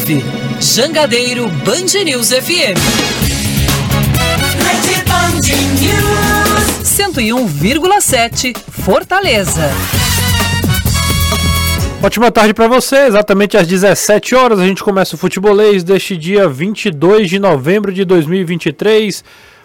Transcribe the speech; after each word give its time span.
ouve 0.00 0.24
Jangadeiro 0.60 1.48
Band 1.64 2.02
News 2.04 2.30
FM. 2.30 2.76
Rede 4.64 5.04
Band 5.04 5.40
News 5.80 6.84
101,7 6.84 8.56
Fortaleza. 8.56 9.70
Ótima 12.02 12.30
tarde 12.30 12.54
para 12.54 12.66
você, 12.66 13.06
exatamente 13.06 13.58
às 13.58 13.66
17 13.66 14.34
horas 14.34 14.58
a 14.58 14.66
gente 14.66 14.82
começa 14.82 15.16
o 15.16 15.18
futebolês 15.18 15.84
deste 15.84 16.16
dia 16.16 16.48
22 16.48 17.28
de 17.28 17.38
novembro 17.38 17.92
de 17.92 18.04
2023 18.06 19.22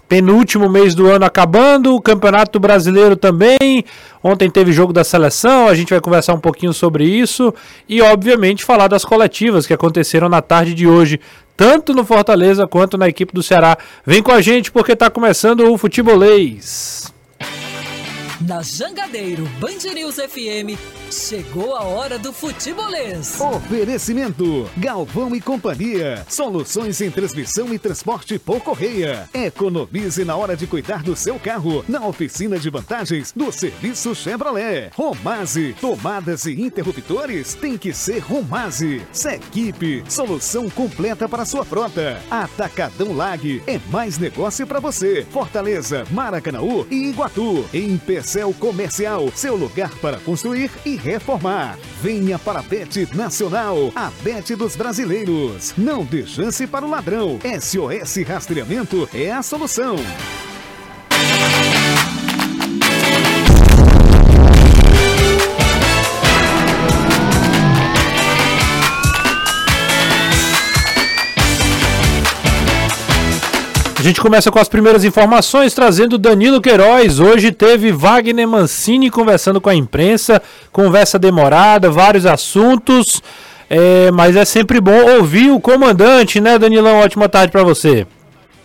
penúltimo 0.07 0.69
mês 0.69 0.93
do 0.93 1.07
ano 1.07 1.25
acabando, 1.25 1.95
o 1.95 2.01
Campeonato 2.01 2.59
Brasileiro 2.59 3.15
também. 3.15 3.85
Ontem 4.23 4.49
teve 4.49 4.71
jogo 4.71 4.93
da 4.93 5.03
seleção, 5.03 5.67
a 5.67 5.75
gente 5.75 5.89
vai 5.89 6.01
conversar 6.01 6.33
um 6.33 6.39
pouquinho 6.39 6.73
sobre 6.73 7.05
isso 7.05 7.53
e, 7.87 8.01
obviamente, 8.01 8.63
falar 8.63 8.87
das 8.87 9.05
coletivas 9.05 9.65
que 9.67 9.73
aconteceram 9.73 10.29
na 10.29 10.41
tarde 10.41 10.73
de 10.73 10.87
hoje, 10.87 11.19
tanto 11.55 11.93
no 11.93 12.03
Fortaleza 12.03 12.67
quanto 12.67 12.97
na 12.97 13.07
equipe 13.07 13.33
do 13.33 13.43
Ceará. 13.43 13.77
Vem 14.05 14.21
com 14.21 14.31
a 14.31 14.41
gente 14.41 14.71
porque 14.71 14.93
está 14.93 15.09
começando 15.09 15.71
o 15.71 15.77
futebolês. 15.77 17.14
Na 18.41 18.61
Jangadeiro 18.61 19.45
Band 19.61 19.93
News 19.93 20.15
FM, 20.15 20.77
chegou 21.09 21.73
a 21.73 21.83
hora 21.83 22.19
do 22.19 22.33
futebolês. 22.33 23.39
Oferecimento: 23.39 24.69
Galvão 24.75 25.33
e 25.33 25.39
Companhia. 25.39 26.25
Soluções 26.27 26.99
em 26.99 27.09
transmissão 27.09 27.73
e 27.73 27.79
transporte 27.79 28.37
por 28.37 28.59
correia. 28.59 29.29
Economize 29.33 30.25
na 30.25 30.35
hora 30.35 30.55
de 30.55 30.67
cuidar 30.67 31.01
do 31.01 31.15
seu 31.15 31.39
carro 31.39 31.85
na 31.87 32.05
oficina 32.05 32.59
de 32.59 32.69
vantagens 32.69 33.31
do 33.31 33.51
serviço 33.53 34.13
Chevrolet. 34.13 34.91
Romase, 34.93 35.73
tomadas 35.79 36.45
e 36.45 36.61
interruptores 36.61 37.53
tem 37.53 37.77
que 37.77 37.93
ser 37.93 38.19
Romase. 38.19 39.01
Sequipe, 39.13 40.03
solução 40.09 40.69
completa 40.69 41.29
para 41.29 41.45
sua 41.45 41.63
frota. 41.63 42.21
Atacadão 42.29 43.15
Lag 43.15 43.63
é 43.65 43.79
mais 43.89 44.17
negócio 44.17 44.67
para 44.67 44.81
você. 44.81 45.25
Fortaleza, 45.31 46.03
Maracanaú 46.11 46.85
e 46.91 47.09
Iguatu. 47.09 47.65
Em 47.73 47.97
Céu 48.25 48.51
Comercial, 48.53 49.31
seu 49.35 49.55
lugar 49.55 49.93
para 49.99 50.17
construir 50.17 50.71
e 50.83 50.95
reformar. 50.95 51.77
Venha 52.01 52.39
para 52.39 52.59
a 52.59 52.63
Bet 52.63 53.07
Nacional, 53.15 53.91
a 53.95 54.09
Bet 54.23 54.55
dos 54.55 54.75
brasileiros. 54.75 55.73
Não 55.77 56.03
dê 56.03 56.25
chance 56.25 56.65
para 56.65 56.85
o 56.85 56.89
ladrão. 56.89 57.39
SOS 57.61 58.27
Rastreamento 58.27 59.07
é 59.13 59.31
a 59.31 59.43
solução. 59.43 59.97
Gente 74.05 74.21
começa 74.21 74.51
com 74.51 74.59
as 74.59 74.69
primeiras 74.69 75.03
informações, 75.03 75.73
trazendo 75.73 76.19
Danilo 76.19 76.61
Queiroz. 76.61 77.19
Hoje 77.19 77.51
teve 77.51 77.91
Wagner 77.91 78.47
Mancini 78.47 79.09
conversando 79.09 79.59
com 79.59 79.67
a 79.67 79.73
imprensa, 79.73 80.39
conversa 80.71 81.17
demorada, 81.17 81.89
vários 81.89 82.23
assuntos, 82.27 83.19
é, 83.67 84.11
mas 84.11 84.35
é 84.35 84.45
sempre 84.45 84.79
bom 84.79 85.17
ouvir 85.17 85.49
o 85.49 85.59
comandante, 85.59 86.39
né, 86.39 86.59
Danilão? 86.59 86.99
Ótima 86.99 87.27
tarde 87.27 87.51
para 87.51 87.63
você. 87.63 88.05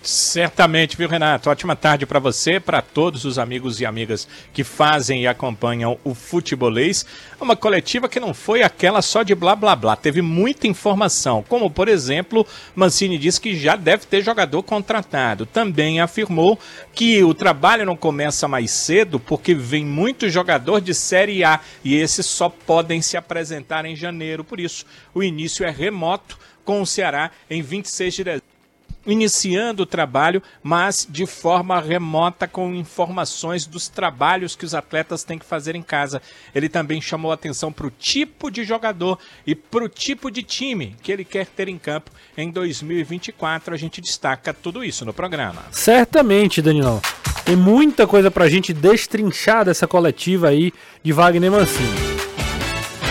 Certamente, 0.03 0.97
viu, 0.97 1.06
Renato? 1.06 1.51
Ótima 1.51 1.77
tarde 1.77 2.06
para 2.06 2.19
você, 2.19 2.59
para 2.59 2.81
todos 2.81 3.27
os 3.27 3.39
amigos 3.39 3.81
e 3.81 3.87
amigas 3.87 4.27
que 4.51 4.65
fazem 4.65 5.23
e 5.23 5.27
acompanham 5.27 5.98
o 6.03 6.15
futebolês. 6.15 7.05
Uma 7.39 7.55
coletiva 7.55 8.09
que 8.09 8.19
não 8.19 8.33
foi 8.33 8.62
aquela 8.62 9.03
só 9.03 9.23
de 9.23 9.34
blá 9.34 9.55
blá 9.55 9.77
blá, 9.77 9.95
teve 9.97 10.23
muita 10.23 10.66
informação, 10.66 11.44
como 11.47 11.71
por 11.71 11.87
exemplo, 11.87 12.47
Mancini 12.75 13.19
disse 13.19 13.38
que 13.38 13.55
já 13.55 13.77
deve 13.77 14.06
ter 14.06 14.22
jogador 14.22 14.62
contratado. 14.62 15.44
Também 15.44 16.00
afirmou 16.00 16.59
que 16.94 17.22
o 17.22 17.34
trabalho 17.34 17.84
não 17.84 17.97
começa 17.97 18.49
mais 18.49 18.71
cedo 18.71 19.21
porque 19.21 19.55
vem 19.55 19.84
muito 19.84 20.31
jogador 20.31 20.81
de 20.81 20.94
Série 20.94 21.44
A 21.44 21.61
e 21.84 21.94
esses 21.94 22.25
só 22.25 22.49
podem 22.49 23.03
se 23.03 23.19
apresentar 23.19 23.84
em 23.84 23.94
janeiro. 23.94 24.44
Por 24.44 24.61
isso, 24.61 24.87
o 25.12 25.22
início 25.22 25.62
é 25.62 25.71
remoto 25.71 26.38
com 26.65 26.81
o 26.81 26.87
Ceará 26.87 27.31
em 27.50 27.61
26 27.61 28.15
de 28.15 28.25
dezembro 28.25 28.50
iniciando 29.06 29.83
o 29.83 29.87
trabalho, 29.87 30.43
mas 30.62 31.06
de 31.09 31.27
forma 31.27 31.81
remota 31.81 32.47
com 32.47 32.75
informações 32.75 33.66
dos 33.66 33.88
trabalhos 33.88 34.55
que 34.55 34.65
os 34.65 34.75
atletas 34.75 35.25
têm 35.25 35.38
que 35.38 35.47
fazer 35.47 35.75
em 35.75 35.83
casa. 35.83 36.21
Ele 36.55 36.69
também 36.69 37.00
chamou 37.00 37.33
atenção 37.33 37.72
para 37.72 37.87
o 37.87 37.91
tipo 37.91 38.50
de 38.50 38.65
jogador 38.65 39.19
e 39.47 39.55
para 39.55 39.84
o 39.84 39.88
tipo 39.88 40.31
de 40.31 40.43
time 40.43 40.97
que 41.03 41.11
ele 41.12 41.25
quer 41.25 41.47
ter 41.47 41.69
em 41.69 41.78
campo 41.78 42.11
em 42.37 42.50
2024. 42.50 43.75
A 43.75 43.78
gente 43.78 44.00
destaca 44.00 44.53
tudo 44.53 44.84
isso 44.84 45.05
no 45.05 45.12
programa. 45.12 45.62
Certamente, 45.71 46.62
Danilão. 46.62 47.00
Tem 47.44 47.56
muita 47.56 48.06
coisa 48.06 48.31
para 48.31 48.44
a 48.44 48.49
gente 48.49 48.72
destrinchar 48.72 49.65
dessa 49.65 49.87
coletiva 49.87 50.49
aí 50.49 50.72
de 51.03 51.12
Wagner 51.12 51.50
Mancini. 51.50 52.30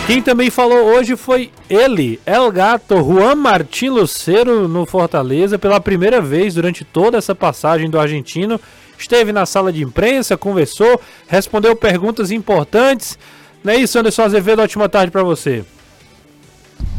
Quem 0.10 0.24
também 0.24 0.50
falou 0.50 0.88
hoje 0.88 1.16
foi 1.16 1.52
ele, 1.70 2.20
El 2.26 2.52
Gato, 2.52 2.96
Juan 2.96 3.36
Martín 3.36 3.90
Lucero, 3.90 4.68
no 4.68 4.84
Fortaleza, 4.84 5.60
pela 5.60 5.80
primeira 5.80 6.20
vez 6.20 6.56
durante 6.56 6.84
toda 6.84 7.20
essa 7.20 7.36
passagem 7.36 7.92
do 7.92 8.00
argentino. 8.00 8.60
Esteve 8.98 9.32
na 9.32 9.46
sala 9.46 9.72
de 9.72 9.84
imprensa, 9.84 10.36
conversou, 10.36 11.00
respondeu 11.28 11.76
perguntas 11.76 12.32
importantes. 12.32 13.20
Não 13.64 13.72
é 13.72 13.76
isso, 13.76 14.00
Anderson 14.00 14.24
Azevedo? 14.24 14.64
Ótima 14.64 14.90
tarde 14.90 15.12
para 15.12 15.22
você. 15.22 15.64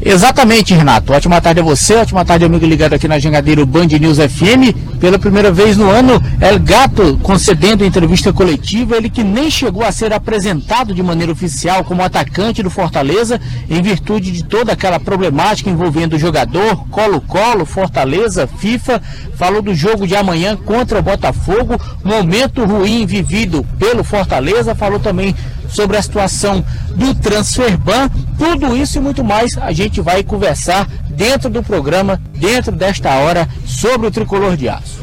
Exatamente, 0.03 0.72
Renato. 0.72 1.12
Ótima 1.12 1.43
tarde 1.43 1.61
a 1.61 1.62
você, 1.62 1.94
ótima 1.94 2.25
tarde, 2.25 2.47
amigo 2.47 2.65
ligado 2.65 2.94
aqui 2.94 3.06
na 3.06 3.19
Jangadeiro 3.19 3.66
Band 3.66 3.88
News 4.00 4.16
FM. 4.16 4.99
Pela 4.99 5.19
primeira 5.19 5.53
vez 5.53 5.77
no 5.77 5.91
ano, 5.91 6.22
El 6.41 6.59
Gato 6.59 7.19
concedendo 7.22 7.84
entrevista 7.84 8.33
coletiva, 8.33 8.97
ele 8.97 9.10
que 9.10 9.22
nem 9.22 9.50
chegou 9.50 9.84
a 9.84 9.93
ser 9.93 10.12
apresentado 10.12 10.94
de 10.94 11.03
maneira 11.03 11.33
oficial 11.33 11.84
como 11.84 12.03
atacante 12.03 12.62
do 12.62 12.71
Fortaleza, 12.71 13.39
em 13.69 13.83
virtude 13.83 14.31
de 14.31 14.43
toda 14.43 14.72
aquela 14.72 14.99
problemática 14.99 15.69
envolvendo 15.69 16.15
o 16.15 16.19
jogador, 16.19 16.89
Colo-Colo, 16.89 17.66
Fortaleza, 17.66 18.47
FIFA. 18.47 19.03
Falou 19.37 19.60
do 19.60 19.75
jogo 19.75 20.06
de 20.06 20.16
amanhã 20.16 20.56
contra 20.56 20.99
o 20.99 21.03
Botafogo, 21.03 21.78
momento 22.03 22.65
ruim 22.65 23.05
vivido 23.05 23.66
pelo 23.78 24.03
Fortaleza. 24.03 24.75
Falou 24.75 24.99
também 24.99 25.34
sobre 25.71 25.97
a 25.97 26.03
situação 26.03 26.65
do 26.94 27.15
Transferban. 27.15 28.10
Tudo 28.37 28.77
isso 28.77 28.99
e 28.99 29.00
muito 29.00 29.25
mais 29.25 29.56
a 29.59 29.72
gente 29.72 29.90
vai 29.99 30.23
conversar 30.23 30.87
dentro 31.09 31.49
do 31.49 31.62
programa, 31.62 32.21
dentro 32.33 32.73
desta 32.73 33.15
hora, 33.15 33.49
sobre 33.67 34.06
o 34.06 34.11
tricolor 34.11 34.59
de 34.59 34.69
aço. 34.69 35.01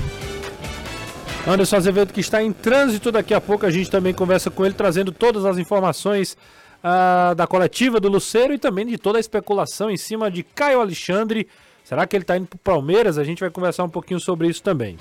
Anderson 1.48 1.78
Azevedo 1.78 2.14
que 2.14 2.20
está 2.20 2.44
em 2.44 2.52
trânsito, 2.52 3.12
daqui 3.12 3.34
a 3.34 3.42
pouco 3.42 3.66
a 3.66 3.72
gente 3.72 3.90
também 3.90 4.14
conversa 4.14 4.52
com 4.52 4.64
ele, 4.64 4.76
trazendo 4.76 5.12
todas 5.12 5.46
as 5.46 5.58
informações 5.58 6.38
uh, 6.84 7.34
da 7.34 7.48
coletiva 7.48 8.00
do 8.00 8.10
Luceiro 8.10 8.54
e 8.54 8.58
também 8.58 8.86
de 8.86 8.98
toda 8.98 9.18
a 9.18 9.22
especulação 9.22 9.90
em 9.90 9.98
cima 9.98 10.30
de 10.30 10.44
Caio 10.44 10.82
Alexandre. 10.82 11.48
Será 11.84 12.06
que 12.06 12.16
ele 12.16 12.24
está 12.24 12.38
indo 12.38 12.48
para 12.48 12.58
o 12.58 12.60
Palmeiras? 12.60 13.18
A 13.18 13.24
gente 13.24 13.40
vai 13.40 13.50
conversar 13.50 13.86
um 13.86 13.90
pouquinho 13.90 14.20
sobre 14.20 14.50
isso 14.50 14.62
também. 14.62 14.98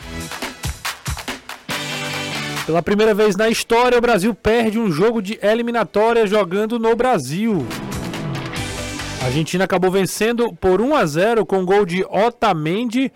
Pela 2.65 2.83
primeira 2.83 3.15
vez 3.15 3.37
na 3.37 3.49
história, 3.49 3.99
o 3.99 4.01
Brasil 4.01 4.35
perde 4.35 4.79
um 4.79 4.91
jogo 4.91 5.21
de 5.21 5.39
eliminatória 5.43 6.27
jogando 6.27 6.79
no 6.79 6.95
Brasil. 6.95 7.67
A 9.21 9.27
Argentina 9.27 9.65
acabou 9.65 9.91
vencendo 9.91 10.53
por 10.55 10.81
1 10.81 10.95
a 10.95 11.07
0 11.07 11.47
com 11.47 11.65
gol 11.65 11.85
de 11.85 12.05
Otamendi, 12.05 13.13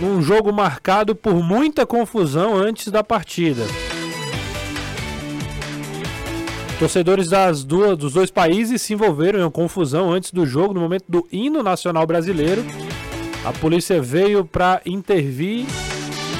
num 0.00 0.20
jogo 0.20 0.52
marcado 0.52 1.14
por 1.14 1.34
muita 1.34 1.86
confusão 1.86 2.56
antes 2.56 2.88
da 2.88 3.04
partida. 3.04 3.62
Torcedores 6.78 7.28
das 7.28 7.62
duas, 7.62 7.96
dos 7.96 8.12
dois 8.14 8.30
países 8.30 8.82
se 8.82 8.92
envolveram 8.92 9.38
em 9.38 9.42
uma 9.42 9.50
confusão 9.50 10.10
antes 10.10 10.32
do 10.32 10.44
jogo, 10.44 10.74
no 10.74 10.80
momento 10.80 11.04
do 11.08 11.26
hino 11.30 11.62
nacional 11.62 12.04
brasileiro. 12.04 12.64
A 13.44 13.52
polícia 13.52 14.02
veio 14.02 14.44
para 14.44 14.80
intervir 14.84 15.66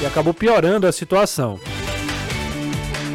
e 0.01 0.05
acabou 0.05 0.33
piorando 0.33 0.87
a 0.87 0.91
situação. 0.91 1.57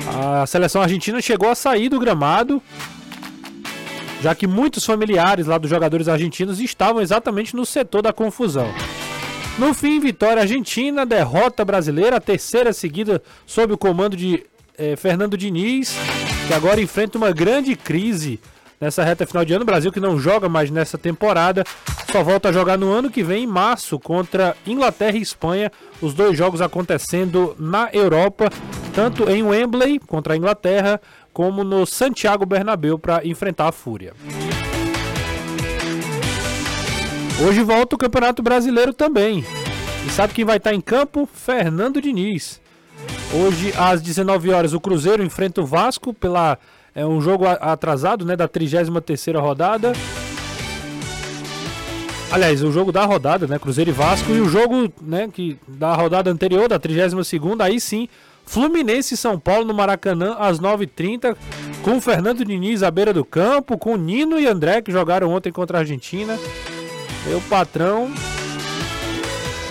A 0.08 0.46
seleção 0.46 0.80
argentina 0.80 1.20
chegou 1.20 1.50
a 1.50 1.54
sair 1.54 1.88
do 1.88 2.00
gramado, 2.00 2.62
já 4.20 4.34
que 4.34 4.46
muitos 4.46 4.84
familiares 4.84 5.46
lá 5.46 5.58
dos 5.58 5.70
jogadores 5.70 6.08
argentinos 6.08 6.60
estavam 6.60 7.00
exatamente 7.00 7.56
no 7.56 7.64
setor 7.64 8.02
da 8.02 8.12
confusão. 8.12 8.72
No 9.58 9.74
fim, 9.74 10.00
vitória 10.00 10.42
argentina, 10.42 11.04
derrota 11.04 11.64
brasileira, 11.64 12.20
terceira 12.20 12.72
seguida 12.72 13.22
sob 13.44 13.74
o 13.74 13.78
comando 13.78 14.16
de 14.16 14.44
eh, 14.78 14.96
Fernando 14.96 15.36
Diniz, 15.36 15.94
que 16.46 16.54
agora 16.54 16.80
enfrenta 16.80 17.18
uma 17.18 17.30
grande 17.30 17.76
crise 17.76 18.40
nessa 18.80 19.04
reta 19.04 19.26
final 19.26 19.44
de 19.44 19.52
ano. 19.52 19.62
O 19.62 19.66
Brasil 19.66 19.92
que 19.92 20.00
não 20.00 20.18
joga 20.18 20.48
mais 20.48 20.70
nessa 20.70 20.96
temporada, 20.96 21.64
só 22.10 22.22
volta 22.22 22.48
a 22.48 22.52
jogar 22.52 22.78
no 22.78 22.90
ano 22.90 23.10
que 23.10 23.22
vem, 23.22 23.44
em 23.44 23.46
março, 23.46 23.98
contra 23.98 24.56
Inglaterra 24.66 25.18
e 25.18 25.20
Espanha. 25.20 25.70
Os 26.00 26.14
dois 26.14 26.36
jogos 26.36 26.62
acontecendo 26.62 27.54
na 27.58 27.90
Europa, 27.92 28.48
tanto 28.94 29.28
em 29.28 29.42
Wembley 29.42 29.98
contra 29.98 30.32
a 30.32 30.36
Inglaterra, 30.36 31.00
como 31.32 31.64
no 31.64 31.86
Santiago 31.86 32.44
Bernabéu 32.44 32.98
para 32.98 33.26
enfrentar 33.26 33.68
a 33.68 33.72
Fúria. 33.72 34.12
Hoje 37.46 37.62
volta 37.62 37.96
o 37.96 37.98
Campeonato 37.98 38.42
Brasileiro 38.42 38.92
também. 38.92 39.44
E 40.06 40.10
sabe 40.10 40.34
quem 40.34 40.44
vai 40.44 40.58
estar 40.58 40.74
em 40.74 40.80
campo? 40.80 41.28
Fernando 41.32 42.00
Diniz. 42.00 42.60
Hoje, 43.32 43.72
às 43.78 44.02
19 44.02 44.50
horas, 44.50 44.72
o 44.72 44.80
Cruzeiro 44.80 45.22
enfrenta 45.22 45.60
o 45.60 45.66
Vasco 45.66 46.12
pela 46.12 46.58
é 46.94 47.06
um 47.06 47.20
jogo 47.20 47.46
atrasado, 47.46 48.24
né, 48.24 48.34
da 48.36 48.48
33ª 48.48 49.40
rodada. 49.40 49.92
Aliás, 52.32 52.62
o 52.62 52.70
jogo 52.70 52.92
da 52.92 53.04
rodada, 53.04 53.46
né, 53.46 53.58
Cruzeiro 53.58 53.90
e 53.90 53.92
Vasco 53.92 54.30
e 54.32 54.40
o 54.40 54.48
jogo, 54.48 54.92
né, 55.00 55.28
que 55.32 55.58
da 55.66 55.94
rodada 55.94 56.30
anterior, 56.30 56.68
da 56.68 56.78
32ª, 56.78 57.62
aí 57.62 57.80
sim, 57.80 58.08
Fluminense 58.46 59.14
e 59.14 59.16
São 59.16 59.38
Paulo 59.38 59.64
no 59.64 59.74
Maracanã 59.74 60.36
às 60.38 60.58
9h30, 60.58 61.36
com 61.82 62.00
Fernando 62.00 62.44
Diniz 62.44 62.82
à 62.82 62.90
beira 62.90 63.12
do 63.12 63.24
campo, 63.24 63.78
com 63.78 63.96
Nino 63.96 64.38
e 64.38 64.46
André 64.46 64.82
que 64.82 64.92
jogaram 64.92 65.30
ontem 65.30 65.52
contra 65.52 65.78
a 65.78 65.80
Argentina. 65.80 66.38
Meu 67.26 67.40
patrão 67.42 68.10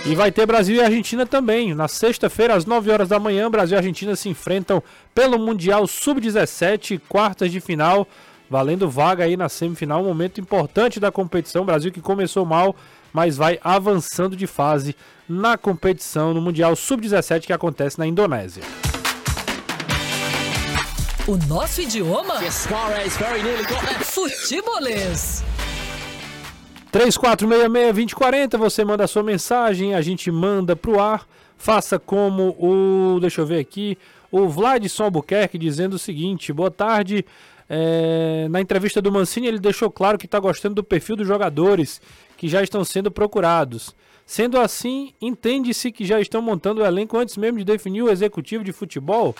e 0.06 0.14
vai 0.14 0.32
ter 0.32 0.46
Brasil 0.46 0.76
e 0.76 0.80
Argentina 0.80 1.26
também. 1.26 1.74
Na 1.74 1.86
sexta-feira, 1.86 2.54
às 2.54 2.64
9 2.64 2.90
horas 2.90 3.08
da 3.08 3.18
manhã, 3.18 3.50
Brasil 3.50 3.76
e 3.76 3.78
Argentina 3.78 4.16
se 4.16 4.28
enfrentam 4.28 4.82
pelo 5.14 5.38
Mundial 5.38 5.86
Sub-17, 5.86 7.00
quartas 7.08 7.52
de 7.52 7.60
final, 7.60 8.06
valendo 8.50 8.90
vaga 8.90 9.24
aí 9.24 9.36
na 9.36 9.48
semifinal. 9.48 10.02
Um 10.02 10.08
momento 10.08 10.40
importante 10.40 10.98
da 10.98 11.12
competição. 11.12 11.64
Brasil 11.64 11.92
que 11.92 12.00
começou 12.00 12.44
mal, 12.44 12.74
mas 13.12 13.36
vai 13.36 13.60
avançando 13.62 14.34
de 14.34 14.48
fase 14.48 14.96
na 15.28 15.56
competição 15.56 16.34
no 16.34 16.40
Mundial 16.40 16.74
Sub-17 16.74 17.46
que 17.46 17.52
acontece 17.52 17.96
na 17.98 18.06
Indonésia. 18.06 18.64
O 21.28 21.36
nosso 21.46 21.80
idioma? 21.80 22.40
Futebolês. 24.02 25.44
3466-2040, 26.92 28.58
você 28.58 28.84
manda 28.84 29.04
a 29.04 29.06
sua 29.06 29.22
mensagem, 29.22 29.94
a 29.94 30.00
gente 30.00 30.28
manda 30.28 30.74
pro 30.74 30.98
ar. 30.98 31.24
Faça 31.56 32.00
como 32.00 32.56
o. 32.58 33.20
Deixa 33.20 33.42
eu 33.42 33.46
ver 33.46 33.60
aqui. 33.60 33.96
O 34.32 34.48
Vladson 34.48 35.04
Albuquerque 35.04 35.58
dizendo 35.58 35.94
o 35.94 35.98
seguinte: 35.98 36.52
boa 36.52 36.70
tarde. 36.70 37.24
É, 37.72 38.48
na 38.50 38.60
entrevista 38.60 39.00
do 39.00 39.12
Mancini, 39.12 39.46
ele 39.46 39.60
deixou 39.60 39.88
claro 39.92 40.18
que 40.18 40.26
está 40.26 40.40
gostando 40.40 40.74
do 40.74 40.82
perfil 40.82 41.14
dos 41.14 41.28
jogadores 41.28 42.02
que 42.36 42.48
já 42.48 42.64
estão 42.64 42.84
sendo 42.84 43.12
procurados. 43.12 43.94
Sendo 44.26 44.58
assim, 44.58 45.12
entende-se 45.20 45.92
que 45.92 46.04
já 46.04 46.20
estão 46.20 46.42
montando 46.42 46.80
o 46.80 46.84
elenco 46.84 47.16
antes 47.16 47.36
mesmo 47.36 47.58
de 47.58 47.64
definir 47.64 48.02
o 48.02 48.10
executivo 48.10 48.64
de 48.64 48.72
futebol? 48.72 49.36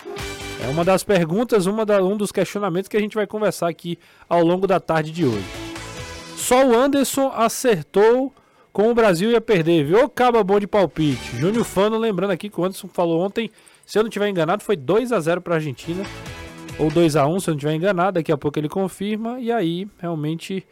É 0.65 0.69
uma 0.69 0.85
das 0.85 1.03
perguntas, 1.03 1.67
uma 1.67 1.85
da, 1.85 2.05
um 2.05 2.17
dos 2.17 2.31
questionamentos 2.31 2.88
que 2.88 2.97
a 2.97 3.00
gente 3.00 3.17
vai 3.17 3.27
conversar 3.27 3.69
aqui 3.69 3.99
ao 4.29 4.44
longo 4.44 4.65
da 4.65 4.79
tarde 4.79 5.11
de 5.11 5.25
hoje. 5.25 5.44
Só 6.37 6.65
o 6.65 6.79
Anderson 6.79 7.32
acertou 7.35 8.32
com 8.73 8.91
o 8.91 8.94
Brasil 8.94 9.32
ia 9.32 9.41
perder, 9.41 9.85
viu? 9.85 10.09
Caba 10.09 10.44
bom 10.44 10.61
de 10.61 10.69
palpite. 10.69 11.37
Júnior 11.37 11.65
Fano, 11.65 11.99
lembrando 11.99 12.31
aqui 12.31 12.49
que 12.49 12.61
o 12.61 12.65
Anderson 12.65 12.88
falou 12.88 13.21
ontem, 13.21 13.50
se 13.85 13.99
eu 13.99 14.05
não 14.05 14.11
tiver 14.11 14.29
enganado, 14.29 14.62
foi 14.62 14.77
2 14.77 15.11
a 15.11 15.19
0 15.19 15.41
para 15.41 15.55
a 15.55 15.56
Argentina. 15.56 16.05
Ou 16.81 16.91
2 16.91 17.15
a 17.15 17.27
1 17.27 17.41
se 17.41 17.50
eu 17.50 17.53
não 17.53 17.59
tiver 17.59 17.75
enganado, 17.75 18.12
daqui 18.15 18.32
a 18.32 18.38
pouco 18.38 18.59
ele 18.59 18.69
confirma. 18.69 19.38
E 19.38 19.53
aí, 19.53 19.87
realmente, 19.99 20.67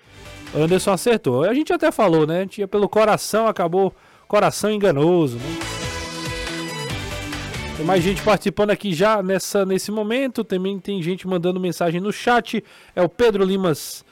Anderson 0.57 0.93
acertou. 0.93 1.45
A 1.45 1.53
gente 1.53 1.73
até 1.73 1.93
falou, 1.93 2.27
né? 2.27 2.39
A 2.39 2.41
gente 2.41 2.59
ia 2.59 2.67
pelo 2.67 2.89
coração, 2.89 3.47
acabou 3.47 3.95
coração 4.27 4.71
enganoso, 4.71 5.37
né? 5.37 5.59
Tem 7.77 7.87
mais 7.87 8.03
gente 8.03 8.23
participando 8.23 8.71
aqui 8.71 8.93
já 8.93 9.23
nessa, 9.23 9.65
nesse 9.65 9.93
momento. 9.93 10.43
Também 10.43 10.81
tem 10.81 11.01
gente 11.03 11.29
mandando 11.29 11.61
mensagem 11.61 12.01
no 12.01 12.13
chat. 12.13 12.65
É 12.97 13.03
o 13.03 13.09
Pedro 13.09 13.45
Limas 13.45 14.05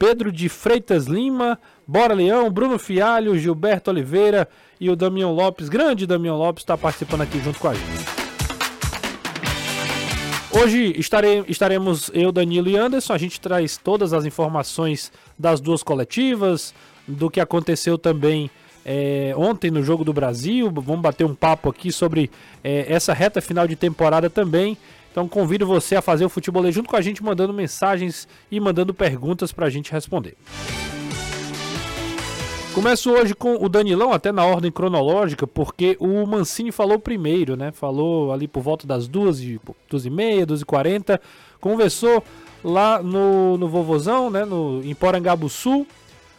Pedro 0.00 0.32
de 0.32 0.48
Freitas 0.48 1.04
Lima, 1.04 1.60
Bora 1.86 2.14
Leão, 2.14 2.50
Bruno 2.50 2.78
Fialho, 2.78 3.38
Gilberto 3.38 3.90
Oliveira 3.90 4.48
e 4.80 4.88
o 4.88 4.96
Damião 4.96 5.30
Lopes, 5.30 5.68
grande 5.68 6.06
Damião 6.06 6.38
Lopes, 6.38 6.62
está 6.62 6.78
participando 6.78 7.20
aqui 7.20 7.38
junto 7.38 7.58
com 7.58 7.68
a 7.68 7.74
gente. 7.74 8.19
Hoje 10.52 10.94
estarei, 10.98 11.44
estaremos 11.46 12.10
eu, 12.12 12.32
Danilo 12.32 12.68
e 12.68 12.76
Anderson. 12.76 13.12
A 13.12 13.18
gente 13.18 13.40
traz 13.40 13.76
todas 13.76 14.12
as 14.12 14.24
informações 14.24 15.12
das 15.38 15.60
duas 15.60 15.80
coletivas, 15.82 16.74
do 17.06 17.30
que 17.30 17.38
aconteceu 17.38 17.96
também 17.96 18.50
é, 18.84 19.32
ontem 19.36 19.70
no 19.70 19.82
Jogo 19.82 20.02
do 20.04 20.12
Brasil. 20.12 20.68
Vamos 20.68 21.02
bater 21.02 21.24
um 21.24 21.36
papo 21.36 21.70
aqui 21.70 21.92
sobre 21.92 22.30
é, 22.64 22.92
essa 22.92 23.12
reta 23.14 23.40
final 23.40 23.68
de 23.68 23.76
temporada 23.76 24.28
também. 24.28 24.76
Então 25.12 25.28
convido 25.28 25.66
você 25.66 25.94
a 25.94 26.02
fazer 26.02 26.24
o 26.24 26.28
futebolê 26.28 26.72
junto 26.72 26.88
com 26.88 26.96
a 26.96 27.00
gente, 27.00 27.22
mandando 27.22 27.52
mensagens 27.52 28.26
e 28.50 28.58
mandando 28.58 28.92
perguntas 28.92 29.52
para 29.52 29.66
a 29.66 29.70
gente 29.70 29.92
responder. 29.92 30.36
Começo 32.80 33.10
hoje 33.10 33.34
com 33.34 33.62
o 33.62 33.68
Danilão, 33.68 34.10
até 34.10 34.32
na 34.32 34.42
ordem 34.42 34.72
cronológica, 34.72 35.46
porque 35.46 35.98
o 36.00 36.24
Mancini 36.24 36.72
falou 36.72 36.98
primeiro, 36.98 37.54
né? 37.54 37.70
Falou 37.72 38.32
ali 38.32 38.48
por 38.48 38.62
volta 38.62 38.86
das 38.86 39.06
duas 39.06 39.38
e, 39.38 39.60
duas 39.86 40.06
e 40.06 40.08
meia, 40.08 40.46
duas 40.46 40.62
e 40.62 40.64
quarenta. 40.64 41.20
Conversou 41.60 42.24
lá 42.64 43.02
no, 43.02 43.58
no 43.58 43.68
Vovozão, 43.68 44.30
né? 44.30 44.46
No, 44.46 44.82
em 44.82 44.94
Porangabuçu. 44.94 45.86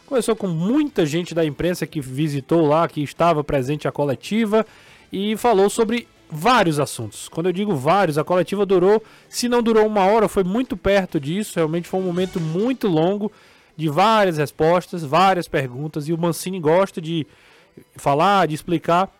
Conversou 0.04 0.34
com 0.34 0.48
muita 0.48 1.06
gente 1.06 1.32
da 1.32 1.44
imprensa 1.44 1.86
que 1.86 2.00
visitou 2.00 2.66
lá, 2.66 2.88
que 2.88 3.04
estava 3.04 3.44
presente 3.44 3.86
a 3.86 3.92
coletiva. 3.92 4.66
E 5.12 5.36
falou 5.36 5.70
sobre 5.70 6.08
vários 6.28 6.80
assuntos. 6.80 7.28
Quando 7.28 7.46
eu 7.46 7.52
digo 7.52 7.76
vários, 7.76 8.18
a 8.18 8.24
coletiva 8.24 8.66
durou, 8.66 9.00
se 9.28 9.48
não 9.48 9.62
durou 9.62 9.86
uma 9.86 10.06
hora, 10.06 10.26
foi 10.26 10.42
muito 10.42 10.76
perto 10.76 11.20
disso. 11.20 11.52
Realmente 11.54 11.86
foi 11.86 12.00
um 12.00 12.04
momento 12.04 12.40
muito 12.40 12.88
longo 12.88 13.30
de 13.76 13.88
várias 13.88 14.38
respostas, 14.38 15.04
várias 15.04 15.48
perguntas. 15.48 16.08
E 16.08 16.12
o 16.12 16.18
Mancini 16.18 16.60
gosta 16.60 17.00
de 17.00 17.26
falar, 17.96 18.46
de 18.46 18.54
explicar. 18.54 19.10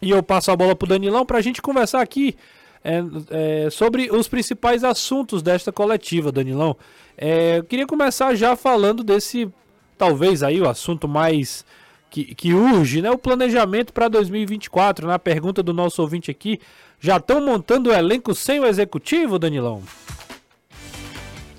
E 0.00 0.10
eu 0.10 0.22
passo 0.22 0.50
a 0.50 0.56
bola 0.56 0.76
para 0.76 0.86
o 0.86 0.88
Danilão 0.88 1.26
para 1.26 1.38
a 1.38 1.42
gente 1.42 1.60
conversar 1.60 2.00
aqui 2.00 2.36
é, 2.84 3.02
é, 3.30 3.70
sobre 3.70 4.10
os 4.10 4.28
principais 4.28 4.84
assuntos 4.84 5.42
desta 5.42 5.72
coletiva, 5.72 6.30
Danilão. 6.30 6.76
É, 7.16 7.58
eu 7.58 7.64
queria 7.64 7.86
começar 7.86 8.34
já 8.34 8.54
falando 8.54 9.02
desse, 9.02 9.48
talvez 9.96 10.42
aí 10.42 10.60
o 10.60 10.68
assunto 10.68 11.08
mais 11.08 11.64
que, 12.10 12.34
que 12.34 12.54
urge, 12.54 13.02
né? 13.02 13.10
O 13.10 13.18
planejamento 13.18 13.92
para 13.92 14.08
2024. 14.08 15.06
Na 15.06 15.18
pergunta 15.18 15.62
do 15.62 15.72
nosso 15.72 16.00
ouvinte 16.00 16.30
aqui, 16.30 16.60
já 17.00 17.16
estão 17.16 17.44
montando 17.44 17.90
o 17.90 17.92
elenco 17.92 18.34
sem 18.34 18.60
o 18.60 18.66
executivo, 18.66 19.38
Danilão? 19.38 19.82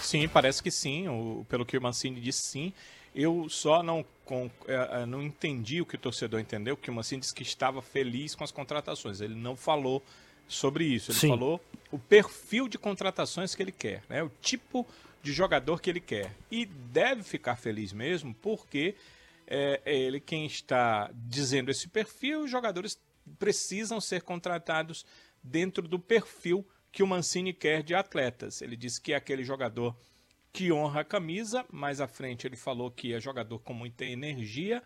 Sim, 0.09 0.27
parece 0.27 0.63
que 0.63 0.71
sim. 0.71 1.07
O, 1.07 1.45
pelo 1.47 1.63
que 1.63 1.77
o 1.77 1.81
Mancini 1.81 2.19
disse, 2.19 2.41
sim. 2.41 2.73
Eu 3.13 3.47
só 3.47 3.83
não, 3.83 4.03
com, 4.25 4.49
é, 4.67 5.01
é, 5.01 5.05
não 5.05 5.21
entendi 5.21 5.81
o 5.81 5.85
que 5.85 5.95
o 5.95 5.99
torcedor 5.99 6.39
entendeu, 6.39 6.75
que 6.75 6.89
o 6.89 6.93
Mancini 6.93 7.21
disse 7.21 7.33
que 7.33 7.43
estava 7.43 7.79
feliz 7.79 8.33
com 8.33 8.43
as 8.43 8.51
contratações. 8.51 9.21
Ele 9.21 9.35
não 9.35 9.55
falou 9.55 10.03
sobre 10.47 10.83
isso. 10.83 11.11
Ele 11.11 11.19
sim. 11.19 11.27
falou 11.27 11.61
o 11.91 11.99
perfil 11.99 12.67
de 12.67 12.79
contratações 12.79 13.53
que 13.53 13.61
ele 13.61 13.71
quer, 13.71 14.01
né? 14.09 14.23
o 14.23 14.31
tipo 14.41 14.85
de 15.21 15.31
jogador 15.31 15.79
que 15.79 15.91
ele 15.91 15.99
quer. 15.99 16.35
E 16.49 16.65
deve 16.65 17.21
ficar 17.21 17.55
feliz 17.55 17.93
mesmo, 17.93 18.33
porque 18.41 18.95
é, 19.45 19.79
é 19.85 19.95
ele 19.95 20.19
quem 20.19 20.47
está 20.47 21.11
dizendo 21.13 21.69
esse 21.69 21.87
perfil. 21.87 22.45
Os 22.45 22.51
jogadores 22.51 22.99
precisam 23.37 24.01
ser 24.01 24.23
contratados 24.23 25.05
dentro 25.43 25.87
do 25.87 25.99
perfil 25.99 26.65
que 26.91 27.03
o 27.03 27.07
Mancini 27.07 27.53
quer 27.53 27.83
de 27.83 27.93
atletas. 27.93 28.61
Ele 28.61 28.75
disse 28.75 29.01
que 29.01 29.13
é 29.13 29.15
aquele 29.15 29.43
jogador 29.43 29.95
que 30.51 30.71
honra 30.71 31.01
a 31.01 31.05
camisa. 31.05 31.65
Mais 31.71 32.01
à 32.01 32.07
frente 32.07 32.47
ele 32.47 32.55
falou 32.55 32.89
que 32.89 33.13
é 33.13 33.19
jogador 33.19 33.59
com 33.59 33.73
muita 33.73 34.05
energia. 34.05 34.81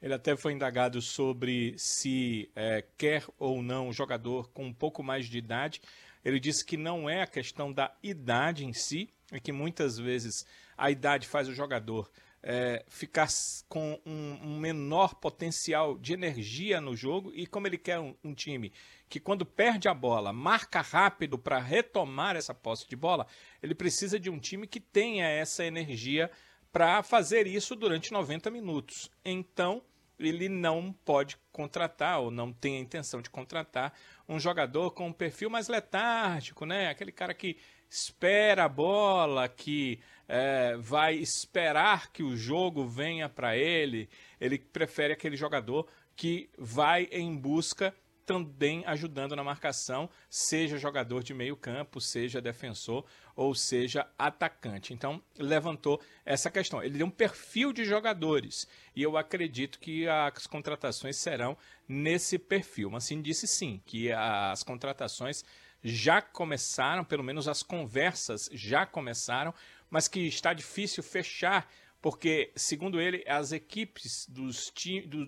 Ele 0.00 0.14
até 0.14 0.36
foi 0.36 0.52
indagado 0.52 1.00
sobre 1.00 1.74
se 1.78 2.50
é, 2.54 2.84
quer 2.98 3.24
ou 3.38 3.62
não 3.62 3.92
jogador 3.92 4.48
com 4.50 4.66
um 4.66 4.74
pouco 4.74 5.02
mais 5.02 5.26
de 5.26 5.38
idade. 5.38 5.80
Ele 6.24 6.38
disse 6.38 6.64
que 6.64 6.76
não 6.76 7.08
é 7.08 7.22
a 7.22 7.26
questão 7.26 7.72
da 7.72 7.94
idade 8.02 8.64
em 8.64 8.72
si, 8.72 9.08
é 9.32 9.40
que 9.40 9.52
muitas 9.52 9.96
vezes 9.96 10.44
a 10.76 10.90
idade 10.90 11.26
faz 11.26 11.48
o 11.48 11.54
jogador 11.54 12.10
é, 12.42 12.84
ficar 12.88 13.26
com 13.68 13.98
um, 14.06 14.38
um, 14.42 14.58
menor 14.60 15.16
potencial 15.16 15.98
de 15.98 16.12
energia 16.12 16.80
no 16.80 16.94
jogo 16.94 17.32
e 17.34 17.44
como 17.44 17.66
ele 17.66 17.76
quer 17.76 17.98
um, 17.98 18.14
um 18.22 18.34
time 18.34 18.72
que 19.08 19.20
quando 19.20 19.46
perde 19.46 19.88
a 19.88 19.94
bola 19.94 20.32
marca 20.32 20.80
rápido 20.80 21.38
para 21.38 21.58
retomar 21.58 22.36
essa 22.36 22.54
posse 22.54 22.88
de 22.88 22.96
bola, 22.96 23.26
ele 23.62 23.74
precisa 23.74 24.18
de 24.18 24.28
um 24.30 24.38
time 24.38 24.66
que 24.66 24.80
tenha 24.80 25.26
essa 25.26 25.64
energia 25.64 26.30
para 26.72 27.02
fazer 27.02 27.46
isso 27.46 27.74
durante 27.74 28.12
90 28.12 28.50
minutos. 28.50 29.10
Então, 29.24 29.82
ele 30.18 30.48
não 30.48 30.92
pode 31.04 31.36
contratar 31.52 32.20
ou 32.20 32.30
não 32.30 32.52
tem 32.52 32.76
a 32.76 32.80
intenção 32.80 33.20
de 33.20 33.30
contratar 33.30 33.92
um 34.28 34.38
jogador 34.38 34.90
com 34.90 35.08
um 35.08 35.12
perfil 35.12 35.50
mais 35.50 35.68
letárgico, 35.68 36.64
né? 36.64 36.88
Aquele 36.88 37.12
cara 37.12 37.34
que 37.34 37.56
espera 37.88 38.64
a 38.64 38.68
bola, 38.68 39.48
que 39.48 40.00
é, 40.28 40.76
vai 40.78 41.14
esperar 41.14 42.10
que 42.10 42.22
o 42.22 42.36
jogo 42.36 42.86
venha 42.86 43.28
para 43.28 43.56
ele. 43.56 44.08
Ele 44.40 44.58
prefere 44.58 45.12
aquele 45.12 45.36
jogador 45.36 45.86
que 46.16 46.48
vai 46.58 47.08
em 47.12 47.36
busca 47.36 47.94
também 48.26 48.84
ajudando 48.86 49.36
na 49.36 49.44
marcação, 49.44 50.10
seja 50.28 50.76
jogador 50.76 51.22
de 51.22 51.32
meio 51.32 51.56
campo, 51.56 52.00
seja 52.00 52.42
defensor 52.42 53.04
ou 53.36 53.54
seja 53.54 54.06
atacante. 54.18 54.92
Então, 54.92 55.22
levantou 55.38 56.02
essa 56.24 56.50
questão. 56.50 56.82
Ele 56.82 56.98
deu 56.98 57.06
um 57.06 57.10
perfil 57.10 57.72
de 57.72 57.84
jogadores 57.84 58.66
e 58.94 59.02
eu 59.02 59.16
acredito 59.16 59.78
que 59.78 60.08
as 60.08 60.46
contratações 60.46 61.16
serão 61.16 61.56
nesse 61.88 62.36
perfil. 62.38 62.90
Mas 62.90 63.04
sim 63.04 63.22
disse 63.22 63.46
sim, 63.46 63.80
que 63.86 64.10
as 64.10 64.64
contratações 64.64 65.44
já 65.82 66.20
começaram, 66.20 67.04
pelo 67.04 67.22
menos 67.22 67.46
as 67.46 67.62
conversas 67.62 68.50
já 68.52 68.84
começaram, 68.84 69.54
mas 69.88 70.08
que 70.08 70.20
está 70.26 70.52
difícil 70.52 71.02
fechar 71.02 71.70
porque, 72.06 72.52
segundo 72.54 73.00
ele, 73.00 73.24
as 73.26 73.50
equipes 73.50 74.26
dos, 74.28 74.72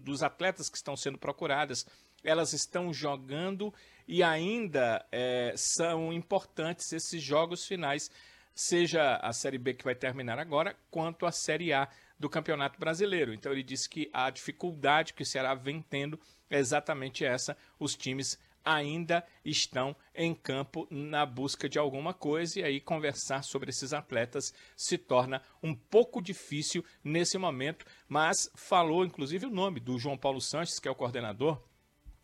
dos 0.00 0.22
atletas 0.22 0.68
que 0.68 0.76
estão 0.76 0.96
sendo 0.96 1.18
procuradas 1.18 1.84
elas 2.28 2.52
estão 2.52 2.92
jogando 2.92 3.72
e 4.06 4.22
ainda 4.22 5.04
é, 5.10 5.52
são 5.56 6.12
importantes 6.12 6.92
esses 6.92 7.22
jogos 7.22 7.66
finais, 7.66 8.10
seja 8.54 9.16
a 9.16 9.32
Série 9.32 9.58
B 9.58 9.74
que 9.74 9.84
vai 9.84 9.94
terminar 9.94 10.38
agora, 10.38 10.76
quanto 10.90 11.26
a 11.26 11.32
Série 11.32 11.72
A 11.72 11.88
do 12.18 12.28
Campeonato 12.28 12.78
Brasileiro. 12.78 13.32
Então 13.32 13.52
ele 13.52 13.62
disse 13.62 13.88
que 13.88 14.10
a 14.12 14.28
dificuldade 14.30 15.14
que 15.14 15.22
o 15.22 15.26
Ceará 15.26 15.54
vem 15.54 15.80
tendo 15.80 16.18
é 16.50 16.58
exatamente 16.58 17.24
essa: 17.24 17.56
os 17.78 17.94
times 17.94 18.38
ainda 18.64 19.24
estão 19.44 19.96
em 20.14 20.34
campo 20.34 20.86
na 20.90 21.24
busca 21.24 21.68
de 21.68 21.78
alguma 21.78 22.12
coisa 22.12 22.60
e 22.60 22.62
aí 22.62 22.80
conversar 22.80 23.42
sobre 23.42 23.70
esses 23.70 23.94
atletas 23.94 24.52
se 24.76 24.98
torna 24.98 25.42
um 25.62 25.74
pouco 25.74 26.20
difícil 26.20 26.84
nesse 27.02 27.38
momento, 27.38 27.86
mas 28.06 28.50
falou 28.54 29.04
inclusive 29.04 29.46
o 29.46 29.50
nome 29.50 29.80
do 29.80 29.98
João 29.98 30.18
Paulo 30.18 30.40
Sanches, 30.40 30.78
que 30.78 30.88
é 30.88 30.90
o 30.90 30.94
coordenador, 30.94 31.62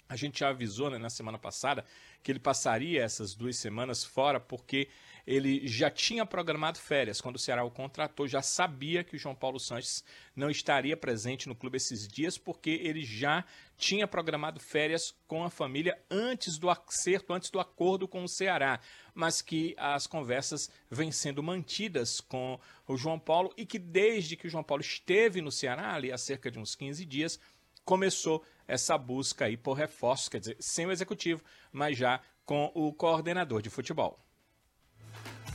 a 0.09 0.17
gente 0.17 0.41
já 0.41 0.51
avisou 0.51 0.91
né, 0.91 0.99
na 0.99 1.11
semana 1.11 1.39
passada 1.39 1.85
que 2.23 2.33
ele 2.33 2.39
passaria 2.39 3.03
essas 3.03 3.35
duas 3.35 3.57
semanas 3.57 4.05
fora 4.05 4.41
porque 4.41 4.89
ele 5.27 5.67
já 5.67 5.91
tinha 5.91 6.27
programado 6.27 6.79
férias. 6.79 7.21
Quando 7.21 7.37
o 7.37 7.39
Ceará 7.39 7.65
o 7.65 7.71
contratou, 7.71 8.29
já 8.29 8.43
sabia 8.43 9.03
que 9.03 9.17
o 9.17 9.19
João 9.19 9.35
Paulo 9.35 9.59
Sanches 9.59 10.05
não 10.37 10.51
estaria 10.51 10.97
presente 10.97 11.49
no 11.49 11.55
clube 11.55 11.79
esses 11.79 12.07
dias 12.07 12.37
porque 12.37 12.71
ele 12.71 13.05
já 13.05 13.45
tinha 13.77 14.07
programado 14.07 14.61
férias 14.61 15.15
com 15.27 15.43
a 15.45 15.51
família 15.51 15.99
antes 16.11 16.59
do 16.59 16.69
acerto, 16.69 17.33
antes 17.33 17.51
do 17.51 17.59
acordo 17.59 18.07
com 18.07 18.23
o 18.23 18.29
Ceará. 18.29 18.81
Mas 19.15 19.41
que 19.41 19.75
as 19.79 20.07
conversas 20.07 20.71
vêm 20.91 21.11
sendo 21.11 21.43
mantidas 21.43 22.21
com 22.21 22.61
o 22.87 22.97
João 22.97 23.19
Paulo 23.19 23.53
e 23.57 23.65
que 23.65 23.79
desde 23.79 24.37
que 24.37 24.47
o 24.47 24.51
João 24.51 24.65
Paulo 24.65 24.83
esteve 24.83 25.41
no 25.41 25.51
Ceará, 25.51 25.95
ali 25.95 26.13
há 26.13 26.19
cerca 26.19 26.51
de 26.51 26.59
uns 26.59 26.75
15 26.75 27.05
dias, 27.07 27.41
começou 27.85 28.43
essa 28.67 28.97
busca 28.97 29.45
aí 29.45 29.57
por 29.57 29.75
reforços, 29.75 30.29
quer 30.29 30.41
dizer, 30.41 30.57
sem 30.59 30.87
o 30.87 30.93
executivo, 30.93 31.41
mas 31.73 31.97
já 31.97 32.21
com 32.45 32.71
o 32.75 32.93
coordenador 32.93 33.62
de 33.62 33.71
futebol. 33.71 34.19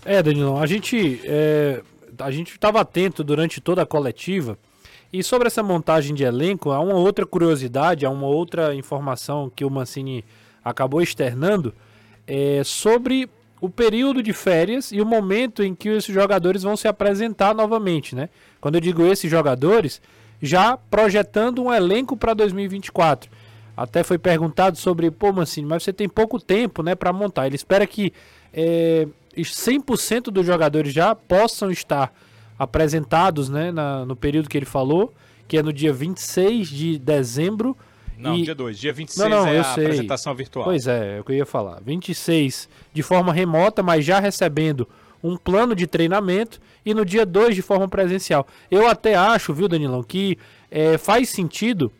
É, 0.05 0.21
Danilão, 0.24 0.62
a 0.62 0.65
gente 0.65 1.21
é, 1.25 1.83
a 2.17 2.31
gente 2.31 2.51
estava 2.51 2.81
atento 2.81 3.24
durante 3.24 3.59
toda 3.59 3.81
a 3.81 3.86
coletiva 3.86 4.57
e 5.12 5.24
sobre 5.24 5.48
essa 5.48 5.63
montagem 5.63 6.15
de 6.15 6.24
elenco, 6.24 6.71
há 6.71 6.79
uma 6.79 6.93
outra 6.93 7.25
curiosidade, 7.25 8.05
há 8.05 8.09
uma 8.09 8.27
outra 8.27 8.75
informação 8.75 9.50
que 9.50 9.65
o 9.65 9.69
Mancini 9.69 10.24
acabou 10.63 11.01
externando 11.01 11.74
é, 12.27 12.62
sobre 12.63 13.27
o 13.59 13.69
período 13.69 14.21
de 14.21 14.31
férias 14.31 14.91
e 14.91 15.01
o 15.01 15.05
momento 15.05 15.63
em 15.63 15.74
que 15.74 15.89
esses 15.89 16.13
jogadores 16.13 16.63
vão 16.63 16.77
se 16.77 16.88
apresentar 16.88 17.53
novamente, 17.53 18.15
né? 18.15 18.29
Quando 18.62 18.75
eu 18.75 18.81
digo 18.81 19.05
esses 19.05 19.29
jogadores, 19.29 20.01
já 20.41 20.77
projetando 20.77 21.63
um 21.63 21.74
elenco 21.74 22.15
para 22.15 22.34
2024. 22.34 23.29
Até 23.75 24.03
foi 24.03 24.17
perguntado 24.17 24.77
sobre, 24.77 25.10
pô, 25.10 25.31
Mancini, 25.31 25.65
mas 25.65 25.84
você 25.84 25.93
tem 25.93 26.10
pouco 26.10 26.39
tempo 26.39 26.84
né, 26.84 26.96
para 26.96 27.13
montar. 27.13 27.48
Ele 27.48 27.55
espera 27.55 27.88
que 27.88 28.12
é, 28.53 29.08
100% 29.36 30.24
dos 30.24 30.46
jogadores 30.46 30.93
já 30.93 31.15
possam 31.15 31.72
estar 31.72 32.13
apresentados 32.58 33.48
né, 33.48 33.72
na, 33.72 34.05
no 34.05 34.15
período 34.15 34.50
que 34.50 34.58
ele 34.58 34.65
falou, 34.65 35.13
que 35.48 35.58
é 35.58 35.63
no 35.63 35.72
dia 35.72 35.93
26 35.93 36.67
de 36.67 37.00
dezembro. 37.00 37.75
Não, 38.17 38.36
e... 38.36 38.43
dia 38.43 38.55
2. 38.55 38.77
Dia 38.77 38.91
26 38.91 39.29
não, 39.29 39.46
não, 39.46 39.48
é 39.48 39.60
a 39.60 39.63
sei. 39.63 39.86
apresentação 39.86 40.36
virtual. 40.36 40.65
Pois 40.65 40.86
é, 40.86 41.17
é 41.17 41.22
o 41.22 41.24
que 41.24 41.31
eu 41.31 41.38
ia 41.38 41.46
falar. 41.46 41.81
26 41.86 42.67
de 42.93 43.01
forma 43.01 43.31
remota, 43.31 43.81
mas 43.81 44.03
já 44.03 44.19
recebendo 44.19 44.88
um 45.23 45.38
plano 45.38 45.75
de 45.75 45.85
treinamento 45.85 46.59
e 46.85 46.93
no 46.93 47.05
dia 47.05 47.25
2 47.25 47.55
de 47.55 47.61
forma 47.61 47.88
presencial. 47.88 48.47
Eu 48.69 48.88
até 48.88 49.15
acho, 49.15 49.53
viu, 49.53 49.67
Danilão, 49.67 50.03
que 50.03 50.38
é, 50.71 50.97
faz 50.97 51.29
sentido. 51.29 51.91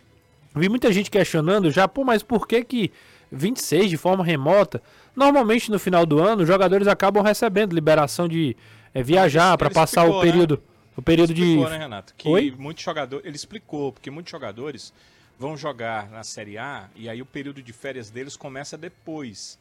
Vi 0.55 0.69
muita 0.69 0.91
gente 0.91 1.11
questionando 1.11 1.69
já, 1.69 1.88
pô, 1.88 2.03
mas 2.03 2.23
por 2.23 2.47
que 2.47 2.63
que 2.63 2.91
26 3.31 3.89
de 3.89 3.97
forma 3.97 4.23
remota? 4.23 4.81
Normalmente 5.15 5.69
no 5.69 5.79
final 5.79 6.05
do 6.05 6.19
ano 6.19 6.41
os 6.41 6.47
jogadores 6.47 6.88
acabam 6.88 7.23
recebendo 7.23 7.73
liberação 7.73 8.27
de 8.27 8.55
é, 8.93 9.03
viajar 9.03 9.57
para 9.57 9.69
passar 9.69 10.01
explicou, 10.01 10.21
o 10.21 10.25
né? 10.25 10.31
período, 10.31 10.55
né? 10.55 10.61
o 10.97 11.01
período 11.01 11.31
ele 11.31 11.41
explicou, 11.41 11.65
de. 11.65 11.71
Né, 11.71 11.77
Renato? 11.77 12.13
Que 12.17 12.29
Oi? 12.29 12.55
muitos 12.57 12.83
jogadores, 12.83 13.25
ele 13.25 13.35
explicou 13.35 13.91
porque 13.91 14.09
muitos 14.09 14.31
jogadores 14.31 14.93
vão 15.38 15.55
jogar 15.55 16.09
na 16.09 16.23
Série 16.23 16.57
A 16.57 16.89
e 16.95 17.07
aí 17.07 17.21
o 17.21 17.25
período 17.25 17.61
de 17.61 17.71
férias 17.71 18.09
deles 18.09 18.35
começa 18.35 18.77
depois. 18.77 19.57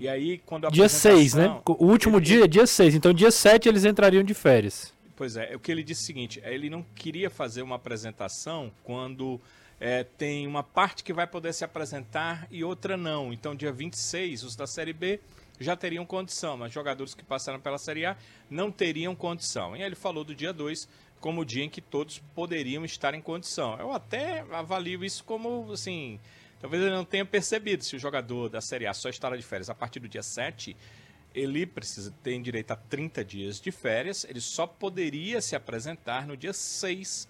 E 0.00 0.08
aí, 0.08 0.38
quando 0.46 0.66
a 0.66 0.70
Dia 0.70 0.88
6, 0.88 1.34
né? 1.34 1.60
O 1.66 1.84
último 1.84 2.16
ele... 2.16 2.24
dia 2.24 2.44
é 2.44 2.48
dia 2.48 2.66
6. 2.66 2.94
Então, 2.94 3.12
dia 3.12 3.30
7 3.30 3.68
eles 3.68 3.84
entrariam 3.84 4.24
de 4.24 4.32
férias. 4.32 4.94
Pois 5.14 5.36
é, 5.36 5.54
o 5.54 5.60
que 5.60 5.70
ele 5.70 5.82
disse 5.82 6.00
é 6.00 6.04
o 6.04 6.06
seguinte: 6.06 6.42
ele 6.42 6.70
não 6.70 6.82
queria 6.94 7.28
fazer 7.28 7.60
uma 7.60 7.76
apresentação 7.76 8.72
quando 8.82 9.38
é, 9.78 10.02
tem 10.02 10.46
uma 10.46 10.62
parte 10.62 11.04
que 11.04 11.12
vai 11.12 11.26
poder 11.26 11.52
se 11.52 11.64
apresentar 11.64 12.48
e 12.50 12.64
outra 12.64 12.96
não. 12.96 13.30
Então, 13.30 13.54
dia 13.54 13.70
26, 13.70 14.42
os 14.42 14.56
da 14.56 14.66
Série 14.66 14.94
B 14.94 15.20
já 15.60 15.76
teriam 15.76 16.06
condição, 16.06 16.56
mas 16.56 16.72
jogadores 16.72 17.12
que 17.12 17.22
passaram 17.22 17.60
pela 17.60 17.76
Série 17.76 18.06
A 18.06 18.16
não 18.48 18.72
teriam 18.72 19.14
condição. 19.14 19.76
E 19.76 19.82
ele 19.82 19.94
falou 19.94 20.24
do 20.24 20.34
dia 20.34 20.54
2 20.54 20.88
como 21.20 21.42
o 21.42 21.44
dia 21.44 21.64
em 21.64 21.68
que 21.68 21.82
todos 21.82 22.18
poderiam 22.34 22.86
estar 22.86 23.12
em 23.12 23.20
condição. 23.20 23.78
Eu 23.78 23.92
até 23.92 24.46
avalio 24.50 25.04
isso 25.04 25.22
como, 25.24 25.70
assim, 25.70 26.18
Talvez 26.60 26.82
ele 26.82 26.94
não 26.94 27.04
tenha 27.04 27.24
percebido 27.24 27.82
se 27.82 27.96
o 27.96 27.98
jogador 27.98 28.50
da 28.50 28.60
Série 28.60 28.86
A 28.86 28.92
só 28.92 29.08
estará 29.08 29.36
de 29.36 29.42
férias 29.42 29.70
a 29.70 29.74
partir 29.74 29.98
do 29.98 30.08
dia 30.08 30.22
7, 30.22 30.76
ele 31.34 31.64
precisa 31.64 32.12
ter 32.22 32.40
direito 32.40 32.72
a 32.72 32.76
30 32.76 33.24
dias 33.24 33.60
de 33.60 33.70
férias, 33.70 34.26
ele 34.28 34.40
só 34.40 34.66
poderia 34.66 35.40
se 35.40 35.56
apresentar 35.56 36.26
no 36.26 36.36
dia 36.36 36.52
6 36.52 37.26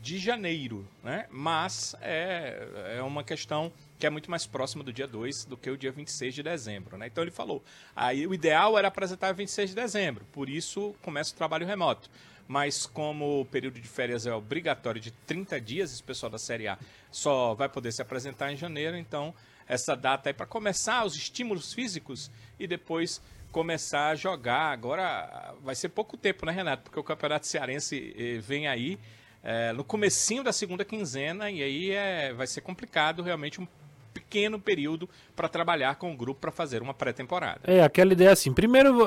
de 0.00 0.18
janeiro, 0.18 0.86
né? 1.02 1.26
Mas 1.30 1.96
é, 2.02 2.96
é 2.98 3.02
uma 3.02 3.24
questão 3.24 3.72
que 3.98 4.06
é 4.06 4.10
muito 4.10 4.30
mais 4.30 4.44
próxima 4.44 4.84
do 4.84 4.92
dia 4.92 5.06
2 5.06 5.46
do 5.46 5.56
que 5.56 5.70
o 5.70 5.78
dia 5.78 5.90
26 5.90 6.34
de 6.34 6.42
dezembro, 6.42 6.98
né? 6.98 7.06
Então 7.06 7.24
ele 7.24 7.30
falou, 7.30 7.64
aí 7.96 8.26
o 8.26 8.34
ideal 8.34 8.76
era 8.76 8.88
apresentar 8.88 9.32
26 9.32 9.70
de 9.70 9.76
dezembro, 9.76 10.26
por 10.30 10.50
isso 10.50 10.94
começa 11.00 11.32
o 11.32 11.36
trabalho 11.36 11.66
remoto 11.66 12.10
mas 12.46 12.86
como 12.86 13.40
o 13.40 13.44
período 13.44 13.80
de 13.80 13.88
férias 13.88 14.26
é 14.26 14.32
obrigatório 14.32 15.00
de 15.00 15.10
30 15.10 15.60
dias, 15.60 15.92
esse 15.92 16.02
pessoal 16.02 16.30
da 16.30 16.38
Série 16.38 16.68
A 16.68 16.78
só 17.10 17.54
vai 17.54 17.68
poder 17.68 17.92
se 17.92 18.02
apresentar 18.02 18.52
em 18.52 18.56
janeiro, 18.56 18.96
então 18.96 19.34
essa 19.66 19.96
data 19.96 20.28
é 20.28 20.32
para 20.32 20.46
começar 20.46 21.04
os 21.04 21.14
estímulos 21.14 21.72
físicos 21.72 22.30
e 22.58 22.66
depois 22.66 23.20
começar 23.50 24.08
a 24.08 24.14
jogar. 24.14 24.72
Agora 24.72 25.54
vai 25.62 25.74
ser 25.74 25.88
pouco 25.88 26.16
tempo, 26.16 26.44
né, 26.44 26.52
Renato? 26.52 26.82
Porque 26.82 26.98
o 26.98 27.04
Campeonato 27.04 27.46
Cearense 27.46 28.14
eh, 28.18 28.38
vem 28.40 28.66
aí 28.66 28.98
é, 29.44 29.72
no 29.72 29.84
comecinho 29.84 30.42
da 30.42 30.52
segunda 30.52 30.84
quinzena 30.84 31.50
e 31.50 31.62
aí 31.62 31.90
é, 31.90 32.32
vai 32.32 32.46
ser 32.46 32.62
complicado 32.62 33.22
realmente 33.22 33.60
um 33.60 33.68
pequeno 34.12 34.58
período 34.58 35.08
para 35.36 35.48
trabalhar 35.48 35.96
com 35.96 36.12
o 36.12 36.16
grupo 36.16 36.40
para 36.40 36.50
fazer 36.50 36.80
uma 36.80 36.94
pré-temporada. 36.94 37.60
É, 37.64 37.82
aquela 37.82 38.12
ideia 38.12 38.32
assim. 38.32 38.52
Primeiro, 38.52 39.02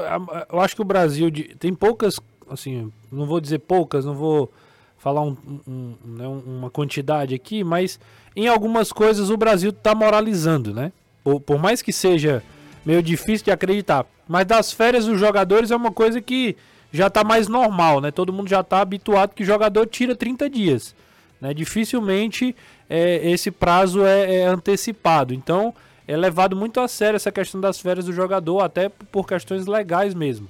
eu 0.51 0.59
acho 0.61 0.75
que 0.75 0.81
o 0.81 0.85
Brasil 0.85 1.29
tem 1.57 1.73
poucas 1.73 2.19
assim, 2.49 2.91
não 3.11 3.25
vou 3.25 3.39
dizer 3.39 3.59
poucas, 3.59 4.05
não 4.05 4.13
vou 4.13 4.51
falar 4.97 5.21
um, 5.21 5.37
um, 5.67 5.95
né, 6.03 6.27
uma 6.27 6.69
quantidade 6.69 7.35
aqui, 7.35 7.63
mas 7.63 7.99
em 8.35 8.47
algumas 8.47 8.91
coisas 8.91 9.29
o 9.29 9.37
Brasil 9.37 9.69
está 9.69 9.93
moralizando, 9.93 10.73
né? 10.73 10.91
Por, 11.23 11.39
por, 11.39 11.59
mais 11.59 11.81
que 11.81 11.93
seja 11.93 12.43
meio 12.85 13.01
difícil 13.03 13.45
de 13.45 13.51
acreditar, 13.51 14.05
mas 14.27 14.45
das 14.45 14.71
férias 14.71 15.05
dos 15.05 15.19
jogadores 15.19 15.71
é 15.71 15.75
uma 15.75 15.91
coisa 15.91 16.21
que 16.21 16.55
já 16.91 17.07
está 17.07 17.23
mais 17.23 17.47
normal, 17.47 18.01
né? 18.01 18.11
Todo 18.11 18.33
mundo 18.33 18.49
já 18.49 18.61
está 18.61 18.81
habituado 18.81 19.33
que 19.33 19.43
o 19.43 19.45
jogador 19.45 19.85
tira 19.85 20.15
30 20.15 20.49
dias, 20.49 20.95
né? 21.39 21.53
Dificilmente 21.53 22.55
é, 22.89 23.29
esse 23.29 23.51
prazo 23.51 24.05
é, 24.05 24.37
é 24.37 24.45
antecipado, 24.45 25.33
então 25.33 25.73
é 26.07 26.15
levado 26.15 26.55
muito 26.55 26.79
a 26.79 26.87
sério 26.87 27.17
essa 27.17 27.31
questão 27.31 27.59
das 27.59 27.79
férias 27.79 28.05
do 28.05 28.13
jogador, 28.13 28.61
até 28.61 28.89
por 28.89 29.27
questões 29.27 29.67
legais 29.67 30.13
mesmo. 30.13 30.47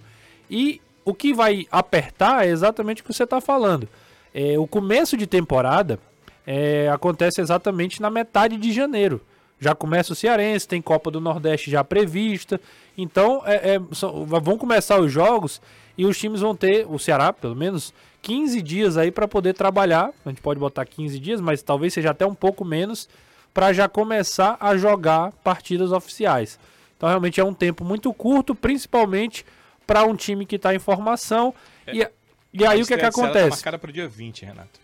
E 0.50 0.80
o 1.08 1.14
que 1.14 1.34
vai 1.34 1.66
apertar 1.72 2.46
é 2.46 2.50
exatamente 2.50 3.02
o 3.02 3.06
que 3.06 3.14
você 3.14 3.24
está 3.24 3.40
falando. 3.40 3.88
É, 4.34 4.60
o 4.60 4.68
começo 4.68 5.16
de 5.16 5.26
temporada 5.26 5.98
é, 6.46 6.90
acontece 6.90 7.40
exatamente 7.40 8.02
na 8.02 8.10
metade 8.10 8.58
de 8.58 8.74
janeiro. 8.74 9.22
Já 9.58 9.74
começa 9.74 10.12
o 10.12 10.16
Cearense, 10.16 10.68
tem 10.68 10.82
Copa 10.82 11.10
do 11.10 11.22
Nordeste 11.22 11.72
já 11.72 11.82
prevista. 11.82 12.60
Então 12.98 13.42
é, 13.46 13.76
é, 13.76 13.82
são, 13.94 14.26
vão 14.26 14.58
começar 14.58 15.00
os 15.00 15.10
jogos 15.10 15.62
e 15.98 16.06
os 16.06 16.20
times 16.20 16.42
vão 16.42 16.54
ter, 16.54 16.86
o 16.86 17.00
Ceará 17.00 17.32
pelo 17.32 17.56
menos, 17.56 17.94
15 18.22 18.62
dias 18.62 18.98
aí 18.98 19.10
para 19.10 19.30
poder 19.30 19.54
trabalhar. 19.54 20.12
A 20.26 20.30
gente 20.30 20.42
pode 20.42 20.60
botar 20.60 20.86
15 20.86 21.18
dias, 21.20 21.40
mas 21.40 21.64
talvez 21.64 21.94
seja 21.94 22.12
até 22.12 22.26
um 22.26 22.36
pouco 22.36 22.66
menos 22.66 23.08
para 23.54 23.72
já 23.72 23.88
começar 23.88 24.58
a 24.60 24.76
jogar 24.76 25.32
partidas 25.42 25.94
oficiais. 25.94 26.60
Então 26.98 27.08
realmente 27.08 27.40
é 27.40 27.46
um 27.46 27.54
tempo 27.54 27.86
muito 27.86 28.14
curto, 28.14 28.54
principalmente 28.54 29.46
para 29.88 30.04
um 30.04 30.16
time 30.16 30.46
que 30.46 30.58
está 30.58 30.76
em 30.76 30.80
formação. 30.80 31.56
É. 31.88 31.96
E, 31.96 32.08
e 32.54 32.66
aí 32.66 32.82
o 32.82 32.86
que, 32.86 32.94
é 32.94 32.98
que 32.98 33.06
acontece? 33.06 33.50
Tá 33.50 33.56
marcada 33.56 33.80
para 33.80 33.90
o 33.90 33.94
dia 33.94 34.08
20, 34.08 34.46
Renato. 34.46 34.80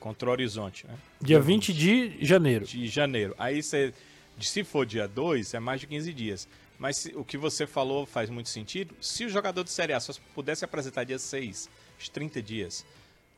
Contra 0.00 0.28
o 0.28 0.32
Horizonte, 0.32 0.86
né? 0.86 0.94
Dia 1.20 1.40
20 1.40 1.72
de 1.72 2.24
janeiro. 2.24 2.64
De 2.64 2.86
janeiro. 2.88 3.34
Aí 3.38 3.62
você, 3.62 3.94
se 4.40 4.64
for 4.64 4.84
dia 4.84 5.08
2, 5.08 5.54
é 5.54 5.60
mais 5.60 5.80
de 5.80 5.86
15 5.86 6.12
dias. 6.12 6.48
Mas 6.78 6.96
se, 6.98 7.12
o 7.16 7.24
que 7.24 7.36
você 7.36 7.66
falou 7.66 8.06
faz 8.06 8.30
muito 8.30 8.48
sentido. 8.48 8.94
Se 9.00 9.24
o 9.24 9.28
jogador 9.28 9.64
de 9.64 9.70
Série 9.70 9.92
A 9.92 10.00
só 10.00 10.12
pudesse 10.34 10.64
apresentar 10.64 11.04
dia 11.04 11.18
6, 11.18 11.68
os 11.98 12.08
30 12.08 12.40
dias, 12.40 12.86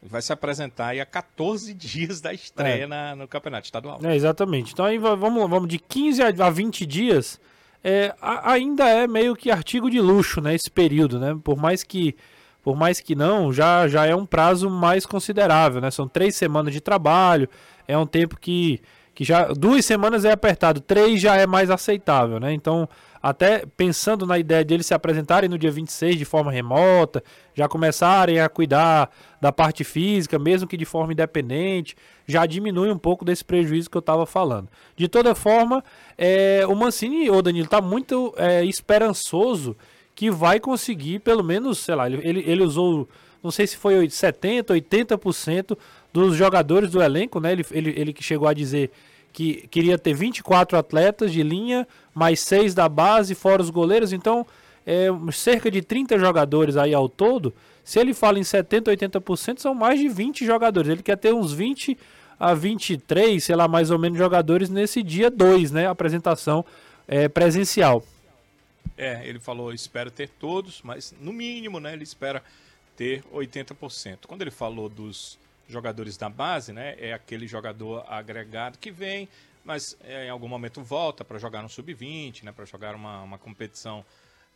vai 0.03 0.21
se 0.21 0.33
apresentar 0.33 0.89
aí 0.89 1.01
a 1.01 1.07
14 1.07 1.73
dias 1.75 2.21
da 2.21 2.33
estreia 2.33 2.85
é. 2.85 2.87
na, 2.87 3.17
no 3.17 3.27
campeonato 3.27 3.67
estadual. 3.67 3.99
É, 4.03 4.15
exatamente. 4.15 4.73
Então 4.73 4.85
aí 4.85 4.99
vamos, 4.99 5.49
vamos 5.49 5.69
de 5.69 5.79
15 5.79 6.23
a 6.23 6.51
20 6.51 6.85
dias. 6.85 7.41
É, 7.83 8.15
ainda 8.21 8.89
é 8.89 9.07
meio 9.07 9.35
que 9.35 9.51
artigo 9.51 9.91
de 9.91 10.01
luxo, 10.01 10.41
né? 10.41 10.55
Esse 10.55 10.71
período, 10.71 11.19
né? 11.19 11.39
Por 11.43 11.57
mais 11.57 11.83
que 11.83 12.15
por 12.63 12.77
mais 12.77 13.01
que 13.01 13.15
não, 13.15 13.53
já, 13.53 13.89
já 13.89 14.07
é 14.07 14.15
um 14.15 14.27
prazo 14.27 14.69
mais 14.69 15.07
considerável, 15.07 15.81
né? 15.81 15.91
São 15.91 16.07
três 16.07 16.37
semanas 16.37 16.75
de 16.75 16.81
trabalho, 16.81 17.49
é 17.89 17.97
um 17.97 18.07
tempo 18.07 18.39
que, 18.39 18.81
que 19.15 19.25
já. 19.25 19.49
Duas 19.49 19.85
semanas 19.85 20.25
é 20.25 20.33
apertado, 20.33 20.81
três 20.81 21.21
já 21.21 21.37
é 21.37 21.47
mais 21.47 21.71
aceitável, 21.71 22.39
né? 22.39 22.53
Então, 22.53 22.89
até 23.23 23.65
pensando 23.77 24.27
na 24.27 24.39
ideia 24.39 24.65
de 24.65 24.73
eles 24.73 24.87
se 24.87 24.95
apresentarem 24.95 25.49
no 25.49 25.59
dia 25.59 25.71
26 25.71 26.17
de 26.17 26.25
forma 26.25 26.51
remota, 26.51 27.23
já 27.55 27.69
começarem 27.69 28.41
a 28.41 28.49
cuidar 28.49 29.11
da 29.41 29.53
parte 29.53 29.85
física, 29.85 30.39
mesmo 30.39 30.67
que 30.67 30.77
de 30.77 30.85
forma 30.85 31.13
independente, 31.13 31.97
já 32.27 32.47
diminui 32.47 32.91
um 32.91 32.99
pouco 32.99 33.25
desse 33.25 33.45
prejuízo 33.45 33.91
que 33.91 33.97
eu 33.97 34.01
estava 34.01 34.25
falando. 34.25 34.69
De 34.97 35.09
toda 35.09 35.35
forma, 35.35 35.85
é, 36.17 36.65
o 36.67 36.75
Mancini, 36.75 37.31
o 37.31 37.43
Danilo, 37.43 37.67
está 37.67 37.81
muito 37.81 38.33
é, 38.37 38.65
esperançoso 38.65 39.77
que 40.15 40.31
vai 40.31 40.59
conseguir, 40.59 41.21
pelo 41.21 41.43
menos, 41.43 41.79
sei 41.79 41.95
lá, 41.95 42.07
ele, 42.07 42.45
ele, 42.47 42.63
usou, 42.63 43.09
não 43.43 43.51
sei 43.51 43.67
se 43.67 43.77
foi 43.77 44.07
70%, 44.07 44.65
80% 44.65 45.79
dos 46.13 46.37
jogadores 46.37 46.91
do 46.91 47.03
elenco, 47.03 47.41
né? 47.41 47.53
Ele, 47.53 47.65
ele, 47.71 47.95
ele 47.97 48.13
que 48.13 48.23
chegou 48.23 48.49
a 48.49 48.53
dizer 48.53 48.91
que 49.33 49.67
queria 49.69 49.99
ter 49.99 50.15
24 50.15 50.77
atletas 50.77 51.33
de 51.33 51.43
linha, 51.43 51.87
mais 52.15 52.41
6 52.41 52.75
da 52.75 52.89
base, 52.89 53.35
fora 53.35 53.63
os 53.63 53.71
goleiros, 53.71 54.13
então 54.13 54.47
é, 54.87 55.09
cerca 55.33 55.71
de 55.71 55.83
30 55.83 56.19
jogadores 56.19 56.77
aí 56.77 56.95
ao 56.95 57.09
todo. 57.09 57.55
Se 57.85 57.99
ele 57.99 58.15
fala 58.15 58.39
em 58.39 58.45
70, 58.45 58.91
80%, 58.91 59.59
são 59.59 59.75
mais 59.75 59.99
de 59.99 60.09
20 60.09 60.45
jogadores. 60.45 60.91
Ele 60.91 61.03
quer 61.03 61.17
ter 61.17 61.33
uns 61.35 61.53
20 61.53 61.97
a 62.39 62.55
23, 62.55 63.43
sei 63.43 63.57
lá, 63.57 63.69
mais 63.69 63.91
ou 63.91 63.99
menos 63.99 64.17
jogadores 64.17 64.71
nesse 64.71 65.03
dia 65.03 65.31
2, 65.31 65.73
né? 65.73 65.87
Apresentação 65.87 66.65
é, 67.07 67.29
presencial. 67.29 68.05
É, 68.97 69.27
ele 69.27 69.39
falou, 69.39 69.73
espero 69.73 70.11
ter 70.11 70.29
todos, 70.29 70.81
mas 70.83 71.15
no 71.21 71.33
mínimo, 71.33 71.81
né, 71.81 71.93
ele 71.93 72.03
espera 72.03 72.43
ter 72.97 73.23
80%. 73.33 74.19
Quando 74.27 74.43
ele 74.43 74.51
falou 74.51 74.89
dos 74.89 75.39
jogadores 75.71 76.17
da 76.17 76.29
base, 76.29 76.73
né, 76.73 76.97
é 76.99 77.13
aquele 77.13 77.47
jogador 77.47 78.05
agregado 78.09 78.79
que 78.79 78.91
vem, 78.91 79.29
mas 79.65 79.97
é, 80.03 80.27
em 80.27 80.31
algum 80.31 80.49
momento 80.49 80.83
volta 80.83 81.25
para 81.25 81.39
jogar 81.39 81.63
no 81.63 81.69
sub-20, 81.69 82.43
né, 82.43 82.53
para 82.53 82.65
jogar 82.65 82.95
uma, 82.95 83.23
uma 83.23 83.39
competição 83.39 84.05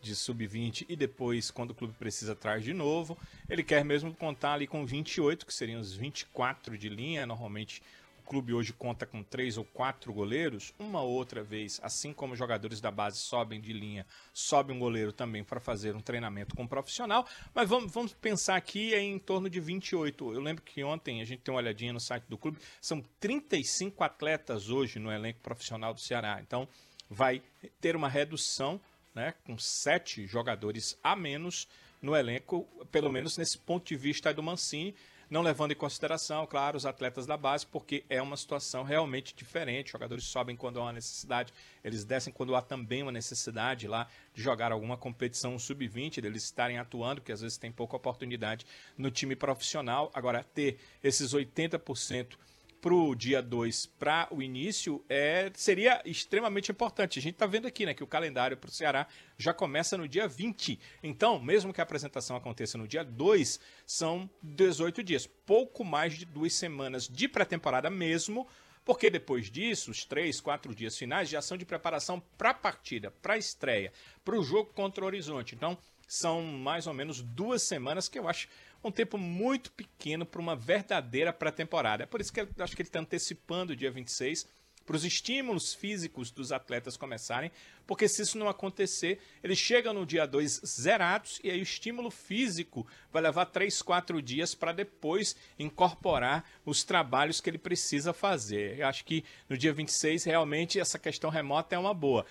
de 0.01 0.15
sub-20 0.15 0.85
e 0.89 0.95
depois, 0.95 1.51
quando 1.51 1.71
o 1.71 1.75
clube 1.75 1.95
precisa, 1.99 2.35
traz 2.35 2.63
de 2.63 2.75
novo. 2.75 3.17
Ele 3.49 3.63
quer 3.63 3.85
mesmo 3.85 4.13
contar 4.15 4.53
ali 4.53 4.67
com 4.67 4.85
28, 4.85 5.47
que 5.47 5.55
seriam 5.55 5.81
os 5.81 5.95
24 5.95 6.77
de 6.77 6.89
linha, 6.91 7.25
normalmente 7.25 7.83
clube 8.25 8.53
hoje 8.53 8.73
conta 8.73 9.07
com 9.07 9.23
três 9.23 9.57
ou 9.57 9.65
quatro 9.65 10.13
goleiros, 10.13 10.73
uma 10.79 11.03
outra 11.03 11.43
vez, 11.43 11.81
assim 11.83 12.13
como 12.13 12.35
jogadores 12.35 12.81
da 12.81 12.91
base 12.91 13.19
sobem 13.19 13.61
de 13.61 13.73
linha, 13.73 14.07
sobe 14.33 14.73
um 14.73 14.79
goleiro 14.79 15.13
também 15.13 15.45
para 15.45 15.61
fazer 15.61 15.95
um 15.95 16.01
treinamento 16.01 16.57
com 16.57 16.63
um 16.63 16.67
profissional. 16.67 17.27
Mas 17.55 17.69
vamos, 17.69 17.93
vamos 17.93 18.13
pensar 18.15 18.57
aqui 18.57 18.95
em 18.95 19.19
torno 19.19 19.49
de 19.49 19.61
28. 19.61 20.33
Eu 20.33 20.41
lembro 20.41 20.63
que 20.63 20.83
ontem 20.83 21.21
a 21.21 21.25
gente 21.25 21.41
tem 21.41 21.53
uma 21.53 21.61
olhadinha 21.61 21.93
no 21.93 22.01
site 22.01 22.25
do 22.25 22.39
clube, 22.39 22.59
são 22.81 23.03
35 23.21 24.03
atletas 24.03 24.71
hoje 24.71 24.99
no 24.99 25.13
elenco 25.13 25.41
profissional 25.41 25.93
do 25.93 26.01
Ceará. 26.01 26.41
Então 26.41 26.69
vai 27.09 27.43
ter 27.81 27.95
uma 27.95 28.09
redução, 28.09 28.81
né, 29.15 29.35
com 29.45 29.57
sete 29.59 30.27
jogadores 30.27 30.99
a 31.03 31.15
menos 31.15 31.69
no 32.03 32.15
elenco, 32.15 32.69
pelo 32.91 33.11
menos 33.11 33.39
nesse 33.39 33.59
ponto 33.59 33.87
de 33.87 33.97
vista 33.97 34.33
do 34.33 34.43
Mancini 34.43 34.95
não 35.35 35.43
levando 35.43 35.73
em 35.73 35.75
consideração, 35.75 36.47
claro, 36.47 36.77
os 36.77 36.87
atletas 36.87 37.27
da 37.27 37.37
base, 37.37 37.67
porque 37.67 38.05
é 38.09 38.23
uma 38.23 38.37
situação 38.37 38.85
realmente 38.85 39.35
diferente. 39.35 39.87
Os 39.87 39.91
jogadores 39.91 40.23
sobem 40.23 40.55
quando 40.55 40.79
há 40.79 40.85
uma 40.85 40.93
necessidade, 40.93 41.53
eles 41.83 42.05
descem 42.05 42.33
quando 42.33 42.55
há 42.55 42.63
também 42.63 43.03
uma 43.03 43.11
necessidade 43.11 43.89
lá 43.89 44.07
de 44.33 44.41
jogar 44.41 44.71
alguma 44.71 44.97
competição 44.97 45.59
sub-20, 45.59 46.21
deles 46.21 46.45
estarem 46.45 46.79
atuando, 46.79 47.21
porque 47.21 47.33
às 47.33 47.41
vezes 47.41 47.59
tem 47.59 47.73
pouca 47.73 47.97
oportunidade 47.97 48.65
no 48.97 49.11
time 49.11 49.35
profissional. 49.35 50.09
Agora, 50.15 50.45
ter 50.45 50.79
esses 51.03 51.35
80% 51.35 52.39
para 52.85 52.93
o 52.93 53.15
dia 53.15 53.41
2 53.41 53.87
para 53.87 54.29
o 54.31 54.43
início 54.43 55.03
é, 55.09 55.51
seria 55.55 56.03
extremamente 56.05 56.71
importante. 56.71 57.19
A 57.19 57.23
gente 57.23 57.33
está 57.33 57.47
vendo 57.47 57.67
aqui 57.67 57.87
né, 57.87 57.95
que 57.95 58.05
o 58.05 58.07
calendário 58.07 58.59
para 58.59 58.69
o 58.69 58.71
Ceará 58.71 59.07
já 59.39 59.55
começa 59.55 59.97
no 59.97 60.07
dia 60.07 60.29
20. 60.29 60.79
Então, 61.03 61.41
mesmo 61.41 61.73
que 61.73 61.81
a 61.81 61.83
apresentação 61.83 62.37
aconteça 62.37 62.77
no 62.77 62.87
dia 62.87 63.03
2, 63.03 63.59
são 63.87 64.29
18 64.43 65.03
dias. 65.03 65.27
Pouco 65.27 65.83
mais 65.83 66.13
de 66.13 66.27
duas 66.27 66.53
semanas 66.53 67.09
de 67.09 67.27
pré-temporada 67.27 67.89
mesmo. 67.89 68.47
Porque 68.85 69.09
depois 69.09 69.51
disso, 69.51 69.91
os 69.91 70.05
três, 70.05 70.39
quatro 70.39 70.75
dias 70.75 70.95
finais 70.99 71.31
já 71.31 71.41
são 71.41 71.57
de 71.57 71.65
preparação 71.65 72.23
para 72.37 72.51
a 72.51 72.55
partida, 72.55 73.11
para 73.11 73.33
a 73.33 73.39
estreia, 73.39 73.95
para 74.23 74.39
o 74.39 74.45
jogo 74.45 74.75
contra 74.75 75.03
o 75.03 75.07
Horizonte. 75.07 75.55
Então, 75.55 75.79
são 76.07 76.43
mais 76.43 76.87
ou 76.87 76.93
menos 76.93 77.23
duas 77.23 77.63
semanas 77.63 78.11
que 78.11 78.19
eu 78.19 78.29
acho 78.29 78.47
um 78.89 78.93
tempo 78.93 79.19
muito 79.19 79.73
pequeno 79.73 80.27
para 80.27 80.41
uma 80.41 80.57
verdadeira 80.57 81.33
pré-temporada. 81.33 82.03
É 82.03 82.07
por 82.07 82.21
isso 82.21 82.33
que 82.33 82.41
eu 82.41 82.49
acho 82.59 82.77
que 82.77 82.83
ele 82.83 82.89
está 82.89 83.01
antecipando 83.01 83.73
o 83.73 83.77
dia 83.77 83.91
26 83.91 84.47
para 84.85 84.97
os 84.97 85.05
estímulos 85.05 85.75
físicos 85.75 86.31
dos 86.31 86.53
atletas 86.53 86.97
começarem, 86.97 87.51
porque 87.87 88.09
se 88.09 88.23
isso 88.23 88.39
não 88.39 88.49
acontecer, 88.49 89.19
eles 89.43 89.59
chegam 89.59 89.95
no 89.95 90.05
dia 90.05 90.27
2 90.27 90.61
zerados 90.67 91.41
e 91.43 91.51
aí 91.51 91.59
o 91.59 91.63
estímulo 91.63 92.11
físico 92.11 92.87
vai 93.11 93.23
levar 93.23 93.47
3, 93.47 93.81
4 93.81 94.21
dias 94.21 94.55
para 94.55 94.73
depois 94.73 95.35
incorporar 95.59 96.45
os 96.65 96.85
trabalhos 96.85 97.41
que 97.41 97.49
ele 97.49 97.59
precisa 97.59 98.13
fazer. 98.13 98.79
Eu 98.79 98.87
acho 98.87 99.05
que 99.05 99.25
no 99.49 99.57
dia 99.57 99.73
26 99.73 100.25
realmente 100.25 100.79
essa 100.79 100.99
questão 100.99 101.31
remota 101.31 101.75
é 101.75 101.79
uma 101.79 101.95
boa. 101.95 102.27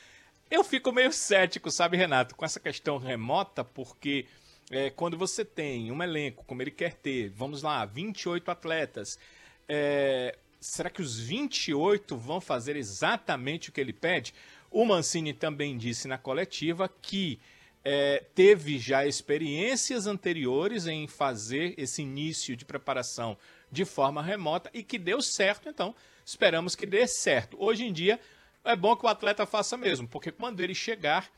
Eu 0.50 0.64
fico 0.64 0.92
meio 0.92 1.12
cético, 1.12 1.72
sabe, 1.72 1.98
Renato, 1.98 2.36
com 2.36 2.46
essa 2.46 2.60
questão 2.60 3.00
remota, 3.00 3.64
porque 3.64 4.28
é, 4.74 4.90
quando 4.90 5.16
você 5.16 5.46
tem 5.46 5.92
um 5.92 6.02
elenco 6.02 6.44
como 6.46 6.62
ele 6.62 6.72
quer 6.72 6.96
ter, 6.96 7.30
vamos 7.30 7.62
lá, 7.62 7.86
28 7.86 8.50
atletas, 8.50 9.20
é, 9.70 10.36
será 10.60 10.90
que 10.90 11.02
os 11.02 11.20
28 11.20 12.18
vão 12.18 12.42
fazer 12.42 12.76
exatamente 12.76 13.70
o 13.70 13.72
que 13.72 13.80
ele 13.80 13.94
pede? 13.94 14.34
O 14.72 14.84
Mancini 14.84 15.32
também 15.32 15.78
disse 15.78 16.08
na 16.08 16.18
coletiva 16.18 16.90
que 16.90 17.40
é, 17.86 18.24
teve 18.34 18.80
já 18.80 19.06
experiências 19.06 20.08
anteriores 20.08 20.88
em 20.88 21.08
fazer 21.08 21.76
esse 21.78 22.02
início 22.02 22.56
de 22.56 22.66
preparação 22.66 23.38
de 23.72 23.86
forma 23.86 24.24
remota 24.24 24.72
e 24.74 24.82
que 24.82 24.98
deu 24.98 25.22
certo, 25.22 25.70
então 25.70 25.94
esperamos 26.26 26.76
que 26.76 26.88
dê 26.88 27.06
certo. 27.06 27.58
Hoje 27.60 27.86
em 27.86 27.94
dia 27.94 28.20
é 28.64 28.76
bom 28.76 28.96
que 28.96 29.06
o 29.06 29.10
atleta 29.10 29.46
faça 29.46 29.78
mesmo, 29.78 30.08
porque 30.08 30.32
quando 30.32 30.62
ele 30.62 30.74
chegar 30.74 31.30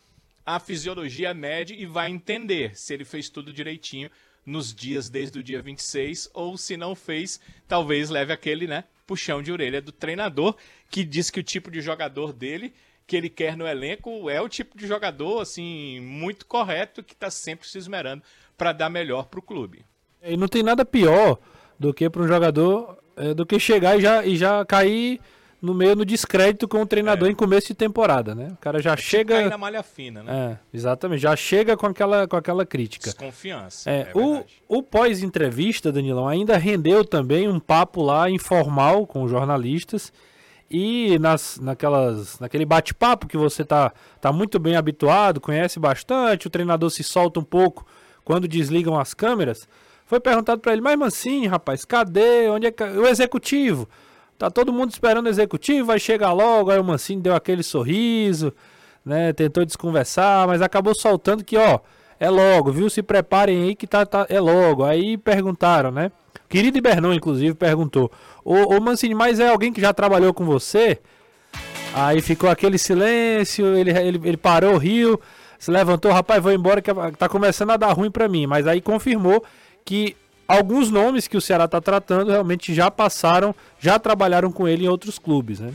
a 0.45 0.59
fisiologia 0.59 1.33
mede 1.33 1.73
e 1.73 1.85
vai 1.85 2.11
entender 2.11 2.77
se 2.77 2.93
ele 2.93 3.03
fez 3.03 3.29
tudo 3.29 3.51
direitinho 3.51 4.09
nos 4.45 4.73
dias 4.73 5.09
desde 5.09 5.39
o 5.39 5.43
dia 5.43 5.61
26 5.61 6.29
ou 6.33 6.57
se 6.57 6.77
não 6.77 6.93
fez, 6.95 7.39
talvez 7.67 8.09
leve 8.09 8.31
aquele, 8.31 8.67
né, 8.67 8.83
puxão 9.07 9.41
de 9.41 9.51
orelha 9.51 9.81
do 9.81 9.91
treinador 9.91 10.55
que 10.89 11.03
diz 11.03 11.29
que 11.29 11.39
o 11.39 11.43
tipo 11.43 11.71
de 11.71 11.81
jogador 11.81 12.31
dele 12.31 12.73
que 13.07 13.15
ele 13.15 13.29
quer 13.29 13.55
no 13.55 13.67
elenco 13.67 14.29
é 14.29 14.41
o 14.41 14.49
tipo 14.49 14.77
de 14.77 14.87
jogador 14.87 15.41
assim 15.41 15.99
muito 15.99 16.45
correto 16.45 17.03
que 17.03 17.13
está 17.13 17.29
sempre 17.29 17.67
se 17.67 17.77
esmerando 17.77 18.23
para 18.57 18.71
dar 18.71 18.89
melhor 18.89 19.25
para 19.25 19.39
o 19.39 19.43
clube. 19.43 19.85
E 20.23 20.35
não 20.35 20.47
tem 20.47 20.63
nada 20.63 20.83
pior 20.83 21.37
do 21.79 21.93
que 21.93 22.09
para 22.09 22.23
um 22.23 22.27
jogador 22.27 22.97
é, 23.15 23.33
do 23.33 23.45
que 23.45 23.59
chegar 23.59 23.97
e 23.97 24.01
já, 24.01 24.25
e 24.25 24.35
já 24.35 24.65
cair 24.65 25.19
no 25.65 25.73
meio 25.73 25.95
no 25.95 26.05
descrédito 26.05 26.67
com 26.67 26.81
o 26.81 26.85
treinador 26.85 27.27
é. 27.27 27.31
em 27.31 27.35
começo 27.35 27.67
de 27.67 27.73
temporada, 27.73 28.35
né? 28.35 28.49
O 28.51 28.57
cara 28.57 28.81
já 28.81 28.93
é 28.93 28.97
chega. 28.97 29.35
Cair 29.35 29.49
na 29.49 29.57
malha 29.57 29.81
fina, 29.81 30.21
né? 30.23 30.59
É, 30.71 30.77
exatamente. 30.77 31.21
Já 31.21 31.35
chega 31.35 31.75
com 31.75 31.87
aquela, 31.87 32.27
com 32.27 32.35
aquela 32.35 32.65
crítica. 32.65 33.05
Desconfiança. 33.05 33.89
É, 33.89 34.01
é 34.01 34.11
o, 34.13 34.43
o 34.67 34.83
pós-entrevista, 34.83 35.91
Danilão, 35.91 36.27
ainda 36.27 36.55
rendeu 36.57 37.03
também 37.03 37.47
um 37.49 37.59
papo 37.59 38.03
lá 38.03 38.29
informal 38.29 39.07
com 39.07 39.23
os 39.23 39.31
jornalistas. 39.31 40.13
E 40.69 41.17
nas, 41.19 41.59
naquelas, 41.59 42.39
naquele 42.39 42.65
bate-papo 42.65 43.27
que 43.27 43.37
você 43.37 43.63
tá, 43.63 43.91
tá 44.21 44.31
muito 44.31 44.59
bem 44.59 44.75
habituado, 44.75 45.39
conhece 45.39 45.79
bastante, 45.79 46.47
o 46.47 46.49
treinador 46.49 46.89
se 46.89 47.03
solta 47.03 47.39
um 47.39 47.43
pouco 47.43 47.85
quando 48.23 48.47
desligam 48.47 48.99
as 48.99 49.13
câmeras. 49.13 49.67
Foi 50.05 50.19
perguntado 50.19 50.61
para 50.61 50.73
ele, 50.73 50.81
mas 50.81 50.97
Mancini, 50.97 51.47
rapaz, 51.47 51.85
cadê? 51.85 52.49
Onde 52.49 52.67
é 52.67 52.71
que... 52.71 52.83
o 52.83 53.07
executivo? 53.07 53.87
Tá 54.37 54.49
todo 54.49 54.73
mundo 54.73 54.91
esperando 54.91 55.27
o 55.27 55.29
executivo, 55.29 55.87
vai 55.87 55.99
chegar 55.99 56.33
logo. 56.33 56.69
Aí 56.71 56.79
o 56.79 56.83
Mancini 56.83 57.21
deu 57.21 57.35
aquele 57.35 57.63
sorriso, 57.63 58.53
né? 59.05 59.31
Tentou 59.33 59.65
desconversar, 59.65 60.45
mas 60.47 60.61
acabou 60.61 60.93
soltando 60.93 61.43
que, 61.43 61.57
ó, 61.57 61.79
é 62.19 62.29
logo, 62.29 62.71
viu? 62.71 62.89
Se 62.89 63.01
preparem 63.01 63.63
aí 63.63 63.75
que 63.75 63.87
tá, 63.87 64.05
tá 64.05 64.25
é 64.29 64.39
logo. 64.39 64.83
Aí 64.83 65.17
perguntaram, 65.17 65.91
né? 65.91 66.11
Querido 66.49 66.77
Ibernon, 66.77 67.13
inclusive, 67.13 67.53
perguntou: 67.53 68.11
Ô, 68.43 68.75
ô 68.75 68.81
Mancini, 68.81 69.15
mas 69.15 69.39
é 69.39 69.47
alguém 69.49 69.71
que 69.71 69.81
já 69.81 69.93
trabalhou 69.93 70.33
com 70.33 70.45
você? 70.45 70.99
Aí 71.93 72.21
ficou 72.21 72.49
aquele 72.49 72.77
silêncio, 72.77 73.65
ele, 73.75 73.91
ele, 73.91 74.21
ele 74.25 74.37
parou, 74.37 74.77
riu, 74.77 75.19
se 75.57 75.71
levantou, 75.71 76.11
rapaz, 76.11 76.43
vou 76.43 76.51
embora 76.51 76.81
que 76.81 76.91
tá 77.17 77.29
começando 77.29 77.69
a 77.71 77.77
dar 77.77 77.93
ruim 77.93 78.11
para 78.11 78.27
mim. 78.27 78.45
Mas 78.45 78.67
aí 78.67 78.81
confirmou 78.81 79.41
que 79.85 80.15
alguns 80.47 80.89
nomes 80.89 81.27
que 81.27 81.37
o 81.37 81.41
Ceará 81.41 81.67
tá 81.67 81.81
tratando 81.81 82.31
realmente 82.31 82.73
já 82.73 82.89
passaram, 82.89 83.55
já 83.79 83.97
trabalharam 83.99 84.51
com 84.51 84.67
ele 84.67 84.85
em 84.85 84.87
outros 84.87 85.19
clubes, 85.19 85.59
né? 85.59 85.73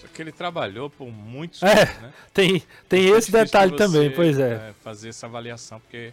Só 0.00 0.06
que 0.08 0.22
ele 0.22 0.32
trabalhou 0.32 0.88
por 0.88 1.08
muitos 1.10 1.62
é, 1.62 1.86
clubes, 1.86 2.02
né? 2.02 2.12
Tem, 2.32 2.62
tem 2.88 3.08
esse 3.08 3.30
detalhe 3.30 3.76
também, 3.76 4.10
pois 4.10 4.38
é. 4.38 4.52
é. 4.52 4.74
Fazer 4.82 5.08
essa 5.10 5.26
avaliação, 5.26 5.80
porque 5.80 6.12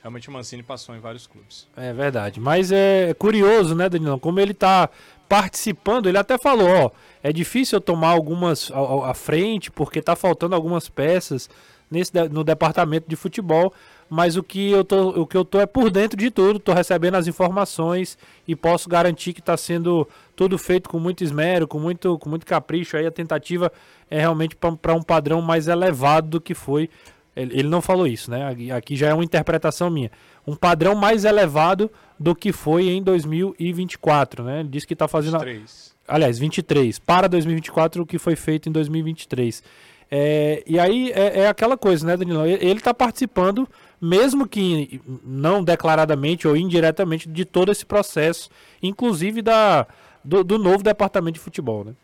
realmente 0.00 0.28
o 0.28 0.32
Mancini 0.32 0.62
passou 0.62 0.94
em 0.94 1.00
vários 1.00 1.26
clubes. 1.26 1.66
É 1.76 1.92
verdade. 1.92 2.40
Mas 2.40 2.72
é 2.72 3.14
curioso, 3.18 3.74
né, 3.74 3.88
Danilão? 3.88 4.18
Como 4.18 4.40
ele 4.40 4.54
tá 4.54 4.88
participando, 5.28 6.08
ele 6.08 6.18
até 6.18 6.38
falou, 6.38 6.68
ó, 6.68 6.90
é 7.22 7.32
difícil 7.32 7.76
eu 7.76 7.80
tomar 7.80 8.10
algumas 8.10 8.70
à 9.04 9.12
frente, 9.14 9.70
porque 9.70 10.00
tá 10.00 10.14
faltando 10.14 10.54
algumas 10.54 10.88
peças 10.88 11.50
nesse, 11.90 12.12
no 12.30 12.44
departamento 12.44 13.08
de 13.08 13.16
futebol, 13.16 13.72
mas 14.08 14.36
o 14.36 14.42
que 14.42 14.70
eu 14.70 14.84
tô, 14.84 15.08
o 15.10 15.26
que 15.26 15.36
eu 15.36 15.44
tô 15.44 15.60
é 15.60 15.66
por 15.66 15.90
dentro 15.90 16.16
de 16.16 16.30
tudo, 16.30 16.58
tô 16.58 16.72
recebendo 16.72 17.16
as 17.16 17.26
informações 17.26 18.16
e 18.46 18.54
posso 18.54 18.88
garantir 18.88 19.32
que 19.32 19.40
está 19.40 19.56
sendo 19.56 20.08
tudo 20.34 20.56
feito 20.58 20.88
com 20.88 20.98
muito 20.98 21.24
esmero, 21.24 21.66
com 21.66 21.78
muito, 21.78 22.18
com 22.18 22.28
muito 22.28 22.46
capricho. 22.46 22.96
Aí 22.96 23.06
a 23.06 23.10
tentativa 23.10 23.72
é 24.10 24.20
realmente 24.20 24.56
para 24.56 24.94
um 24.94 25.02
padrão 25.02 25.42
mais 25.42 25.68
elevado 25.68 26.28
do 26.28 26.40
que 26.40 26.54
foi 26.54 26.88
ele, 27.36 27.64
não 27.64 27.82
falou 27.82 28.06
isso, 28.06 28.30
né? 28.30 28.56
Aqui 28.74 28.96
já 28.96 29.08
é 29.08 29.14
uma 29.14 29.22
interpretação 29.22 29.90
minha. 29.90 30.10
Um 30.46 30.56
padrão 30.56 30.94
mais 30.94 31.26
elevado 31.26 31.90
do 32.18 32.34
que 32.34 32.50
foi 32.50 32.88
em 32.88 33.02
2024, 33.02 34.42
né? 34.42 34.60
Ele 34.60 34.70
disse 34.70 34.86
que 34.86 34.94
está 34.94 35.06
fazendo. 35.06 35.38
23. 35.38 35.94
Aliás, 36.08 36.38
23. 36.38 36.98
Para 36.98 37.28
2024, 37.28 38.02
o 38.02 38.06
que 38.06 38.18
foi 38.18 38.36
feito 38.36 38.70
em 38.70 38.72
2023. 38.72 39.62
É, 40.10 40.62
e 40.66 40.78
aí 40.78 41.12
é, 41.12 41.40
é, 41.40 41.48
aquela 41.48 41.76
coisa, 41.76 42.06
né, 42.06 42.16
Danilo? 42.16 42.46
Ele 42.46 42.72
está 42.72 42.94
participando, 42.94 43.68
mesmo 44.00 44.46
que 44.46 45.00
não 45.24 45.62
declaradamente 45.62 46.46
ou 46.46 46.56
indiretamente, 46.56 47.28
de 47.28 47.44
todo 47.44 47.72
esse 47.72 47.84
processo, 47.84 48.50
inclusive 48.82 49.42
da, 49.42 49.86
do, 50.24 50.44
do 50.44 50.58
novo 50.58 50.82
departamento 50.82 51.34
de 51.34 51.40
futebol, 51.40 51.84
né? 51.84 51.94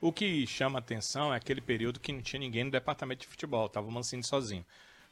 O 0.00 0.12
que 0.12 0.44
chama 0.48 0.80
atenção 0.80 1.32
é 1.32 1.36
aquele 1.36 1.60
período 1.60 2.00
que 2.00 2.12
não 2.12 2.20
tinha 2.20 2.40
ninguém 2.40 2.64
no 2.64 2.70
departamento 2.70 3.20
de 3.20 3.28
futebol, 3.28 3.66
estava 3.66 3.86
o 3.86 3.92
Mancini 3.92 4.24
sozinho. 4.24 4.64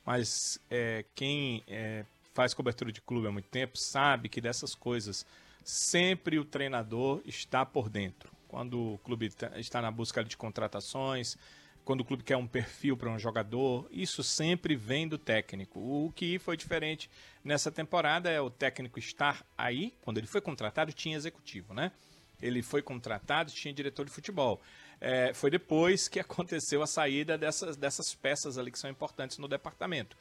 Mas 0.04 0.60
é, 0.68 1.04
quem 1.14 1.62
é, 1.68 2.04
faz 2.34 2.52
cobertura 2.54 2.90
de 2.90 3.00
clube 3.00 3.28
há 3.28 3.30
muito 3.30 3.48
tempo 3.48 3.78
sabe 3.78 4.28
que 4.28 4.40
dessas 4.40 4.74
coisas 4.74 5.24
sempre 5.62 6.38
o 6.38 6.44
treinador 6.44 7.20
está 7.24 7.64
por 7.64 7.88
dentro. 7.88 8.30
Quando 8.48 8.94
o 8.94 8.98
clube 8.98 9.30
tá, 9.30 9.52
está 9.58 9.80
na 9.80 9.92
busca 9.92 10.24
de 10.24 10.36
contratações, 10.36 11.36
quando 11.84 12.00
o 12.00 12.04
clube 12.04 12.22
quer 12.22 12.36
um 12.36 12.46
perfil 12.46 12.96
para 12.96 13.10
um 13.10 13.18
jogador, 13.18 13.88
isso 13.90 14.22
sempre 14.22 14.76
vem 14.76 15.08
do 15.08 15.18
técnico. 15.18 15.80
O 15.80 16.12
que 16.14 16.38
foi 16.38 16.56
diferente 16.56 17.10
nessa 17.42 17.70
temporada 17.70 18.30
é 18.30 18.40
o 18.40 18.50
técnico 18.50 18.98
estar 18.98 19.44
aí, 19.56 19.94
quando 20.02 20.18
ele 20.18 20.26
foi 20.26 20.40
contratado, 20.40 20.92
tinha 20.92 21.16
executivo, 21.16 21.74
né? 21.74 21.92
Ele 22.40 22.62
foi 22.62 22.82
contratado, 22.82 23.50
tinha 23.50 23.72
diretor 23.72 24.04
de 24.04 24.10
futebol. 24.10 24.60
É, 25.00 25.32
foi 25.32 25.50
depois 25.50 26.08
que 26.08 26.20
aconteceu 26.20 26.82
a 26.82 26.86
saída 26.86 27.38
dessas, 27.38 27.76
dessas 27.76 28.14
peças 28.14 28.58
ali 28.58 28.70
que 28.70 28.78
são 28.78 28.90
importantes 28.90 29.38
no 29.38 29.48
departamento. 29.48 30.16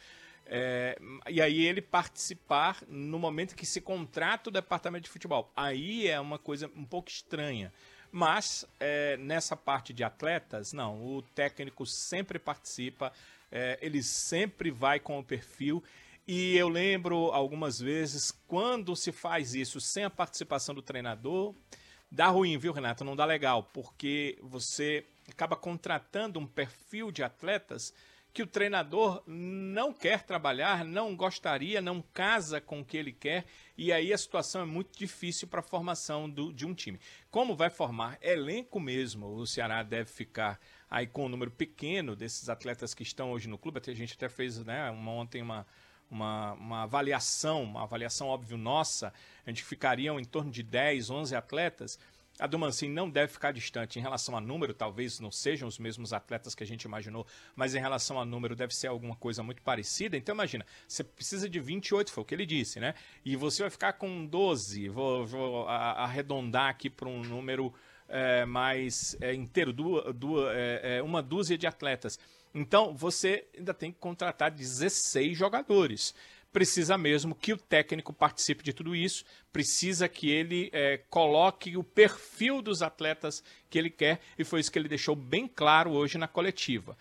É, 0.52 0.98
e 1.30 1.42
aí 1.42 1.64
ele 1.66 1.82
participar 1.82 2.82
no 2.88 3.20
momento 3.20 3.56
que 3.56 3.66
se 3.66 3.80
contrata 3.80 4.50
o 4.50 4.54
departamento 4.54 5.04
de 5.04 5.10
futebol. 5.10 5.52
Aí 5.56 6.08
é 6.08 6.20
uma 6.20 6.40
coisa 6.40 6.72
um 6.76 6.86
pouco 6.86 7.10
estranha. 7.10 7.72
Mas 8.12 8.66
é, 8.80 9.18
nessa 9.18 9.56
parte 9.56 9.94
de 9.94 10.04
atletas, 10.04 10.74
não, 10.74 11.06
o 11.06 11.22
técnico 11.22 11.86
sempre 11.86 12.40
participa, 12.40 13.12
é, 13.52 13.78
ele 13.82 14.02
sempre 14.02 14.72
vai 14.72 15.00
com 15.00 15.20
o 15.20 15.24
perfil. 15.24 15.84
E 16.28 16.56
eu 16.56 16.70
lembro 16.70 17.32
algumas 17.32 17.80
vezes, 17.80 18.32
quando 18.48 18.96
se 18.96 19.12
faz 19.12 19.56
isso 19.56 19.80
sem 19.82 20.04
a 20.04 20.10
participação 20.10 20.76
do 20.76 20.82
treinador, 20.82 21.56
Dá 22.12 22.28
ruim, 22.28 22.58
viu, 22.58 22.74
Renato? 22.74 23.04
Não 23.04 23.16
dá 23.16 23.24
legal, 23.24 23.70
porque 23.72 24.38
você 24.42 25.06
acaba 25.30 25.56
contratando 25.56 26.40
um 26.40 26.48
perfil 26.48 27.12
de 27.12 27.24
atletas 27.24 27.94
que 28.34 28.44
o 28.44 28.48
treinador 28.48 29.24
não 29.26 29.92
quer 29.92 30.24
trabalhar, 30.24 30.86
não 30.86 31.16
gostaria, 31.16 31.82
não 31.82 32.02
casa 32.14 32.62
com 32.62 32.82
o 32.82 32.86
que 32.86 32.96
ele 32.96 33.12
quer, 33.12 33.46
e 33.78 33.92
aí 33.92 34.14
a 34.14 34.18
situação 34.18 34.62
é 34.62 34.66
muito 34.66 34.98
difícil 34.98 35.48
para 35.48 35.62
a 35.62 35.64
formação 35.64 36.30
do, 36.30 36.54
de 36.54 36.66
um 36.66 36.74
time. 36.74 37.00
Como 37.32 37.56
vai 37.56 37.70
formar 37.70 38.18
elenco 38.22 38.80
mesmo, 38.80 39.28
o 39.28 39.48
Ceará 39.48 39.82
deve 39.82 40.10
ficar 40.10 40.60
aí 40.90 41.08
com 41.08 41.26
um 41.26 41.30
número 41.30 41.52
pequeno 41.52 42.16
desses 42.16 42.50
atletas 42.50 42.94
que 42.94 43.04
estão 43.04 43.32
hoje 43.32 43.48
no 43.48 43.58
clube. 43.58 43.80
A 43.86 43.94
gente 43.94 44.14
até 44.14 44.30
fez 44.30 44.58
né, 44.64 44.90
uma, 44.92 45.12
ontem 45.12 45.42
uma, 45.42 45.66
uma, 46.10 46.54
uma 46.54 46.84
avaliação, 46.84 47.64
uma 47.64 47.84
avaliação 47.84 48.28
óbvio 48.28 48.58
nossa, 48.58 49.14
a 49.46 49.50
gente 49.50 49.64
ficariam 49.64 50.20
em 50.20 50.26
torno 50.26 50.52
de 50.52 50.64
10, 50.64 51.10
11 51.10 51.36
atletas. 51.36 52.00
A 52.40 52.48
do 52.48 52.58
Mancini 52.58 52.94
não 52.94 53.10
deve 53.10 53.34
ficar 53.34 53.52
distante 53.52 54.00
em 54.00 54.02
relação 54.02 54.36
a 54.38 54.42
número, 54.42 54.74
talvez 54.74 55.20
não 55.20 55.32
sejam 55.32 55.68
os 55.68 55.78
mesmos 55.78 56.14
atletas 56.14 56.56
que 56.56 56.64
a 56.64 56.68
gente 56.68 56.84
imaginou, 56.84 57.28
mas 57.56 57.76
em 57.76 57.80
relação 57.80 58.20
a 58.20 58.26
número 58.26 58.56
deve 58.56 58.74
ser 58.74 58.88
alguma 58.88 59.16
coisa 59.16 59.44
muito 59.44 59.62
parecida. 59.62 60.16
Então 60.16 60.34
imagina, 60.34 60.66
você 60.88 61.04
precisa 61.04 61.50
de 61.50 61.60
28, 61.60 62.12
foi 62.12 62.24
o 62.24 62.26
que 62.26 62.34
ele 62.34 62.46
disse, 62.46 62.80
né? 62.80 62.96
E 63.26 63.36
você 63.36 63.64
vai 63.64 63.70
ficar 63.70 63.94
com 63.94 64.26
12, 64.26 64.88
vou, 64.90 65.26
vou 65.26 65.68
arredondar 65.68 66.70
aqui 66.70 66.90
para 66.90 67.10
um 67.10 67.22
número 67.24 67.74
é, 68.08 68.46
mais 68.46 69.18
é, 69.20 69.34
inteiro, 69.34 69.74
duas, 69.74 70.16
duas, 70.16 70.52
é, 70.56 71.02
uma 71.04 71.22
dúzia 71.22 71.58
de 71.58 71.68
atletas. 71.68 72.18
Então 72.54 72.96
você 72.96 73.48
ainda 73.56 73.74
tem 73.74 73.92
que 73.92 74.00
contratar 74.00 74.50
16 74.50 75.38
jogadores. 75.38 76.16
Precisa 76.52 76.98
mesmo 76.98 77.36
que 77.36 77.54
o 77.54 77.58
técnico 77.58 78.12
participe 78.12 78.64
de 78.64 78.74
tudo 78.74 78.96
isso, 78.96 79.24
precisa 79.54 80.10
que 80.10 80.30
ele 80.30 80.70
é, 80.74 80.98
coloque 81.10 81.78
o 81.78 81.84
perfil 81.84 82.62
dos 82.62 82.82
atletas 82.82 83.44
que 83.70 83.78
ele 83.78 83.90
quer, 83.90 84.20
e 84.38 84.44
foi 84.44 84.60
isso 84.60 84.72
que 84.72 84.80
ele 84.80 84.90
deixou 84.90 85.16
bem 85.16 85.48
claro 85.48 85.92
hoje 85.92 86.18
na 86.18 86.28
coletiva 86.28 86.98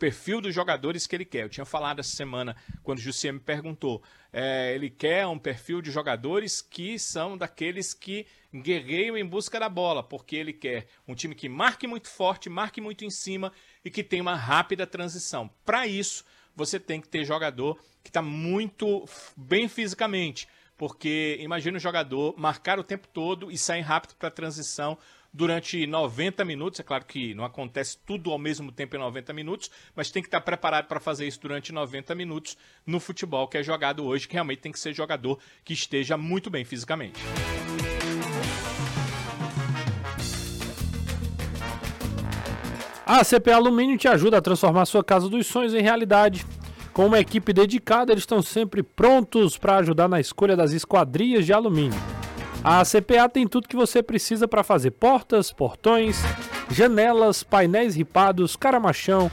perfil 0.00 0.40
dos 0.40 0.54
jogadores 0.54 1.06
que 1.06 1.14
ele 1.14 1.26
quer. 1.26 1.42
Eu 1.42 1.48
tinha 1.50 1.66
falado 1.66 2.00
essa 2.00 2.16
semana, 2.16 2.56
quando 2.82 2.98
o 2.98 3.02
Jussier 3.02 3.34
me 3.34 3.38
perguntou, 3.38 4.02
é, 4.32 4.74
ele 4.74 4.88
quer 4.88 5.26
um 5.26 5.38
perfil 5.38 5.82
de 5.82 5.90
jogadores 5.90 6.62
que 6.62 6.98
são 6.98 7.36
daqueles 7.36 7.92
que 7.92 8.26
guerreiam 8.52 9.16
em 9.16 9.26
busca 9.26 9.60
da 9.60 9.68
bola, 9.68 10.02
porque 10.02 10.34
ele 10.34 10.54
quer 10.54 10.86
um 11.06 11.14
time 11.14 11.34
que 11.34 11.50
marque 11.50 11.86
muito 11.86 12.08
forte, 12.08 12.48
marque 12.48 12.80
muito 12.80 13.04
em 13.04 13.10
cima 13.10 13.52
e 13.84 13.90
que 13.90 14.02
tenha 14.02 14.22
uma 14.22 14.34
rápida 14.34 14.86
transição. 14.86 15.50
Para 15.66 15.86
isso, 15.86 16.24
você 16.60 16.78
tem 16.78 17.00
que 17.00 17.08
ter 17.08 17.24
jogador 17.24 17.78
que 18.04 18.10
está 18.10 18.20
muito 18.20 19.06
bem 19.34 19.66
fisicamente, 19.66 20.46
porque 20.76 21.38
imagina 21.40 21.78
o 21.78 21.80
jogador 21.80 22.34
marcar 22.36 22.78
o 22.78 22.84
tempo 22.84 23.08
todo 23.08 23.50
e 23.50 23.56
sair 23.56 23.80
rápido 23.80 24.14
para 24.16 24.28
a 24.28 24.30
transição 24.30 24.98
durante 25.32 25.86
90 25.86 26.44
minutos. 26.44 26.78
É 26.78 26.82
claro 26.82 27.06
que 27.06 27.34
não 27.34 27.44
acontece 27.44 27.96
tudo 28.04 28.30
ao 28.30 28.38
mesmo 28.38 28.70
tempo 28.70 28.94
em 28.94 28.98
90 28.98 29.32
minutos, 29.32 29.70
mas 29.94 30.10
tem 30.10 30.22
que 30.22 30.28
estar 30.28 30.42
preparado 30.42 30.86
para 30.86 31.00
fazer 31.00 31.26
isso 31.26 31.40
durante 31.40 31.72
90 31.72 32.14
minutos 32.14 32.58
no 32.84 33.00
futebol 33.00 33.48
que 33.48 33.56
é 33.56 33.62
jogado 33.62 34.04
hoje, 34.04 34.28
que 34.28 34.34
realmente 34.34 34.60
tem 34.60 34.72
que 34.72 34.80
ser 34.80 34.92
jogador 34.92 35.38
que 35.64 35.72
esteja 35.72 36.18
muito 36.18 36.50
bem 36.50 36.64
fisicamente. 36.64 37.20
A 43.12 43.24
CPA 43.24 43.56
Alumínio 43.56 43.98
te 43.98 44.06
ajuda 44.06 44.38
a 44.38 44.40
transformar 44.40 44.86
sua 44.86 45.02
casa 45.02 45.28
dos 45.28 45.44
sonhos 45.44 45.74
em 45.74 45.82
realidade. 45.82 46.46
Com 46.92 47.06
uma 47.06 47.18
equipe 47.18 47.52
dedicada, 47.52 48.12
eles 48.12 48.22
estão 48.22 48.40
sempre 48.40 48.84
prontos 48.84 49.58
para 49.58 49.78
ajudar 49.78 50.06
na 50.08 50.20
escolha 50.20 50.56
das 50.56 50.70
esquadrias 50.70 51.44
de 51.44 51.52
alumínio. 51.52 52.00
A 52.62 52.84
CPA 52.84 53.28
tem 53.28 53.48
tudo 53.48 53.66
que 53.66 53.74
você 53.74 54.00
precisa 54.00 54.46
para 54.46 54.62
fazer 54.62 54.92
portas, 54.92 55.52
portões, 55.52 56.22
janelas, 56.70 57.42
painéis 57.42 57.96
ripados, 57.96 58.54
caramachão, 58.54 59.28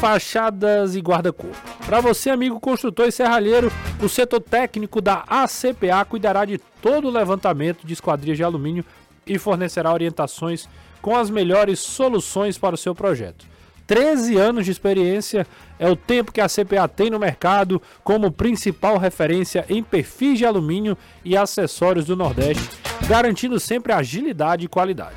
fachadas 0.00 0.94
e 0.94 1.00
guarda-corpo. 1.00 1.58
Para 1.84 2.00
você, 2.00 2.30
amigo 2.30 2.58
construtor 2.58 3.08
e 3.08 3.12
serralheiro, 3.12 3.70
o 4.02 4.08
setor 4.08 4.40
técnico 4.40 5.02
da 5.02 5.24
ACPA 5.28 6.02
cuidará 6.08 6.46
de 6.46 6.56
todo 6.80 7.08
o 7.08 7.10
levantamento 7.10 7.86
de 7.86 7.92
esquadrias 7.92 8.38
de 8.38 8.42
alumínio 8.42 8.86
e 9.26 9.36
fornecerá 9.36 9.92
orientações 9.92 10.66
com 11.00 11.16
as 11.16 11.30
melhores 11.30 11.80
soluções 11.80 12.58
para 12.58 12.74
o 12.74 12.78
seu 12.78 12.94
projeto. 12.94 13.46
13 13.88 14.36
anos 14.36 14.64
de 14.66 14.70
experiência 14.70 15.44
é 15.78 15.88
o 15.88 15.96
tempo 15.96 16.30
que 16.30 16.42
a 16.42 16.48
CPA 16.48 16.86
tem 16.86 17.08
no 17.08 17.18
mercado 17.18 17.80
como 18.04 18.30
principal 18.30 18.98
referência 18.98 19.64
em 19.68 19.82
perfis 19.82 20.38
de 20.38 20.44
alumínio 20.44 20.94
e 21.24 21.34
acessórios 21.34 22.04
do 22.04 22.14
Nordeste, 22.14 22.68
garantindo 23.08 23.58
sempre 23.58 23.94
agilidade 23.94 24.66
e 24.66 24.68
qualidade. 24.68 25.16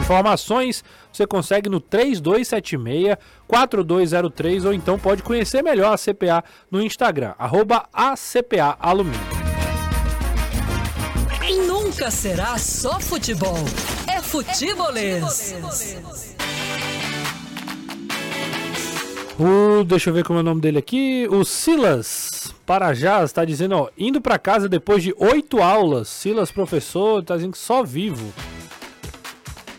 Informações 0.00 0.82
você 1.12 1.24
consegue 1.24 1.68
no 1.68 1.80
3276-4203 1.80 4.64
ou 4.64 4.72
então 4.72 4.98
pode 4.98 5.22
conhecer 5.22 5.62
melhor 5.62 5.94
a 5.94 5.98
CPA 5.98 6.42
no 6.70 6.82
Instagram, 6.82 7.34
arroba 7.38 7.88
ACPA 7.92 8.76
Alumínio. 8.80 9.37
Nunca 11.88 12.10
será 12.10 12.58
só 12.58 13.00
futebol, 13.00 13.56
é 14.06 14.20
futebolês. 14.20 15.54
O, 19.38 19.84
deixa 19.84 20.10
eu 20.10 20.14
ver 20.14 20.22
como 20.22 20.38
é 20.38 20.42
o 20.42 20.44
nome 20.44 20.60
dele 20.60 20.76
aqui. 20.76 21.26
O 21.30 21.46
Silas 21.46 22.52
Parajás 22.66 23.30
está 23.30 23.42
dizendo, 23.42 23.74
ó, 23.74 23.88
indo 23.96 24.20
para 24.20 24.38
casa 24.38 24.68
depois 24.68 25.02
de 25.02 25.14
oito 25.16 25.62
aulas. 25.62 26.08
Silas, 26.08 26.52
professor, 26.52 27.24
tá 27.24 27.36
dizendo 27.36 27.52
que 27.52 27.58
só 27.58 27.82
vivo. 27.82 28.34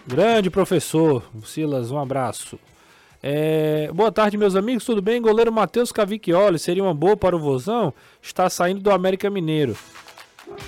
Grande 0.08 0.50
professor, 0.50 1.24
Silas, 1.46 1.92
um 1.92 2.00
abraço. 2.00 2.58
É, 3.22 3.92
boa 3.94 4.12
tarde, 4.12 4.36
meus 4.36 4.56
amigos, 4.56 4.84
tudo 4.84 5.00
bem? 5.00 5.22
Goleiro 5.22 5.52
Matheus 5.52 5.92
Cavicchioli 5.92 6.58
seria 6.58 6.82
uma 6.82 6.94
boa 6.96 7.16
para 7.16 7.36
o 7.36 7.40
Vozão? 7.40 7.94
Está 8.20 8.50
saindo 8.50 8.82
do 8.82 8.90
América 8.90 9.30
Mineiro. 9.30 9.78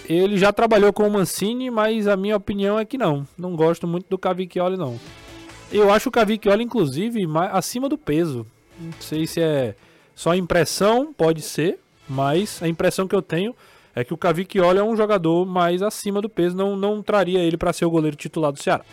Ele 0.08 0.38
já 0.38 0.52
trabalhou 0.52 0.92
com 0.92 1.08
o 1.08 1.12
Mancini, 1.12 1.70
mas 1.70 2.08
a 2.08 2.18
minha 2.18 2.36
opinião 2.36 2.80
é 2.80 2.86
que 2.86 2.98
não. 2.98 3.28
Não 3.38 3.56
gosto 3.56 3.88
muito 3.88 4.08
do 4.10 4.18
Cavicchioli, 4.18 4.78
não. 4.78 5.00
Eu 5.72 5.92
acho 5.92 6.10
o 6.10 6.12
Cavicchioli, 6.12 6.64
inclusive, 6.64 7.26
acima 7.52 7.88
do 7.88 7.98
peso. 7.98 8.46
Não 8.80 8.92
sei 9.00 9.26
se 9.26 9.40
é 9.42 9.76
só 10.16 10.36
impressão, 10.36 11.14
pode 11.14 11.42
ser, 11.42 11.80
mas 12.10 12.62
a 12.62 12.68
impressão 12.68 13.08
que 13.08 13.16
eu 13.16 13.22
tenho 13.22 13.56
é 13.96 14.04
que 14.04 14.14
o 14.14 14.18
Cavicchioli 14.18 14.80
é 14.80 14.84
um 14.84 14.96
jogador 14.96 15.46
mais 15.46 15.82
acima 15.82 16.22
do 16.22 16.30
peso, 16.30 16.56
não, 16.56 16.76
não 16.76 17.02
traria 17.02 17.40
ele 17.40 17.58
para 17.58 17.74
ser 17.74 17.86
o 17.86 17.90
goleiro 17.90 18.16
titular 18.16 18.52
do 18.52 18.62
Ceará. 18.62 18.84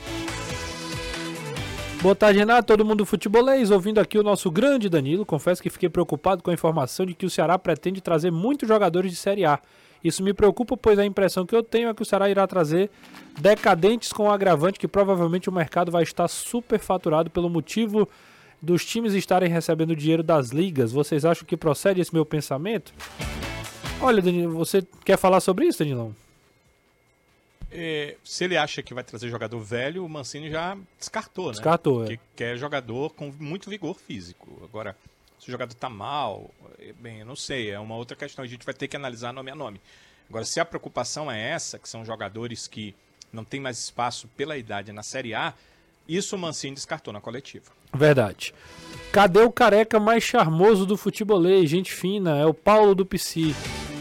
Boa 2.00 2.14
tarde, 2.14 2.38
Renato, 2.38 2.68
todo 2.68 2.84
mundo 2.84 3.04
futebolês, 3.04 3.72
ouvindo 3.72 3.98
aqui 3.98 4.16
o 4.16 4.22
nosso 4.22 4.50
grande 4.52 4.88
Danilo. 4.88 5.26
Confesso 5.26 5.60
que 5.60 5.68
fiquei 5.68 5.88
preocupado 5.88 6.44
com 6.44 6.50
a 6.50 6.54
informação 6.54 7.04
de 7.04 7.12
que 7.12 7.26
o 7.26 7.30
Ceará 7.30 7.58
pretende 7.58 8.00
trazer 8.00 8.30
muitos 8.30 8.68
jogadores 8.68 9.10
de 9.10 9.16
Série 9.16 9.44
A. 9.44 9.58
Isso 10.02 10.22
me 10.22 10.32
preocupa, 10.32 10.76
pois 10.76 10.98
a 10.98 11.04
impressão 11.04 11.44
que 11.44 11.54
eu 11.54 11.62
tenho 11.62 11.88
é 11.88 11.94
que 11.94 12.02
o 12.02 12.04
Ceará 12.04 12.30
irá 12.30 12.46
trazer 12.46 12.90
decadentes 13.40 14.12
com 14.12 14.24
o 14.24 14.30
agravante 14.30 14.78
que 14.78 14.88
provavelmente 14.88 15.48
o 15.48 15.52
mercado 15.52 15.90
vai 15.90 16.02
estar 16.02 16.28
superfaturado 16.28 17.30
pelo 17.30 17.48
motivo 17.48 18.08
dos 18.60 18.84
times 18.84 19.14
estarem 19.14 19.48
recebendo 19.48 19.94
dinheiro 19.94 20.22
das 20.22 20.50
ligas. 20.50 20.92
Vocês 20.92 21.24
acham 21.24 21.46
que 21.46 21.56
procede 21.56 22.00
esse 22.00 22.12
meu 22.12 22.26
pensamento? 22.26 22.92
Olha, 24.00 24.22
Danilo, 24.22 24.54
você 24.54 24.86
quer 25.04 25.16
falar 25.16 25.40
sobre 25.40 25.66
isso, 25.66 25.80
Danilão? 25.80 26.14
É, 27.70 28.16
se 28.24 28.44
ele 28.44 28.56
acha 28.56 28.82
que 28.82 28.94
vai 28.94 29.04
trazer 29.04 29.28
jogador 29.28 29.60
velho, 29.60 30.04
o 30.04 30.08
Mancini 30.08 30.50
já 30.50 30.76
descartou, 30.98 31.46
né? 31.46 31.52
Descartou, 31.52 32.04
é. 32.04 32.08
Que 32.08 32.20
quer 32.34 32.56
jogador 32.56 33.10
com 33.10 33.32
muito 33.38 33.68
vigor 33.68 33.98
físico. 33.98 34.62
Agora, 34.64 34.96
se 35.38 35.48
o 35.48 35.50
jogador 35.50 35.74
tá 35.74 35.88
mal, 35.88 36.50
é, 36.78 36.92
bem, 36.92 37.20
eu 37.20 37.26
não 37.26 37.36
sei, 37.36 37.70
é 37.70 37.78
uma 37.78 37.96
outra 37.96 38.16
questão. 38.16 38.44
A 38.44 38.48
gente 38.48 38.64
vai 38.64 38.74
ter 38.74 38.88
que 38.88 38.96
analisar 38.96 39.32
nome 39.32 39.50
a 39.50 39.54
nome. 39.54 39.80
Agora, 40.28 40.44
se 40.44 40.60
a 40.60 40.64
preocupação 40.64 41.30
é 41.30 41.50
essa, 41.50 41.78
que 41.78 41.88
são 41.88 42.04
jogadores 42.04 42.66
que 42.66 42.94
não 43.32 43.44
tem 43.44 43.60
mais 43.60 43.78
espaço 43.78 44.28
pela 44.36 44.56
idade 44.56 44.92
na 44.92 45.02
Série 45.02 45.34
A, 45.34 45.54
isso 46.08 46.36
o 46.36 46.38
Mancini 46.38 46.74
descartou 46.74 47.12
na 47.12 47.20
coletiva. 47.20 47.66
Verdade. 47.94 48.54
Cadê 49.12 49.40
o 49.40 49.50
careca 49.50 49.98
mais 49.98 50.22
charmoso 50.22 50.84
do 50.84 50.96
futebolês? 50.96 51.70
Gente 51.70 51.92
fina, 51.92 52.38
é 52.38 52.46
o 52.46 52.54
Paulo 52.54 52.94
do 52.94 53.06
PC. 53.06 53.54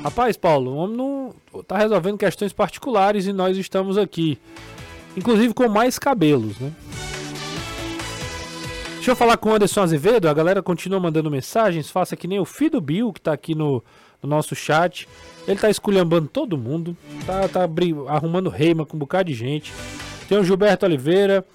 Rapaz, 0.03 0.37
Paulo, 0.37 0.71
o 0.71 0.75
homem 0.77 0.97
não 0.97 1.35
tá 1.63 1.77
resolvendo 1.77 2.17
questões 2.17 2.53
particulares 2.53 3.25
e 3.25 3.33
nós 3.33 3.57
estamos 3.57 3.97
aqui. 3.97 4.39
Inclusive 5.15 5.53
com 5.53 5.67
mais 5.67 5.97
cabelos, 5.97 6.57
né? 6.59 6.71
Deixa 9.07 9.15
eu 9.15 9.25
falar 9.25 9.37
com 9.37 9.51
o 9.51 9.53
Anderson 9.53 9.79
Azevedo, 9.79 10.27
a 10.27 10.33
galera 10.33 10.61
continua 10.61 10.99
mandando 10.99 11.31
mensagens, 11.31 11.89
faça 11.89 12.13
que 12.17 12.27
nem 12.27 12.41
o 12.41 12.43
filho 12.43 12.71
do 12.71 12.81
Bill, 12.81 13.13
que 13.13 13.21
tá 13.21 13.31
aqui 13.31 13.55
no, 13.55 13.81
no 14.21 14.27
nosso 14.27 14.53
chat. 14.53 15.07
Ele 15.47 15.57
tá 15.57 15.69
esculhambando 15.69 16.27
todo 16.27 16.57
mundo, 16.57 16.93
tá, 17.25 17.47
tá 17.47 17.61
arrumando 18.09 18.49
reima 18.49 18.85
com 18.85 18.97
um 18.97 18.99
bocado 18.99 19.29
de 19.29 19.33
gente. 19.33 19.71
Tem 20.27 20.37
o 20.37 20.43
Gilberto 20.43 20.85
Oliveira, 20.85 21.45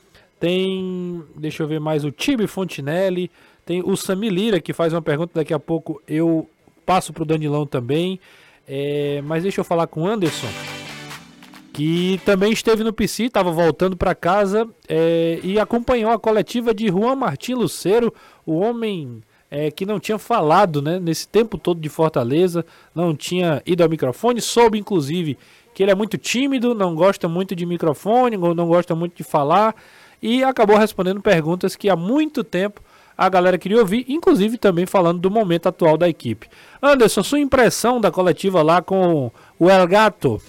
tem, 0.41 1.23
deixa 1.37 1.63
eu 1.63 1.69
ver 1.69 1.79
mais, 1.79 2.07
o 2.07 2.11
Tibi 2.11 2.47
Fontinelli, 2.47 3.31
tem 3.67 3.83
o 3.85 3.99
Sami 3.99 4.31
Lira, 4.31 4.59
que 4.59 4.73
faz 4.73 4.95
uma 4.95 5.03
pergunta, 5.03 5.33
daqui 5.35 5.53
a 5.53 5.59
pouco 5.59 6.01
eu 6.09 6.49
passo 6.87 7.13
pro 7.13 7.27
Danilão 7.27 7.67
também. 7.67 8.19
É, 8.67 9.21
mas 9.27 9.43
deixa 9.43 9.61
eu 9.61 9.65
falar 9.65 9.87
com 9.89 10.05
o 10.05 10.07
Anderson, 10.07 10.49
que 11.73 12.21
também 12.25 12.53
esteve 12.53 12.85
no 12.85 12.93
PC, 12.93 13.25
estava 13.25 13.51
voltando 13.51 13.97
para 13.97 14.15
casa 14.15 14.69
é, 14.89 15.41
e 15.43 15.59
acompanhou 15.59 16.13
a 16.13 16.19
coletiva 16.19 16.75
de 16.75 16.89
Juan 16.89 17.17
Martin 17.17 17.55
Lucero, 17.55 18.13
o 18.45 18.59
homem 18.59 19.23
é, 19.51 19.71
que 19.71 19.87
não 19.87 19.99
tinha 19.99 20.19
falado 20.19 20.83
né, 20.83 20.99
nesse 20.99 21.27
tempo 21.27 21.57
todo 21.57 21.81
de 21.81 21.89
Fortaleza, 21.89 22.65
não 22.95 23.17
tinha 23.17 23.63
ido 23.65 23.83
ao 23.83 23.89
microfone, 23.89 24.41
soube 24.41 24.79
inclusive 24.79 25.39
que 25.75 25.83
ele 25.83 25.91
é 25.93 25.95
muito 25.95 26.19
tímido, 26.19 26.75
não 26.75 26.95
gosta 26.95 27.27
muito 27.27 27.57
de 27.57 27.65
microfone, 27.65 28.37
não 28.37 28.67
gosta 28.67 28.95
muito 28.95 29.17
de 29.17 29.25
falar 29.25 29.75
e 30.21 30.45
acabou 30.45 30.77
respondendo 30.77 31.23
perguntas 31.23 31.75
que 31.75 31.89
há 31.89 31.97
muito 31.97 32.45
tempo 32.45 32.83
a 33.17 33.29
galera 33.29 33.59
queria 33.59 33.79
ouvir, 33.79 34.05
inclusive 34.09 34.59
também 34.59 34.85
falando 34.85 35.21
do 35.21 35.31
momento 35.31 35.69
atual 35.69 35.97
da 35.97 36.09
equipe. 36.09 36.49
Anderson, 36.83 37.23
sua 37.23 37.41
impressão 37.41 38.01
da 38.01 38.11
coletiva 38.11 38.63
lá 38.63 38.83
com 38.83 39.31
o 39.59 39.71
El 39.71 39.87
Gato? 39.87 40.41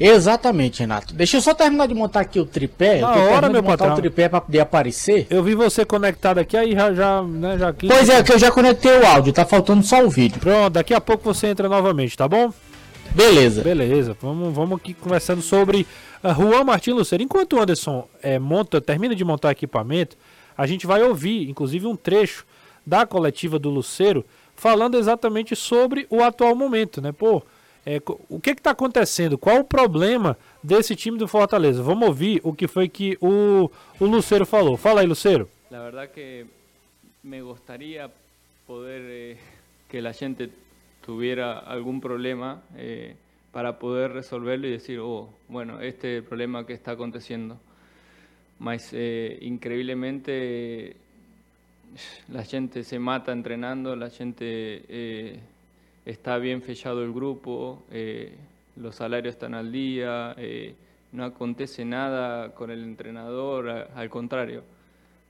Exatamente, 0.00 0.80
Renato. 0.80 1.12
Deixa 1.12 1.36
eu 1.36 1.42
só 1.42 1.52
terminar 1.52 1.86
de 1.86 1.94
montar 1.94 2.20
aqui 2.20 2.40
o 2.40 2.46
tripé. 2.46 3.00
Na 3.00 3.14
hora, 3.14 3.50
meu 3.50 3.62
montar 3.62 3.76
patrão. 3.76 3.92
o 3.94 3.96
tripé 3.96 4.28
para 4.30 4.40
poder 4.40 4.60
aparecer. 4.60 5.26
Eu 5.28 5.42
vi 5.42 5.54
você 5.54 5.84
conectado 5.84 6.38
aqui, 6.38 6.56
aí 6.56 6.72
já, 6.72 6.94
já, 6.94 7.22
né, 7.22 7.58
já 7.58 7.68
aqui. 7.68 7.86
Pois 7.86 8.08
é, 8.08 8.22
que 8.22 8.32
eu 8.32 8.38
já 8.38 8.50
conectei 8.50 8.98
o 8.98 9.06
áudio, 9.06 9.32
tá 9.32 9.44
faltando 9.44 9.84
só 9.84 10.02
o 10.02 10.08
vídeo. 10.08 10.40
Pronto, 10.40 10.70
daqui 10.70 10.94
a 10.94 11.00
pouco 11.00 11.22
você 11.22 11.48
entra 11.48 11.68
novamente, 11.68 12.16
tá 12.16 12.26
bom? 12.26 12.50
Beleza. 13.10 13.62
Beleza, 13.62 14.16
vamos, 14.20 14.54
vamos 14.54 14.78
aqui 14.78 14.94
conversando 14.94 15.42
sobre 15.42 15.86
uh, 16.24 16.34
Juan 16.34 16.64
Martin 16.64 16.92
Lucero. 16.92 17.22
Enquanto 17.22 17.56
o 17.56 17.60
Anderson 17.60 18.08
é, 18.22 18.38
monta, 18.38 18.80
termina 18.80 19.14
de 19.14 19.24
montar 19.24 19.50
equipamento, 19.50 20.16
a 20.56 20.66
gente 20.66 20.86
vai 20.86 21.02
ouvir, 21.02 21.48
inclusive, 21.48 21.86
um 21.86 21.96
trecho 21.96 22.46
da 22.86 23.04
coletiva 23.04 23.58
do 23.58 23.68
Luceiro 23.68 24.24
falando 24.54 24.96
exatamente 24.96 25.54
sobre 25.56 26.06
o 26.08 26.22
atual 26.22 26.54
momento, 26.54 27.00
né? 27.00 27.12
Pô, 27.12 27.42
é, 27.84 28.00
o 28.28 28.40
que 28.40 28.50
está 28.50 28.70
acontecendo? 28.70 29.38
Qual 29.38 29.60
o 29.60 29.64
problema 29.64 30.36
desse 30.62 30.94
time 30.94 31.18
do 31.18 31.26
Fortaleza? 31.26 31.82
Vamos 31.82 32.08
ouvir 32.08 32.40
o 32.44 32.52
que 32.52 32.68
foi 32.68 32.88
que 32.88 33.16
o, 33.20 33.70
o 33.98 34.04
Luceiro 34.04 34.44
falou. 34.44 34.76
Fala 34.76 35.00
aí, 35.00 35.06
Luceiro. 35.06 35.48
La 35.70 35.82
verdad 35.82 36.10
que 36.10 36.46
me 37.22 37.42
gustaría 37.42 38.10
poder 38.66 39.02
eh, 39.04 39.36
que 39.88 40.00
la 40.00 40.12
gente 40.12 40.50
tuviera 41.04 41.58
algún 41.58 42.00
problema 42.00 42.62
eh, 42.76 43.16
para 43.52 43.78
poder 43.78 44.12
resolverlo 44.12 44.66
y 44.66 44.72
decir, 44.72 44.98
oh, 45.00 45.28
bueno, 45.48 45.80
este 45.80 46.22
problema 46.22 46.66
que 46.66 46.72
está 46.72 46.92
aconteciendo. 46.92 47.58
mas 48.60 48.90
eh, 48.92 49.38
increíblemente 49.40 50.96
la 52.28 52.44
gente 52.44 52.84
se 52.84 52.98
mata 52.98 53.32
entrenando, 53.32 53.96
la 53.96 54.10
gente 54.10 54.84
eh, 54.88 55.40
está 56.10 56.38
bien 56.38 56.62
fechado 56.62 57.02
el 57.02 57.12
grupo, 57.12 57.82
eh, 57.90 58.36
los 58.76 58.96
salarios 58.96 59.34
están 59.34 59.54
al 59.54 59.72
día, 59.72 60.34
no 61.12 61.24
acontece 61.24 61.84
nada 61.84 62.54
con 62.54 62.70
el 62.70 62.82
entrenador, 62.82 63.68
al 63.68 64.10
contrario, 64.10 64.62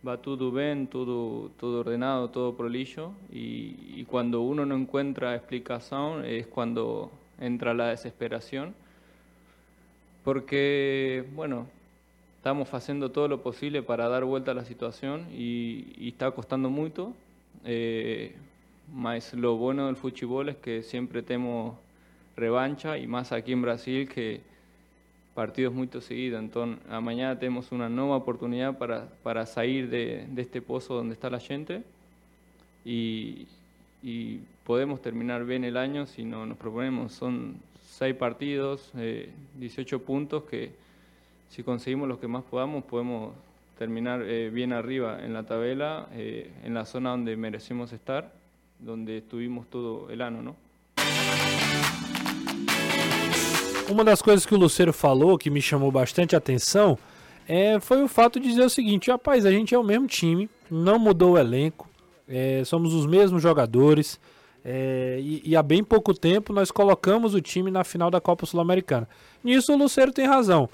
va 0.07 0.19
todo 0.19 0.53
bien, 0.53 0.87
todo, 0.87 1.51
todo 1.59 1.81
ordenado, 1.81 2.31
todo 2.31 2.57
prolijo 2.57 3.15
y, 3.33 3.77
y 3.97 4.05
cuando 4.05 4.43
uno 4.43 4.67
no 4.67 4.77
encuentra 4.77 5.35
explicación 5.35 6.25
es 6.25 6.47
cuando 6.47 7.11
entra 7.41 7.75
la 7.75 7.89
desesperación, 7.89 8.75
porque, 10.25 11.25
bueno, 11.35 11.67
estamos 12.37 12.73
haciendo 12.73 13.11
todo 13.11 13.29
lo 13.29 13.43
posible 13.43 13.83
para 13.83 14.09
dar 14.09 14.25
vuelta 14.25 14.53
a 14.53 14.55
la 14.55 14.65
situación 14.65 15.27
y, 15.33 16.09
está 16.09 16.31
costando 16.31 16.71
mucho. 16.71 17.13
Eh, 17.65 18.35
mas 18.93 19.35
lo 19.35 19.57
bueno 19.57 19.87
del 19.87 19.97
fútbol 19.97 20.49
es 20.49 20.57
que 20.57 20.83
siempre 20.83 21.23
tenemos 21.23 21.77
revancha 22.37 22.99
y 22.99 23.07
más 23.07 23.33
aquí 23.33 23.53
en 23.53 23.63
Brasil 23.63 24.09
que 24.09 24.41
partidos 25.35 25.73
muy 25.73 25.89
seguidos. 26.01 26.41
Entonces, 26.41 26.79
mañana 27.01 27.39
tenemos 27.39 27.73
una 27.73 27.89
nueva 27.89 28.17
oportunidad 28.17 28.77
para, 28.79 29.09
para 29.23 29.47
salir 29.47 29.89
de, 29.89 30.27
este 30.37 30.61
pozo 30.61 30.95
donde 30.95 31.15
está 31.15 31.31
la 31.31 31.41
gente 31.41 31.83
y, 32.85 33.47
podemos 34.65 35.03
terminar 35.03 35.45
bien 35.45 35.65
el 35.65 35.77
año 35.77 36.07
si 36.07 36.25
no 36.25 36.47
nos 36.47 36.57
proponemos. 36.57 37.13
Son 37.13 37.57
seis 37.89 38.15
partidos, 38.15 38.93
18 39.59 39.97
eh, 39.97 39.99
puntos 39.99 40.45
que 40.45 40.71
si 41.51 41.65
conseguimos 41.65 42.09
los 42.09 42.19
que 42.19 42.29
más 42.29 42.45
podamos, 42.45 42.85
podemos 42.85 43.35
terminar 43.79 44.23
eh, 44.23 44.51
bien 44.51 44.73
arriba 44.73 45.25
en 45.25 45.33
la 45.33 45.43
tabela, 45.43 46.07
eh, 46.13 46.51
en 46.65 46.75
la 46.75 46.85
zona 46.85 47.11
donde 47.11 47.37
merecemos 47.37 47.93
estar, 47.93 48.33
donde 48.81 49.19
estuvimos 49.19 49.67
todo 49.69 50.11
el 50.11 50.21
ano, 50.21 50.43
¿no? 50.43 50.57
Uma 53.91 54.05
das 54.05 54.23
coisas 54.23 54.47
que 54.47 54.55
o 54.55 54.59
Luceiro 54.59 54.93
falou 54.93 55.37
que 55.37 55.51
me 55.51 55.61
chamou 55.61 55.91
bastante 55.91 56.37
atenção 56.37 56.97
é, 57.49 57.81
foi 57.81 58.01
o 58.03 58.09
fato 58.09 58.39
de 58.39 58.49
dizer 58.49 58.63
o 58.63 58.71
seguinte: 58.71 59.11
rapaz, 59.11 59.45
a 59.45 59.51
gente 59.51 59.75
é 59.75 59.79
o 59.79 59.83
mesmo 59.83 60.07
time, 60.07 60.49
não 60.71 60.99
mudou 60.99 61.33
o 61.33 61.39
elenco, 61.39 61.89
é, 62.29 62.63
somos 62.65 62.95
os 62.95 63.07
mesmos 63.07 63.43
jogadores. 63.43 64.21
É, 64.65 65.19
e, 65.21 65.43
e, 65.45 65.57
há 65.57 65.63
bem 65.63 65.83
pouco 65.83 66.13
tempo 66.13 66.53
nós 66.53 66.71
colocamos 66.71 67.33
o 67.35 67.41
time 67.41 67.71
na 67.71 67.83
final 67.83 68.11
da 68.11 68.21
Copa 68.21 68.45
Sul-Americana. 68.45 69.09
Nisso 69.43 69.73
o 69.73 69.77
Luceiro 69.77 70.13
tem 70.13 70.27
razão. 70.27 70.69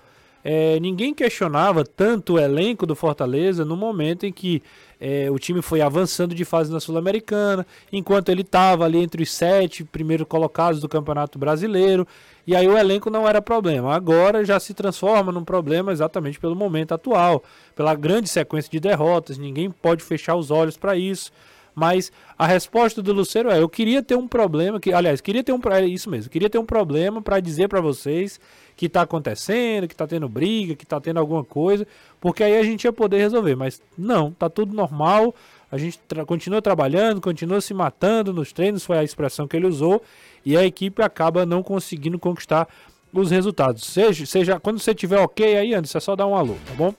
É, 0.49 0.79
ninguém 0.79 1.13
questionava 1.13 1.85
tanto 1.85 2.35
o 2.35 2.39
elenco 2.39 2.87
do 2.87 2.95
Fortaleza 2.95 3.65
no 3.65 3.77
momento 3.77 4.25
em 4.25 4.33
que 4.33 4.63
é, 5.01 5.29
o 5.29 5.41
time 5.41 5.61
foi 5.61 5.81
avançando 5.81 6.37
de 6.37 6.45
fase 6.45 6.73
na 6.73 6.79
Sul-Americana, 6.79 7.67
enquanto 7.93 8.29
ele 8.29 8.43
estava 8.43 8.85
ali 8.85 8.99
entre 8.99 9.25
os 9.25 9.33
sete 9.33 9.83
primeiros 9.83 10.25
colocados 10.29 10.81
do 10.81 10.89
Campeonato 10.89 11.37
Brasileiro, 11.37 12.07
e 12.47 12.55
aí 12.55 12.69
o 12.69 12.79
elenco 12.79 13.11
não 13.11 13.27
era 13.27 13.43
problema. 13.43 13.93
Agora 13.93 14.45
já 14.45 14.61
se 14.61 14.73
transforma 14.73 15.33
num 15.33 15.45
problema 15.45 15.91
exatamente 15.91 16.39
pelo 16.39 16.55
momento 16.55 16.95
atual, 16.95 17.43
pela 17.75 17.97
grande 17.97 18.29
sequência 18.29 18.71
de 18.71 18.79
derrotas, 18.79 19.39
ninguém 19.39 19.69
pode 19.69 20.05
fechar 20.05 20.37
os 20.37 20.53
olhos 20.53 20.77
para 20.77 20.97
isso. 20.97 21.33
Mas 21.75 22.11
a 22.39 22.47
resposta 22.47 23.03
do 23.03 23.13
Luceiro 23.13 23.51
é: 23.51 23.61
eu 23.61 23.69
queria 23.69 24.01
ter 24.01 24.15
um 24.15 24.27
problema, 24.29 24.81
que, 24.81 24.93
aliás, 24.93 25.21
queria 25.21 25.43
ter 25.43 25.53
um 25.53 25.61
é 25.73 25.85
isso 25.85 26.09
mesmo, 26.09 26.31
queria 26.31 26.49
ter 26.49 26.57
um 26.57 26.65
problema 26.65 27.21
para 27.21 27.39
dizer 27.39 27.69
para 27.69 27.83
vocês 27.83 28.41
que 28.77 28.87
está 28.87 29.03
acontecendo, 29.03 29.89
que 29.89 29.95
está 29.95 30.07
tendo 30.07 30.29
briga, 30.29 30.75
que 30.75 30.85
está 30.85 31.01
tendo 31.01 31.19
alguma 31.19 31.43
coisa, 31.43 31.87
porque 32.21 32.45
aí 32.45 32.59
a 32.59 32.63
gente 32.63 32.85
ia 32.85 32.93
poder 32.93 33.19
resolver. 33.19 33.57
Mas 33.57 33.81
não, 33.97 34.31
tá 34.31 34.51
tudo 34.51 34.75
normal. 34.75 35.35
A 35.73 35.79
gente 35.79 35.99
tra 36.01 36.25
continua 36.25 36.61
trabalhando, 36.61 37.21
continua 37.21 37.61
se 37.61 37.73
matando 37.73 38.33
nos 38.33 38.53
treinos, 38.53 38.85
foi 38.85 38.99
a 38.99 39.05
expressão 39.05 39.49
que 39.49 39.57
ele 39.57 39.67
usou, 39.67 40.03
e 40.45 40.57
a 40.57 40.65
equipe 40.65 41.03
acaba 41.03 41.47
não 41.47 41.63
conseguindo 41.63 42.19
conquistar 42.19 42.69
os 43.13 43.31
resultados. 43.31 43.85
Seja, 43.85 44.27
seja 44.27 44.61
quando 44.61 44.79
você 44.79 44.95
tiver 44.95 45.19
ok 45.19 45.57
aí, 45.57 45.75
Anderson, 45.75 45.99
é 45.99 46.01
só 46.01 46.15
dar 46.15 46.27
um 46.27 46.37
alô, 46.37 46.55
tá 46.67 46.75
bom? 46.75 46.95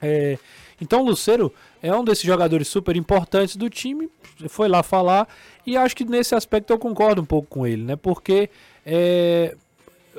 É, 0.00 0.38
então 0.80 1.02
o 1.02 1.06
Luceiro 1.06 1.52
é 1.82 1.94
um 1.94 2.04
desses 2.04 2.24
jogadores 2.24 2.68
super 2.68 2.94
importantes 2.96 3.56
do 3.56 3.70
time, 3.70 4.10
foi 4.48 4.68
lá 4.68 4.82
falar 4.82 5.26
e 5.66 5.76
acho 5.76 5.96
que 5.96 6.04
nesse 6.04 6.34
aspecto 6.34 6.72
eu 6.72 6.78
concordo 6.78 7.22
um 7.22 7.24
pouco 7.24 7.48
com 7.48 7.66
ele, 7.66 7.82
né? 7.82 7.96
Porque 7.96 8.50
é, 8.84 9.56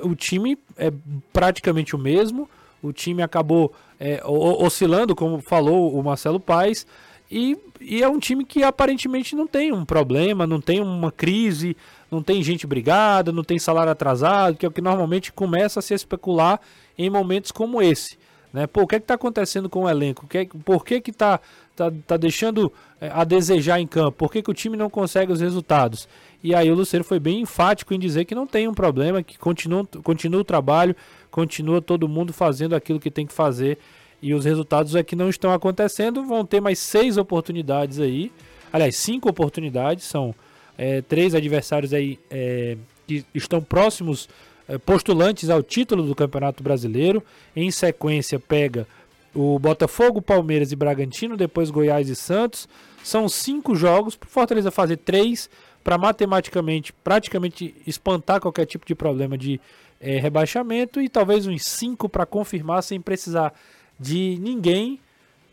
o 0.02 0.14
time 0.14 0.58
é 0.76 0.92
praticamente 1.32 1.94
o 1.94 1.98
mesmo, 1.98 2.48
o 2.82 2.92
time 2.92 3.22
acabou 3.22 3.72
é, 3.98 4.22
oscilando, 4.24 5.14
como 5.14 5.40
falou 5.40 5.98
o 5.98 6.02
Marcelo 6.02 6.38
Paes, 6.38 6.86
e, 7.30 7.58
e, 7.78 8.02
é 8.02 8.08
um 8.08 8.18
time 8.18 8.44
que 8.44 8.62
aparentemente 8.62 9.36
não 9.36 9.46
tem 9.46 9.70
um 9.70 9.84
problema, 9.84 10.46
não 10.46 10.60
tem 10.60 10.80
uma 10.80 11.12
crise, 11.12 11.76
não 12.10 12.22
tem 12.22 12.42
gente 12.42 12.66
brigada, 12.66 13.30
não 13.30 13.44
tem 13.44 13.58
salário 13.58 13.92
atrasado, 13.92 14.56
que 14.56 14.64
é 14.64 14.68
o 14.68 14.72
que 14.72 14.80
normalmente 14.80 15.30
começa 15.30 15.80
a 15.80 15.82
se 15.82 15.92
especular 15.92 16.58
em 16.96 17.10
momentos 17.10 17.52
como 17.52 17.82
esse. 17.82 18.16
Né? 18.50 18.66
Pô, 18.66 18.82
o 18.82 18.86
que 18.86 18.94
é 18.94 18.98
está 18.98 19.14
acontecendo 19.14 19.68
com 19.68 19.82
o 19.82 19.90
elenco? 19.90 20.26
Que 20.26 20.38
é, 20.38 20.48
por 20.64 20.84
que 20.84 21.02
está 21.10 21.38
tá, 21.78 21.92
tá 22.06 22.16
deixando 22.16 22.72
é, 23.00 23.08
a 23.12 23.22
desejar 23.22 23.80
em 23.80 23.86
campo? 23.86 24.12
Por 24.12 24.32
que, 24.32 24.42
que 24.42 24.50
o 24.50 24.54
time 24.54 24.76
não 24.76 24.90
consegue 24.90 25.32
os 25.32 25.40
resultados? 25.40 26.08
E 26.42 26.54
aí 26.54 26.70
o 26.70 26.74
Luceiro 26.74 27.04
foi 27.04 27.20
bem 27.20 27.40
enfático 27.40 27.94
em 27.94 27.98
dizer 27.98 28.24
que 28.24 28.34
não 28.34 28.46
tem 28.46 28.66
um 28.66 28.74
problema, 28.74 29.22
que 29.22 29.38
continua, 29.38 29.86
continua 30.02 30.40
o 30.40 30.44
trabalho, 30.44 30.94
continua 31.30 31.80
todo 31.80 32.08
mundo 32.08 32.32
fazendo 32.32 32.74
aquilo 32.74 32.98
que 32.98 33.10
tem 33.10 33.26
que 33.26 33.32
fazer. 33.32 33.78
E 34.20 34.34
os 34.34 34.44
resultados 34.44 34.96
é 34.96 35.02
que 35.04 35.14
não 35.14 35.28
estão 35.28 35.52
acontecendo. 35.52 36.24
Vão 36.24 36.44
ter 36.44 36.60
mais 36.60 36.80
seis 36.80 37.16
oportunidades 37.16 38.00
aí. 38.00 38.32
Aliás, 38.72 38.96
cinco 38.96 39.28
oportunidades. 39.28 40.04
São 40.04 40.34
é, 40.76 41.00
três 41.02 41.34
adversários 41.36 41.94
aí 41.94 42.18
é, 42.28 42.76
que 43.06 43.24
estão 43.32 43.62
próximos 43.62 44.28
é, 44.68 44.76
postulantes 44.76 45.50
ao 45.50 45.62
título 45.62 46.02
do 46.02 46.16
Campeonato 46.16 46.62
Brasileiro. 46.64 47.22
Em 47.54 47.70
sequência, 47.70 48.40
pega 48.40 48.86
o 49.34 49.58
Botafogo, 49.58 50.22
Palmeiras 50.22 50.72
e 50.72 50.76
Bragantino, 50.76 51.36
depois 51.36 51.70
Goiás 51.70 52.08
e 52.08 52.16
Santos. 52.16 52.68
São 53.02 53.28
cinco 53.28 53.74
jogos 53.74 54.16
para 54.16 54.28
Fortaleza 54.28 54.70
fazer 54.70 54.96
três 54.98 55.48
para 55.84 55.96
matematicamente 55.96 56.92
praticamente 56.92 57.74
espantar 57.86 58.40
qualquer 58.40 58.66
tipo 58.66 58.84
de 58.84 58.94
problema 58.94 59.38
de 59.38 59.60
é, 60.00 60.18
rebaixamento 60.18 61.00
e 61.00 61.08
talvez 61.08 61.46
uns 61.46 61.64
cinco 61.64 62.08
para 62.08 62.26
confirmar 62.26 62.82
sem 62.82 63.00
precisar 63.00 63.54
de 63.98 64.38
ninguém, 64.40 65.00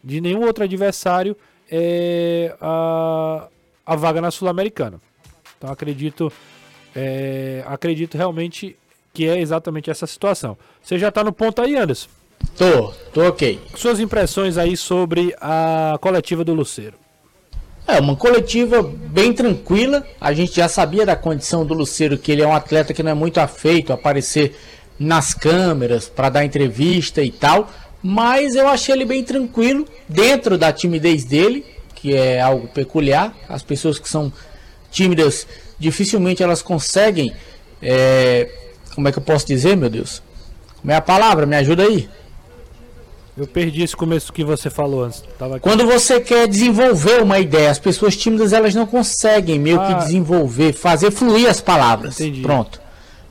de 0.04 0.22
nenhum 0.22 0.44
outro 0.44 0.64
adversário, 0.64 1.36
é, 1.72 2.56
a, 2.60 3.48
a 3.86 3.96
vaga 3.96 4.22
na 4.22 4.32
Sul-Americana. 4.32 5.00
Então 5.58 5.72
acredito, 5.72 6.32
é, 6.96 7.64
acredito 7.66 8.18
realmente 8.18 8.76
que 9.14 9.28
é 9.28 9.40
exatamente 9.40 9.90
essa 9.90 10.06
situação. 10.06 10.58
Você 10.82 11.00
já 11.00 11.08
está 11.08 11.24
no 11.24 11.32
ponto 11.32 11.62
aí, 11.62 11.76
Anderson? 11.76 12.10
Tô, 12.58 12.92
tô 13.14 13.28
ok. 13.28 13.60
Suas 13.76 14.00
impressões 14.00 14.58
aí 14.58 14.76
sobre 14.76 15.36
a 15.40 15.98
coletiva 16.02 16.44
do 16.44 16.54
Luceiro. 16.54 16.98
É, 17.88 18.00
uma 18.00 18.16
coletiva 18.16 18.82
bem 18.84 19.32
tranquila. 19.32 20.06
A 20.20 20.34
gente 20.34 20.56
já 20.56 20.68
sabia 20.68 21.06
da 21.06 21.16
condição 21.16 21.66
do 21.66 21.74
Luceiro, 21.74 22.18
que 22.18 22.32
ele 22.32 22.42
é 22.42 22.48
um 22.48 22.54
atleta 22.54 22.94
que 22.94 23.04
não 23.04 23.12
é 23.12 23.14
muito 23.14 23.40
afeito 23.40 23.92
a 23.92 23.96
aparecer 23.96 24.58
nas 24.98 25.34
câmeras 25.34 26.08
para 26.08 26.30
dar 26.30 26.46
entrevista 26.46 27.22
e 27.22 27.32
tal. 27.32 27.70
Mas 28.02 28.56
eu 28.56 28.68
achei 28.68 28.94
ele 28.94 29.06
bem 29.06 29.24
tranquilo, 29.24 29.88
dentro 30.08 30.58
da 30.58 30.72
timidez 30.72 31.26
dele, 31.26 31.66
que 31.94 32.16
é 32.16 32.42
algo 32.42 32.68
peculiar. 32.68 33.36
As 33.48 33.64
pessoas 33.64 34.00
que 34.00 34.10
são 34.10 34.32
tímidas 34.92 35.48
dificilmente 35.78 36.42
elas 36.42 36.62
conseguem 36.62 37.34
é, 37.82 38.50
como 38.96 39.08
é 39.08 39.12
que 39.12 39.20
eu 39.20 39.24
posso 39.24 39.46
dizer, 39.46 39.76
meu 39.76 39.90
Deus? 39.90 40.24
Como 40.80 40.92
é 40.92 40.96
a 40.96 41.02
palavra? 41.02 41.46
Me 41.46 41.56
ajuda 41.58 41.84
aí. 41.84 42.10
Eu 43.38 43.46
perdi 43.46 43.84
esse 43.84 43.96
começo 43.96 44.32
que 44.32 44.46
você 44.46 44.70
falou 44.70 45.04
antes. 45.04 45.22
Quando 45.60 45.86
você 45.86 46.22
quer 46.22 46.48
desenvolver 46.48 47.22
uma 47.22 47.38
ideia, 47.38 47.70
as 47.70 47.80
pessoas 47.80 48.16
tímidas 48.16 48.54
elas 48.54 48.74
não 48.74 48.86
conseguem 48.86 49.60
meio 49.60 49.80
ah, 49.80 49.88
que 49.88 49.94
desenvolver, 50.06 50.72
fazer 50.72 51.12
fluir 51.12 51.50
as 51.50 51.60
palavras. 51.60 52.20
Entendi. 52.20 52.42
Pronto. 52.42 52.80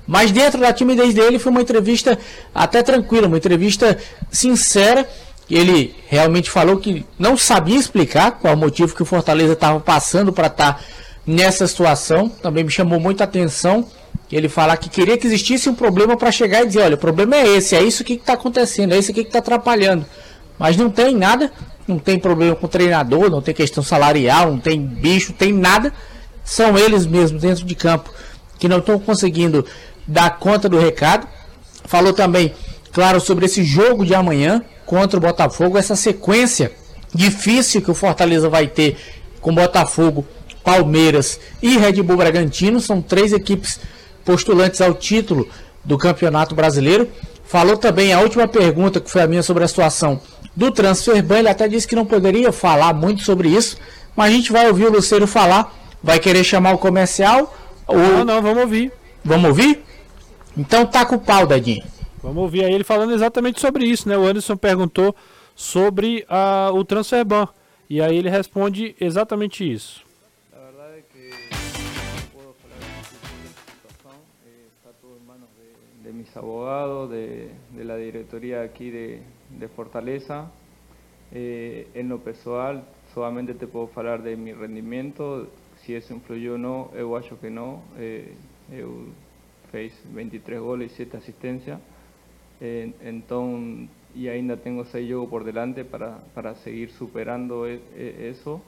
Mas 0.07 0.31
dentro 0.31 0.61
da 0.61 0.75
timidez 0.75 1.15
dele 1.15 1.39
foi 1.39 1.51
uma 1.51 1.63
entrevista 1.63 2.19
até 2.55 2.83
tranquila, 2.83 3.27
uma 3.27 3.39
entrevista 3.39 3.97
sincera. 4.31 5.09
Ele 5.51 5.97
realmente 6.09 6.51
falou 6.51 6.77
que 6.77 7.07
não 7.19 7.37
sabia 7.37 7.79
explicar 7.79 8.33
qual 8.33 8.53
o 8.55 8.59
motivo 8.59 8.95
que 8.95 9.03
o 9.03 9.07
Fortaleza 9.07 9.55
estava 9.55 9.81
passando 9.81 10.35
para 10.35 10.49
estar 10.49 10.75
tá 10.75 10.81
nessa 11.27 11.67
situação. 11.67 12.29
Também 12.29 12.65
me 12.65 12.71
chamou 12.71 13.01
muita 13.01 13.25
atenção 13.25 13.87
ele 14.31 14.49
falar 14.49 14.77
que 14.77 14.89
queria 14.89 15.17
que 15.17 15.27
existisse 15.27 15.69
um 15.69 15.75
problema 15.75 16.17
para 16.17 16.33
chegar 16.33 16.63
e 16.63 16.67
dizer, 16.67 16.81
olha, 16.81 16.95
o 16.95 16.99
problema 16.99 17.37
é 17.37 17.57
esse, 17.57 17.77
é 17.77 17.83
isso 17.83 18.03
que 18.03 18.15
está 18.15 18.33
acontecendo, 18.33 18.93
é 18.93 18.99
isso 18.99 19.13
que 19.13 19.21
está 19.21 19.39
atrapalhando. 19.39 20.05
Mas 20.59 20.77
não 20.77 20.91
tem 20.91 21.15
nada, 21.15 21.53
não 21.87 21.99
tem 21.99 22.19
problema 22.19 22.57
com 22.57 22.67
o 22.67 22.69
treinador, 22.69 23.31
não 23.31 23.43
tem 23.43 23.55
questão 23.55 23.83
salarial, 23.83 24.51
não 24.51 24.59
tem 24.59 24.81
bicho, 24.81 25.33
tem 25.33 25.53
nada. 25.53 25.93
São 26.45 26.77
eles 26.79 27.07
mesmos 27.07 27.43
dentro 27.43 27.65
de 27.65 27.75
campo 27.75 28.11
que 28.59 28.69
não 28.69 28.79
estão 28.79 28.99
conseguindo 28.99 29.65
dar 30.07 30.39
conta 30.39 30.69
do 30.69 30.79
recado. 30.79 31.27
Falou 31.85 32.13
também, 32.13 32.55
claro, 32.93 33.21
sobre 33.21 33.47
esse 33.47 33.63
jogo 33.63 34.05
de 34.05 34.15
amanhã 34.15 34.63
contra 34.87 35.19
o 35.19 35.21
Botafogo, 35.21 35.79
essa 35.79 35.97
sequência 35.97 36.73
difícil 37.15 37.81
que 37.81 37.91
o 37.91 37.95
Fortaleza 37.95 38.49
vai 38.49 38.67
ter 38.67 38.97
com 39.41 39.55
Botafogo, 39.55 40.27
Palmeiras 40.63 41.39
e 41.63 41.77
Red 41.77 42.03
Bull 42.03 42.17
Bragantino. 42.17 42.81
São 42.81 43.01
três 43.03 43.33
equipes 43.33 43.79
postulantes 44.25 44.81
ao 44.81 44.95
título 44.95 45.49
do 45.85 45.99
Campeonato 45.99 46.55
Brasileiro. 46.55 47.09
Falou 47.45 47.77
também 47.77 48.13
a 48.13 48.21
última 48.21 48.49
pergunta, 48.49 49.01
que 49.01 49.11
foi 49.11 49.23
a 49.23 49.27
minha 49.27 49.43
sobre 49.43 49.65
a 49.65 49.69
situação 49.69 50.21
do 50.57 50.71
transfer 50.71 51.23
ban. 51.23 51.39
Ele 51.39 51.49
até 51.49 51.69
disse 51.69 51.87
que 51.87 51.95
não 51.95 52.07
poderia 52.07 52.53
falar 52.53 52.95
muito 52.95 53.23
sobre 53.23 53.49
isso, 53.49 53.77
mas 54.17 54.33
a 54.33 54.35
gente 54.35 54.53
vai 54.53 54.69
ouvir 54.69 54.87
o 54.87 54.93
Luceiro 54.93 55.27
falar. 55.27 55.73
Vai 56.03 56.19
querer 56.19 56.45
chamar 56.45 56.73
o 56.73 56.79
comercial? 56.79 57.55
Ou... 57.87 57.97
Não, 57.97 58.25
não, 58.25 58.43
vamos 58.43 58.63
ouvir. 58.63 58.93
Vamos 59.25 59.49
ouvir? 59.49 59.83
Então 60.57 60.87
tá 60.87 61.05
com 61.05 61.17
o 61.17 61.21
pau, 61.21 61.47
Dadinho. 61.47 61.85
Vamos 62.23 62.43
ouvir 62.43 62.65
aí 62.65 62.73
ele 62.73 62.85
falando 62.85 63.13
exatamente 63.13 63.61
sobre 63.61 63.85
isso, 63.85 64.09
né? 64.09 64.17
O 64.17 64.27
Anderson 64.27 64.57
perguntou 64.57 65.15
sobre 65.55 66.25
a, 66.29 66.71
o 66.73 66.85
transfer 66.85 67.25
ban. 67.25 67.49
E 67.89 68.01
aí 68.01 68.17
ele 68.17 68.31
responde 68.31 68.97
exatamente 69.01 69.71
isso. 69.71 70.04
Abogados, 76.37 77.11
de, 77.11 77.51
la 77.77 77.97
directoría 77.97 78.63
aquí 78.63 78.91
de, 78.91 79.23
Fortaleza. 79.75 80.51
Eh, 81.33 81.89
en 81.95 82.09
lo 82.09 82.19
personal, 82.19 82.85
solamente 83.15 83.55
te 83.55 83.67
puedo 83.67 83.91
hablar 83.97 84.23
de 84.23 84.37
mi 84.37 84.53
rendimiento, 84.53 85.49
si 85.83 85.95
eso 85.95 86.15
influyó 86.15 86.55
o 86.55 86.59
no, 86.59 86.91
yo 86.97 87.17
acho 87.17 87.41
que 87.41 87.51
no. 87.51 87.83
Eh, 87.99 88.35
yo 88.71 88.89
23 90.15 90.61
goles 90.61 90.93
y 90.93 90.97
7 90.97 91.17
asistencias. 91.17 91.81
Entonces, 92.61 93.89
y 94.15 94.29
ainda 94.29 94.57
tengo 94.57 94.85
6 94.85 95.09
juegos 95.09 95.29
por 95.29 95.45
delante 95.45 95.85
para, 95.85 96.19
para 96.35 96.55
seguir 96.57 96.91
superando 96.93 97.67
e, 97.67 97.81
e, 97.97 98.29
eso 98.31 98.63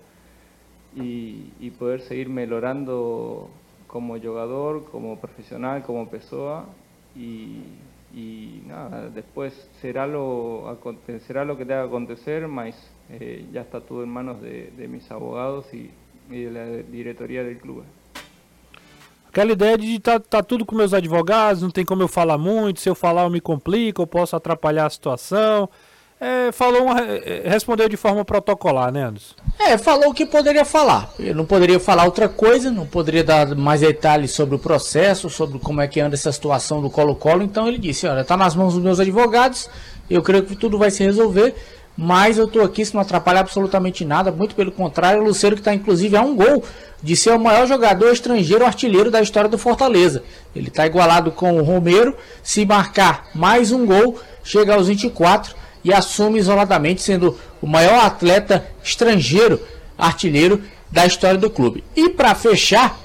y, 0.95 1.53
y 1.61 1.71
poder 1.71 2.01
seguir 2.01 2.29
mejorando 2.29 3.49
como 3.87 4.19
jugador, 4.19 4.85
como 4.91 5.19
profesional, 5.21 5.85
como 5.85 6.09
persona 6.09 6.65
y, 7.17 7.63
y 8.15 8.63
nada, 8.67 9.09
después 9.09 9.53
será 9.81 10.07
lo, 10.07 10.69
acontecerá 10.69 11.45
lo 11.45 11.57
que 11.57 11.65
tenga 11.65 11.83
que 11.83 11.89
acontecer, 11.89 12.47
mas 12.47 12.77
eh, 13.11 13.47
ya 13.53 13.63
está 13.63 13.81
todo 13.81 14.03
en 14.03 14.11
manos 14.11 14.41
de, 14.41 14.71
de 14.77 14.89
mis 14.89 15.11
abogados 15.11 15.67
y, 15.73 15.91
y, 16.31 16.45
de 16.45 16.51
la 16.51 16.67
diretoria 16.91 17.43
del 17.43 17.59
club. 17.59 17.85
Aquela 19.29 19.53
ideia 19.53 19.77
de 19.77 19.99
tá, 20.01 20.19
tá 20.19 20.43
tudo 20.43 20.65
com 20.65 20.75
meus 20.75 20.95
advogados, 20.95 21.63
não 21.63 21.71
tem 21.71 21.85
como 21.85 22.03
eu 22.03 22.09
falar 22.09 22.39
muito, 22.39 22.81
se 22.81 22.89
eu 22.89 22.95
falar 22.95 23.25
eu 23.25 23.31
me 23.31 23.41
complico, 23.41 24.03
eu 24.03 24.07
posso 24.07 24.35
atrapalhar 24.35 24.87
a 24.87 24.91
situação. 24.91 25.69
É, 26.19 26.51
falou 26.51 26.85
uma, 26.85 26.99
é, 27.01 27.43
respondeu 27.47 27.89
de 27.91 27.97
forma 27.97 28.25
protocolar, 28.25 28.91
né, 28.91 29.05
Anderson? 29.05 29.35
É, 29.59 29.77
falou 29.77 30.11
o 30.11 30.15
que 30.15 30.25
poderia 30.25 30.65
falar. 30.65 31.11
Eu 31.19 31.35
não 31.35 31.45
poderia 31.45 31.79
falar 31.79 32.05
outra 32.05 32.27
coisa, 32.27 32.71
não 32.71 32.87
poderia 32.87 33.23
dar 33.23 33.55
mais 33.55 33.83
detalhes 33.83 34.31
sobre 34.31 34.57
o 34.57 34.59
processo, 34.59 35.29
sobre 35.29 35.59
como 35.59 35.83
é 35.83 35.87
que 35.87 36.01
anda 36.01 36.15
essa 36.15 36.33
situação 36.33 36.81
do 36.81 36.89
Colo-Colo. 36.89 37.43
Então 37.43 37.69
ele 37.69 37.77
disse: 37.77 38.07
olha, 38.07 38.23
está 38.23 38.35
nas 38.35 38.55
mãos 38.55 38.73
dos 38.73 38.83
meus 38.83 38.99
advogados, 38.99 39.69
eu 40.09 40.23
creio 40.23 40.45
que 40.45 40.57
tudo 40.57 40.79
vai 40.79 40.91
se 40.91 41.05
resolver. 41.05 41.55
Mas 41.99 42.37
eu 42.37 42.45
estou 42.45 42.63
aqui, 42.63 42.85
se 42.85 42.95
não 42.95 43.01
atrapalhar 43.01 43.41
absolutamente 43.41 44.05
nada, 44.05 44.31
muito 44.31 44.55
pelo 44.55 44.71
contrário, 44.71 45.23
o 45.23 45.25
Luceiro 45.25 45.57
que 45.57 45.63
está 45.63 45.73
inclusive 45.73 46.15
a 46.15 46.21
um 46.21 46.37
gol 46.37 46.63
de 47.03 47.17
ser 47.17 47.31
o 47.31 47.41
maior 47.41 47.67
jogador 47.67 48.13
estrangeiro 48.13 48.67
artilheiro 48.67 49.11
da 49.11 49.23
história 49.23 49.49
do 49.49 49.57
Fortaleza. 49.57 50.23
Ele 50.55 50.69
está 50.69 50.87
igualado 50.87 51.31
com 51.31 51.59
o 51.59 51.63
Romero, 51.63 52.15
se 52.43 52.67
marcar 52.67 53.29
mais 53.35 53.73
um 53.73 53.87
gol, 53.87 54.19
chega 54.45 54.75
aos 54.75 54.89
24 54.89 55.57
e 55.87 55.93
assume 55.93 56.41
isoladamente 56.41 57.01
sendo 57.01 57.39
o 57.63 57.67
maior 57.67 58.05
atleta 58.05 58.67
estrangeiro 58.83 59.61
artilheiro 59.97 60.61
da 60.91 61.07
história 61.07 61.39
do 61.39 61.49
clube. 61.49 61.85
E 61.95 62.09
para 62.09 62.35
fechar 62.35 62.99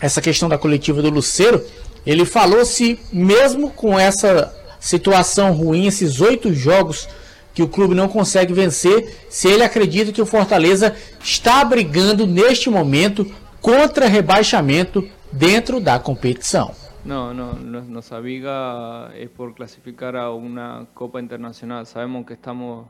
essa 0.00 0.20
questão 0.20 0.48
da 0.48 0.58
coletiva 0.58 1.00
do 1.00 1.10
Luceiro, 1.10 1.64
ele 2.04 2.24
falou 2.24 2.64
se 2.64 2.98
mesmo 3.12 3.70
com 3.70 3.96
essa 3.96 4.52
situação 4.80 5.52
ruim, 5.52 5.86
esses 5.86 6.20
oito 6.20 6.52
jogos 6.52 7.08
que 7.54 7.62
o 7.62 7.68
clube 7.68 7.94
não 7.94 8.08
consegue 8.08 8.52
vencer, 8.52 9.16
se 9.30 9.46
ele 9.46 9.62
acredita 9.62 10.10
que 10.10 10.20
o 10.20 10.26
Fortaleza 10.26 10.92
está 11.22 11.64
brigando 11.64 12.26
neste 12.26 12.68
momento 12.68 13.32
contra 13.60 14.08
rebaixamento 14.08 15.08
dentro 15.30 15.78
da 15.78 16.00
competição. 16.00 16.74
No, 17.04 17.34
no, 17.34 17.52
nuestra 17.52 18.20
viga 18.20 19.14
es 19.14 19.28
por 19.28 19.54
clasificar 19.54 20.16
a 20.16 20.30
una 20.30 20.86
Copa 20.94 21.20
Internacional. 21.20 21.84
Sabemos 21.86 22.24
que 22.24 22.32
estamos 22.32 22.86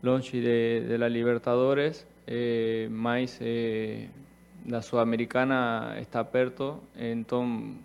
longe 0.00 0.40
de, 0.40 0.96
la 0.96 1.10
Libertadores, 1.10 2.06
eh, 2.26 2.88
más 2.90 3.36
eh, 3.40 4.08
la 4.66 4.80
Sudamericana 4.80 5.96
está 5.98 6.30
perto, 6.30 6.80
entonces 6.96 7.76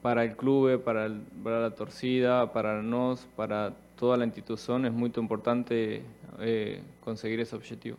para 0.00 0.24
el 0.24 0.34
club, 0.34 0.82
para 0.82 1.08
la 1.08 1.70
torcida, 1.72 2.52
para 2.54 2.80
nos, 2.80 3.20
para 3.36 3.74
toda 3.98 4.16
la 4.16 4.24
institución 4.24 4.86
es 4.86 4.92
muy 4.92 5.12
importante 5.14 6.02
eh, 6.40 6.82
conseguir 7.04 7.40
ese 7.40 7.54
objetivo. 7.54 7.98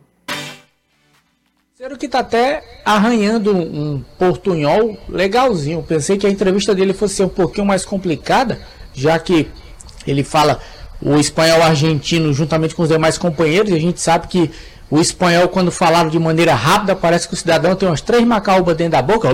Cero 1.76 1.98
que 1.98 2.06
tá 2.06 2.20
até 2.20 2.62
arranhando 2.84 3.52
um, 3.52 4.00
portunhol 4.16 4.96
legalzinho. 5.08 5.82
Pensei 5.82 6.16
que 6.16 6.24
a 6.24 6.30
entrevista 6.30 6.72
dele 6.72 6.94
fosse 6.94 7.16
ser 7.16 7.24
um 7.24 7.28
pouquinho 7.28 7.66
mais 7.66 7.84
complicada, 7.84 8.60
já 8.94 9.18
que 9.18 9.48
ele 10.06 10.22
fala 10.22 10.60
o 11.02 11.16
espanhol 11.16 11.60
argentino 11.60 12.32
juntamente 12.32 12.76
com 12.76 12.84
os 12.84 12.90
demais 12.90 13.18
companheiros. 13.18 13.72
E 13.72 13.74
a 13.74 13.80
gente 13.80 14.00
sabe 14.00 14.28
que 14.28 14.52
o 14.88 15.00
espanhol, 15.00 15.48
quando 15.48 15.72
falado 15.72 16.10
de 16.10 16.18
maneira 16.20 16.54
rápida, 16.54 16.94
parece 16.94 17.26
que 17.26 17.34
o 17.34 17.36
cidadão 17.36 17.74
tem 17.74 17.88
umas 17.88 18.00
três 18.00 18.22
macaúbas 18.24 18.76
dentro 18.76 18.92
da 18.92 19.02
boca. 19.02 19.28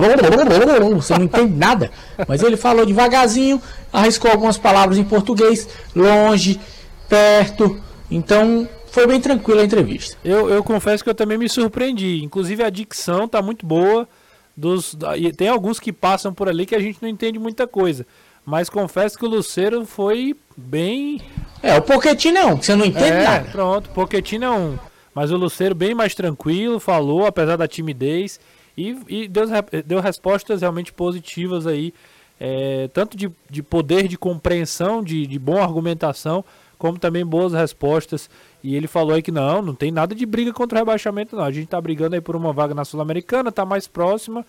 Você 0.95 1.13
não 1.13 1.25
entende 1.25 1.55
nada. 1.55 1.91
Mas 2.27 2.41
ele 2.41 2.57
falou 2.57 2.87
devagarzinho, 2.87 3.61
arriscou 3.93 4.31
algumas 4.31 4.57
palavras 4.57 4.97
em 4.97 5.03
português, 5.03 5.69
longe, 5.95 6.59
perto. 7.07 7.79
Então 8.09 8.67
foi 8.91 9.07
bem 9.07 9.19
tranquila 9.19 9.61
a 9.61 9.65
entrevista. 9.65 10.17
Eu, 10.23 10.49
eu 10.49 10.63
confesso 10.63 11.03
que 11.03 11.09
eu 11.09 11.15
também 11.15 11.37
me 11.37 11.49
surpreendi. 11.49 12.21
Inclusive 12.23 12.61
a 12.63 12.69
dicção 12.69 13.27
tá 13.27 13.41
muito 13.41 13.65
boa. 13.65 14.07
Dos, 14.55 14.95
e 15.17 15.31
tem 15.31 15.47
alguns 15.47 15.79
que 15.79 15.93
passam 15.93 16.33
por 16.33 16.49
ali 16.49 16.65
que 16.65 16.75
a 16.75 16.79
gente 16.79 17.01
não 17.01 17.07
entende 17.07 17.39
muita 17.39 17.65
coisa. 17.65 18.05
Mas 18.45 18.69
confesso 18.69 19.17
que 19.17 19.25
o 19.25 19.29
Luceiro 19.29 19.85
foi 19.85 20.35
bem. 20.57 21.21
É, 21.63 21.77
o 21.77 21.81
Pochettino 21.81 22.37
é 22.37 22.45
um, 22.45 22.57
que 22.57 22.65
você 22.65 22.75
não 22.75 22.85
entende 22.85 23.07
é, 23.07 23.23
nada. 23.23 23.49
Pronto, 23.49 23.87
o 23.87 23.93
Pochettino 23.93 24.45
é 24.45 24.51
um. 24.51 24.77
Mas 25.13 25.31
o 25.31 25.37
Luceiro 25.37 25.73
bem 25.73 25.93
mais 25.93 26.13
tranquilo, 26.13 26.79
falou, 26.79 27.25
apesar 27.25 27.55
da 27.55 27.67
timidez. 27.67 28.39
E, 28.77 28.97
e 29.07 29.27
deu, 29.27 29.45
deu 29.85 29.99
respostas 29.99 30.61
realmente 30.61 30.91
positivas 30.91 31.65
aí. 31.65 31.93
É, 32.39 32.89
tanto 32.93 33.15
de, 33.15 33.31
de 33.49 33.61
poder 33.61 34.07
de 34.07 34.17
compreensão, 34.17 35.03
de, 35.03 35.27
de 35.27 35.37
boa 35.37 35.61
argumentação, 35.61 36.43
como 36.81 36.97
também 36.97 37.23
boas 37.23 37.53
respostas. 37.53 38.27
E 38.63 38.75
ele 38.75 38.87
falou 38.87 39.13
aí 39.13 39.21
que 39.21 39.31
não, 39.31 39.61
não 39.61 39.75
tem 39.75 39.91
nada 39.91 40.15
de 40.15 40.25
briga 40.25 40.51
contra 40.51 40.79
o 40.79 40.81
rebaixamento, 40.81 41.35
não. 41.35 41.43
A 41.43 41.51
gente 41.51 41.67
tá 41.67 41.79
brigando 41.79 42.15
aí 42.15 42.21
por 42.21 42.35
uma 42.35 42.51
vaga 42.51 42.73
na 42.73 42.83
Sul-Americana, 42.83 43.51
tá 43.51 43.63
mais 43.63 43.87
próxima. 43.87 44.43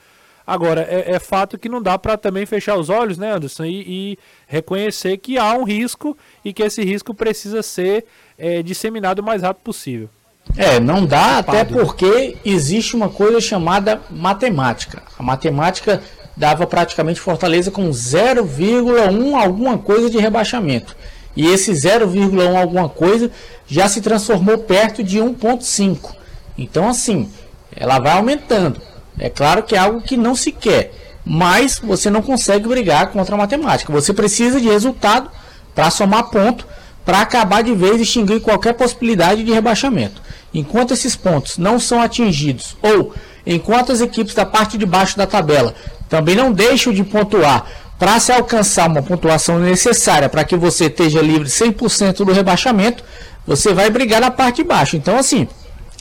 Agora, 0.46 0.80
é, 0.80 1.12
é, 1.12 1.18
fato 1.18 1.58
que 1.58 1.68
não 1.68 1.82
dá 1.82 1.98
para 1.98 2.16
também 2.16 2.46
fechar 2.46 2.78
os 2.78 2.88
olhos, 2.88 3.18
né, 3.18 3.32
Anderson? 3.32 3.66
E, 3.66 3.82
e, 3.86 4.18
reconhecer 4.46 5.18
que 5.18 5.36
há 5.36 5.52
um 5.52 5.62
risco 5.62 6.16
e 6.42 6.54
que 6.54 6.62
esse 6.62 6.82
risco 6.82 7.12
precisa 7.12 7.62
ser 7.62 8.06
é, 8.38 8.62
disseminado 8.62 9.20
o 9.20 9.24
mais 9.24 9.42
rápido 9.42 9.62
possível. 9.62 10.08
É, 10.56 10.80
não 10.80 11.04
dá, 11.04 11.36
até 11.36 11.64
porque 11.64 12.38
existe 12.46 12.96
uma 12.96 13.10
coisa 13.10 13.42
chamada 13.42 14.00
matemática. 14.10 15.02
A 15.18 15.22
matemática 15.22 16.02
dava 16.34 16.66
praticamente 16.66 17.20
Fortaleza 17.20 17.70
com 17.70 17.90
0,1 17.90 19.34
alguma 19.38 19.76
coisa 19.76 20.08
de 20.08 20.16
rebaixamento. 20.18 20.96
E 21.36 21.46
esse 21.46 21.72
0,1 21.72 22.60
alguma 22.60 22.88
coisa 22.88 23.30
já 23.66 23.88
se 23.88 24.00
transformou 24.00 24.58
perto 24.58 25.02
de 25.02 25.18
1,5. 25.18 26.14
Então, 26.56 26.88
assim, 26.88 27.28
ela 27.74 27.98
vai 27.98 28.12
aumentando. 28.12 28.80
É 29.18 29.30
claro 29.30 29.62
que 29.62 29.74
é 29.74 29.78
algo 29.78 30.02
que 30.02 30.16
não 30.16 30.34
se 30.34 30.52
quer, 30.52 30.92
mas 31.24 31.78
você 31.82 32.10
não 32.10 32.22
consegue 32.22 32.68
brigar 32.68 33.08
contra 33.08 33.34
a 33.34 33.38
matemática. 33.38 33.92
Você 33.92 34.12
precisa 34.12 34.60
de 34.60 34.68
resultado 34.68 35.30
para 35.74 35.90
somar 35.90 36.30
ponto, 36.30 36.66
para 37.04 37.20
acabar 37.20 37.62
de 37.62 37.74
vez 37.74 38.00
extinguir 38.00 38.40
qualquer 38.40 38.74
possibilidade 38.74 39.42
de 39.42 39.52
rebaixamento. 39.52 40.20
Enquanto 40.54 40.92
esses 40.92 41.16
pontos 41.16 41.58
não 41.58 41.80
são 41.80 42.00
atingidos, 42.00 42.76
ou 42.82 43.14
enquanto 43.46 43.90
as 43.90 44.00
equipes 44.00 44.34
da 44.34 44.46
parte 44.46 44.76
de 44.78 44.86
baixo 44.86 45.16
da 45.16 45.26
tabela 45.26 45.74
também 46.08 46.36
não 46.36 46.52
deixam 46.52 46.92
de 46.92 47.02
pontuar 47.02 47.66
para 48.03 48.18
se 48.18 48.32
alcançar 48.32 48.88
uma 48.88 49.00
pontuação 49.00 49.61
necessária 49.61 50.28
para 50.28 50.42
que 50.42 50.57
você 50.57 50.86
esteja 50.86 51.22
livre 51.22 51.48
100% 51.48 52.24
do 52.24 52.32
rebaixamento, 52.32 53.05
você 53.46 53.72
vai 53.72 53.90
brigar 53.90 54.20
na 54.20 54.28
parte 54.28 54.57
de 54.57 54.64
baixo. 54.64 54.96
Então, 54.96 55.16
assim, 55.16 55.46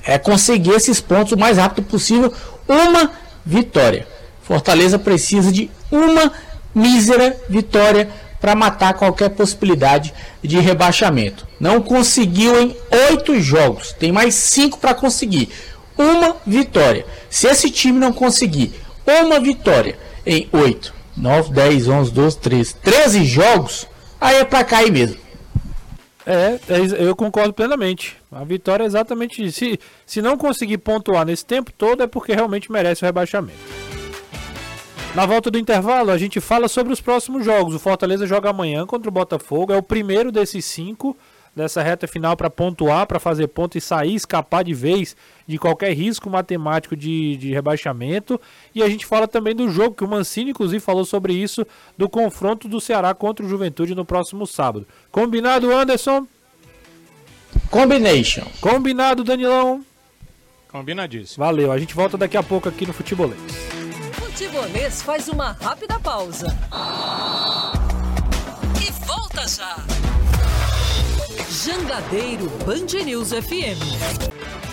é 0.04 0.18
conseguir 0.18 0.72
esses 0.72 0.99
pontos 0.99 1.34
o 1.34 1.38
mais 1.38 1.60
rápido 1.60 1.86
possível, 1.86 2.34
uma 2.68 3.12
vitória. 3.45 4.08
Fortaleza 4.41 4.97
precisa 4.97 5.52
de 5.52 5.70
uma 5.91 6.32
mísera 6.74 7.38
vitória 7.47 8.10
para 8.39 8.56
matar 8.56 8.95
qualquer 8.95 9.30
possibilidade 9.30 10.12
de 10.41 10.60
rebaixamento. 10.60 11.47
Não 11.60 11.80
conseguiu 11.84 12.60
em 12.60 12.76
oito 13.12 13.39
jogos, 13.39 13.93
tem 13.93 14.12
mais 14.12 14.34
cinco 14.34 14.80
para 14.80 14.95
conseguir. 14.95 15.49
Uma 15.95 16.36
vitória. 16.47 17.06
Se 17.30 17.45
esse 17.45 17.70
time 17.70 17.99
não 17.99 18.12
conseguir 18.12 18.74
uma 19.06 19.39
vitória 19.39 19.99
em 20.26 20.49
oito 20.52 20.99
9, 21.16 21.51
10, 21.51 21.88
11, 21.88 22.12
12, 22.12 22.38
13. 22.39 22.76
13 22.76 23.26
jogos, 23.26 23.88
aí 24.20 24.38
é 24.38 24.45
pra 24.45 24.64
cair 24.64 24.91
mesmo. 24.91 25.20
É, 26.26 26.59
é 26.70 27.07
eu 27.07 27.16
concordo 27.16 27.53
plenamente. 27.53 28.18
A 28.32 28.43
vitória 28.43 28.84
é 28.84 28.88
exatamente 28.88 29.43
isso. 29.43 29.59
Se, 29.59 29.80
se 30.05 30.22
não 30.22 30.38
conseguir 30.38 30.78
pontuar 30.78 31.26
nesse 31.26 31.45
tempo 31.45 31.72
todo, 31.72 32.03
é 32.03 32.07
porque 32.07 32.34
realmente 32.34 32.72
merece 32.72 33.03
o 33.03 33.05
rebaixamento. 33.05 33.59
Na 35.16 35.26
volta 35.26 35.51
do 35.51 35.57
intervalo, 35.57 36.09
a 36.09 36.18
gente 36.18 36.39
fala 36.39 36.70
sobre 36.70 36.93
os 36.93 37.01
próximos 37.01 37.43
jogos. 37.43 37.76
O 37.76 37.80
Fortaleza 37.80 38.26
joga 38.26 38.49
amanhã 38.49 38.86
contra 38.86 39.09
o 39.09 39.12
Botafogo. 39.12 39.74
É 39.74 39.78
o 39.78 39.84
primeiro 39.84 40.32
desses 40.32 40.64
cinco 40.64 41.18
dessa 41.55 41.82
reta 41.82 42.07
final 42.07 42.38
para 42.38 42.49
pontuar, 42.49 43.05
para 43.05 43.20
fazer 43.20 43.47
ponto 43.47 43.78
e 43.78 43.82
sair, 43.82 44.16
escapar 44.16 44.64
de 44.64 44.74
vez 44.74 45.16
de 45.52 45.58
qualquer 45.58 45.93
risco 45.93 46.30
matemático 46.30 46.95
de, 46.95 47.36
de 47.36 47.52
rebaixamento. 47.52 48.39
E 48.74 48.82
a 48.82 48.89
gente 48.89 49.06
fala 49.06 49.28
também 49.28 49.54
do 49.54 49.70
jogo, 49.70 49.95
que 49.95 50.04
o 50.04 50.08
Mancini, 50.08 50.52
inclusive, 50.52 50.80
falou 50.80 51.04
sobre 51.04 51.34
isso, 51.34 51.68
do 51.97 52.10
confronto 52.10 52.70
do 52.70 52.80
Ceará 52.80 53.14
contra 53.14 53.45
o 53.45 53.49
Juventude 53.49 53.93
no 53.93 54.06
próximo 54.06 54.47
sábado. 54.47 54.88
Combinado, 55.12 55.72
Anderson? 55.72 56.26
Combination. 57.70 58.45
Combinado, 58.62 59.26
Danilão? 59.26 59.84
Combinadíssimo. 60.70 61.43
Valeu, 61.43 61.70
a 61.70 61.78
gente 61.78 61.93
volta 61.93 62.18
daqui 62.18 62.38
a 62.38 62.43
pouco 62.43 62.70
aqui 62.70 62.86
no 62.86 62.93
Futebolês. 62.93 63.41
Futebolês 64.14 65.02
faz 65.02 65.28
uma 65.28 65.52
rápida 65.52 65.99
pausa. 65.99 66.47
E 68.82 69.06
volta 69.06 69.45
já. 69.45 69.76
Jangadeiro 71.49 72.49
Band 72.66 73.04
News 73.04 73.34
FM. 73.34 74.70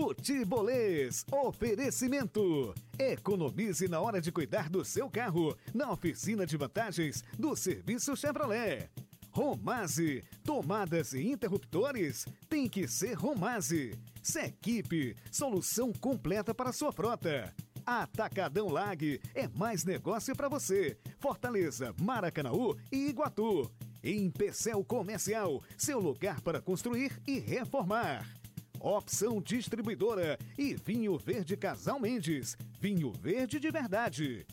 Futebolês, 0.00 1.26
oferecimento. 1.30 2.74
Economize 2.98 3.86
na 3.86 4.00
hora 4.00 4.18
de 4.18 4.32
cuidar 4.32 4.70
do 4.70 4.82
seu 4.82 5.10
carro 5.10 5.54
na 5.74 5.92
oficina 5.92 6.46
de 6.46 6.56
vantagens 6.56 7.22
do 7.38 7.54
Serviço 7.54 8.16
Chevrolet. 8.16 8.88
Romase, 9.30 10.24
tomadas 10.42 11.12
e 11.12 11.30
interruptores 11.30 12.24
tem 12.48 12.66
que 12.66 12.88
ser 12.88 13.12
Romase. 13.12 13.92
Sequipe, 14.22 15.14
solução 15.30 15.92
completa 15.92 16.54
para 16.54 16.72
sua 16.72 16.90
frota. 16.92 17.54
Atacadão 17.84 18.70
Lag 18.70 19.20
é 19.34 19.48
mais 19.48 19.84
negócio 19.84 20.34
para 20.34 20.48
você. 20.48 20.96
Fortaleza, 21.18 21.94
Maracanaú 22.00 22.74
e 22.90 23.10
Iguatu. 23.10 23.70
Em 24.02 24.30
Pecel 24.30 24.82
Comercial, 24.82 25.62
seu 25.76 26.00
lugar 26.00 26.40
para 26.40 26.58
construir 26.58 27.20
e 27.26 27.38
reformar. 27.38 28.39
Opção 28.80 29.42
Distribuidora 29.42 30.38
e 30.56 30.74
Vinho 30.74 31.18
Verde 31.18 31.54
Casal 31.54 32.00
Mendes. 32.00 32.56
Vinho 32.80 33.12
verde 33.12 33.60
de 33.60 33.70
verdade. 33.70 34.46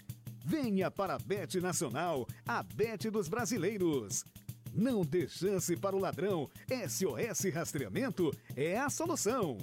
Venha 0.44 0.92
para 0.92 1.16
a 1.16 1.18
Bet 1.18 1.62
Nacional, 1.62 2.28
a 2.46 2.62
Bet 2.62 3.10
dos 3.10 3.30
brasileiros. 3.30 4.26
Não 4.74 5.02
dê 5.02 5.30
chance 5.30 5.76
para 5.78 5.96
o 5.96 6.00
ladrão. 6.00 6.50
SOS 6.68 7.54
Rastreamento 7.54 8.32
é 8.54 8.78
a 8.78 8.90
solução. 8.90 9.58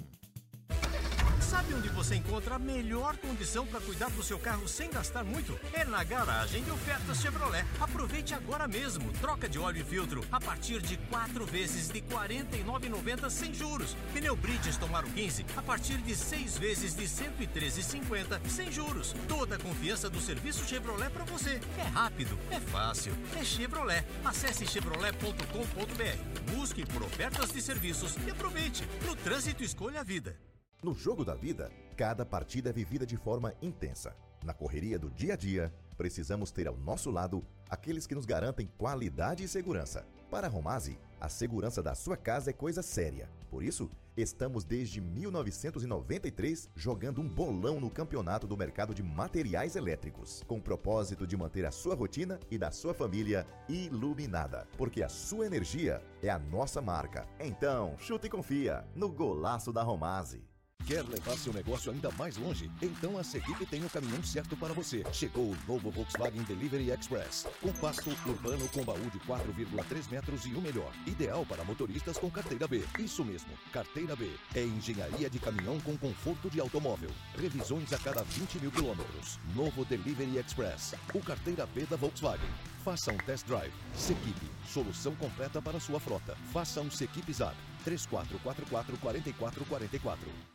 Sabe 1.55 1.73
onde 1.73 1.87
você 1.87 2.15
encontra 2.15 2.55
a 2.55 2.59
melhor 2.59 3.15
condição 3.15 3.65
para 3.65 3.79
cuidar 3.79 4.09
do 4.09 4.21
seu 4.21 4.37
carro 4.37 4.67
sem 4.67 4.89
gastar 4.89 5.23
muito? 5.23 5.57
É 5.71 5.85
na 5.85 6.03
garagem 6.03 6.61
de 6.61 6.69
ofertas 6.69 7.21
Chevrolet. 7.21 7.65
Aproveite 7.79 8.33
agora 8.33 8.67
mesmo. 8.67 9.09
Troca 9.21 9.47
de 9.47 9.57
óleo 9.57 9.79
e 9.79 9.83
filtro 9.85 10.21
a 10.33 10.37
partir 10.37 10.81
de 10.81 10.97
quatro 11.09 11.45
vezes 11.45 11.87
de 11.87 11.99
R$ 11.99 12.07
49,90 12.11 13.29
sem 13.29 13.53
juros. 13.53 13.95
Pneu 14.13 14.35
Bridgestone 14.35 14.95
Aro 14.95 15.07
15 15.07 15.45
a 15.55 15.61
partir 15.61 15.97
de 15.99 16.13
seis 16.13 16.57
vezes 16.57 16.93
de 16.93 17.03
R$ 17.05 17.31
113,50 17.47 18.49
sem 18.49 18.69
juros. 18.69 19.15
Toda 19.25 19.55
a 19.55 19.59
confiança 19.59 20.09
do 20.09 20.19
serviço 20.19 20.67
Chevrolet 20.67 21.09
para 21.09 21.23
você. 21.23 21.61
É 21.77 21.83
rápido, 21.83 22.37
é 22.51 22.59
fácil, 22.59 23.13
é 23.33 23.45
Chevrolet. 23.45 24.03
Acesse 24.25 24.67
chevrolet.com.br. 24.67 26.51
Busque 26.53 26.85
por 26.85 27.01
ofertas 27.01 27.49
de 27.53 27.61
serviços 27.61 28.13
e 28.27 28.29
aproveite. 28.29 28.85
No 29.05 29.15
trânsito 29.15 29.63
escolha 29.63 30.01
a 30.01 30.03
vida. 30.03 30.37
No 30.85 30.93
jogo 30.93 31.25
da 31.25 31.33
vida, 31.33 31.71
cada 31.97 32.23
partida 32.23 32.69
é 32.69 32.71
vivida 32.71 33.07
de 33.07 33.17
forma 33.17 33.55
intensa. 33.59 34.15
Na 34.43 34.53
correria 34.53 34.99
do 34.99 35.09
dia 35.09 35.33
a 35.33 35.35
dia, 35.35 35.73
precisamos 35.97 36.51
ter 36.51 36.67
ao 36.67 36.77
nosso 36.77 37.09
lado 37.09 37.43
aqueles 37.67 38.05
que 38.05 38.13
nos 38.13 38.23
garantem 38.23 38.69
qualidade 38.77 39.43
e 39.43 39.47
segurança. 39.47 40.05
Para 40.29 40.45
a 40.45 40.49
Romase, 40.49 40.99
a 41.19 41.27
segurança 41.27 41.81
da 41.81 41.95
sua 41.95 42.15
casa 42.15 42.51
é 42.51 42.53
coisa 42.53 42.83
séria. 42.83 43.27
Por 43.49 43.63
isso, 43.63 43.89
estamos 44.15 44.63
desde 44.63 45.01
1993 45.01 46.69
jogando 46.75 47.19
um 47.19 47.27
bolão 47.27 47.79
no 47.79 47.89
campeonato 47.89 48.45
do 48.45 48.55
mercado 48.55 48.93
de 48.93 49.01
materiais 49.01 49.75
elétricos, 49.75 50.43
com 50.45 50.59
o 50.59 50.61
propósito 50.61 51.25
de 51.25 51.35
manter 51.35 51.65
a 51.65 51.71
sua 51.71 51.95
rotina 51.95 52.39
e 52.51 52.59
da 52.59 52.69
sua 52.69 52.93
família 52.93 53.47
iluminada, 53.67 54.67
porque 54.77 55.01
a 55.01 55.09
sua 55.09 55.47
energia 55.47 55.99
é 56.21 56.29
a 56.29 56.37
nossa 56.37 56.79
marca. 56.79 57.27
Então, 57.39 57.95
chuta 57.97 58.27
e 58.27 58.29
confia 58.29 58.85
no 58.93 59.09
golaço 59.09 59.73
da 59.73 59.81
Romase. 59.81 60.43
Quer 60.85 61.03
levar 61.03 61.35
seu 61.35 61.51
negócio 61.51 61.91
ainda 61.91 62.11
mais 62.11 62.37
longe? 62.37 62.69
Então 62.79 63.17
a 63.17 63.23
Seguip 63.23 63.65
tem 63.65 63.83
o 63.83 63.89
caminhão 63.89 64.21
certo 64.23 64.55
para 64.55 64.71
você. 64.71 65.03
Chegou 65.11 65.45
o 65.45 65.57
novo 65.67 65.89
Volkswagen 65.89 66.43
Delivery 66.43 66.91
Express. 66.91 67.47
Compacto, 67.59 68.11
urbano 68.27 68.69
com 68.69 68.83
baú 68.83 69.09
de 69.09 69.17
4,3 69.21 70.11
metros 70.11 70.45
e 70.45 70.53
o 70.53 70.61
melhor. 70.61 70.93
Ideal 71.07 71.43
para 71.43 71.63
motoristas 71.63 72.19
com 72.19 72.29
carteira 72.29 72.67
B. 72.67 72.83
Isso 72.99 73.25
mesmo, 73.25 73.49
carteira 73.73 74.15
B. 74.15 74.29
É 74.53 74.61
engenharia 74.61 75.27
de 75.27 75.39
caminhão 75.39 75.79
com 75.79 75.97
conforto 75.97 76.51
de 76.51 76.59
automóvel. 76.59 77.09
Revisões 77.35 77.91
a 77.91 77.97
cada 77.97 78.21
20 78.21 78.59
mil 78.59 78.71
quilômetros. 78.71 79.39
Novo 79.55 79.83
Delivery 79.85 80.37
Express. 80.37 80.93
O 81.15 81.19
carteira 81.19 81.65
B 81.65 81.87
da 81.87 81.95
Volkswagen. 81.95 82.49
Faça 82.83 83.11
um 83.11 83.17
test 83.17 83.47
drive. 83.47 83.73
Sequip, 83.95 84.37
solução 84.67 85.15
completa 85.15 85.59
para 85.59 85.79
sua 85.79 85.99
frota. 85.99 86.37
Faça 86.53 86.79
um 86.79 86.91
Sequip 86.91 87.33
Zap. 87.33 87.55
3444 87.83 88.97
4444. 88.99 90.54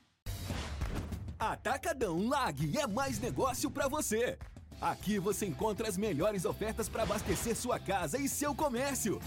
Atacadão 1.38 2.28
Lag 2.28 2.78
é 2.78 2.86
mais 2.86 3.18
negócio 3.18 3.70
para 3.70 3.88
você. 3.88 4.38
Aqui 4.80 5.18
você 5.18 5.46
encontra 5.46 5.88
as 5.88 5.96
melhores 5.96 6.44
ofertas 6.44 6.88
para 6.88 7.02
abastecer 7.02 7.54
sua 7.54 7.78
casa 7.78 8.18
e 8.18 8.28
seu 8.28 8.54
comércio. 8.54 9.20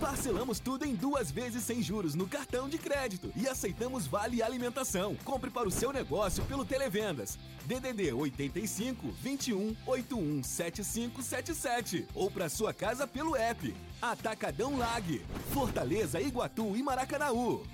Parcelamos 0.00 0.60
tudo 0.60 0.84
em 0.84 0.94
duas 0.94 1.30
vezes 1.30 1.64
sem 1.64 1.82
juros 1.82 2.14
no 2.14 2.28
cartão 2.28 2.68
de 2.68 2.78
crédito 2.78 3.32
e 3.34 3.48
aceitamos 3.48 4.06
vale 4.06 4.40
alimentação. 4.40 5.16
Compre 5.24 5.50
para 5.50 5.66
o 5.66 5.72
seu 5.72 5.92
negócio 5.92 6.44
pelo 6.44 6.64
Televendas. 6.64 7.36
DDD 7.66 8.12
85 8.12 9.08
21 9.20 9.76
81 9.84 10.42
7577 10.44 12.06
ou 12.14 12.30
para 12.30 12.48
sua 12.48 12.72
casa 12.72 13.08
pelo 13.08 13.34
app. 13.34 13.74
Atacadão 14.00 14.78
Lag, 14.78 15.20
Fortaleza, 15.52 16.20
Iguatu 16.20 16.76
e 16.76 16.82
Maracanaú. 16.82 17.64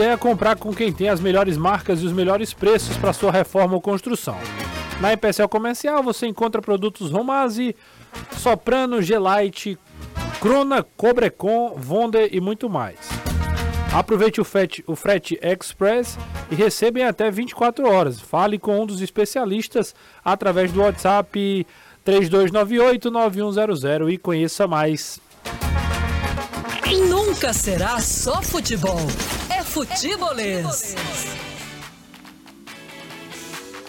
Ideia 0.00 0.14
é 0.14 0.16
comprar 0.16 0.56
com 0.56 0.72
quem 0.72 0.90
tem 0.90 1.10
as 1.10 1.20
melhores 1.20 1.58
marcas 1.58 2.00
e 2.00 2.06
os 2.06 2.12
melhores 2.12 2.54
preços 2.54 2.96
para 2.96 3.12
sua 3.12 3.30
reforma 3.30 3.74
ou 3.74 3.82
construção. 3.82 4.38
Na 4.98 5.12
Empecel 5.12 5.46
Comercial 5.46 6.02
você 6.02 6.26
encontra 6.26 6.62
produtos 6.62 7.10
Romase, 7.10 7.76
Soprano, 8.38 9.02
Gelite, 9.02 9.78
Crona, 10.40 10.82
Cobrecon, 10.96 11.74
Vonde 11.76 12.30
e 12.32 12.40
muito 12.40 12.70
mais. 12.70 12.96
Aproveite 13.92 14.40
o 14.40 14.44
frete, 14.44 14.82
o 14.86 14.96
frete 14.96 15.38
Express 15.42 16.16
e 16.50 16.54
receba 16.54 17.00
em 17.00 17.04
até 17.04 17.30
24 17.30 17.86
horas. 17.86 18.18
Fale 18.18 18.58
com 18.58 18.80
um 18.80 18.86
dos 18.86 19.02
especialistas 19.02 19.94
através 20.24 20.72
do 20.72 20.80
WhatsApp 20.80 21.66
3298-9100 22.06 24.10
e 24.10 24.16
conheça 24.16 24.66
mais. 24.66 25.20
Nunca 27.06 27.52
será 27.52 28.00
só 28.00 28.40
futebol. 28.40 29.06
Futebolês. 29.70 30.96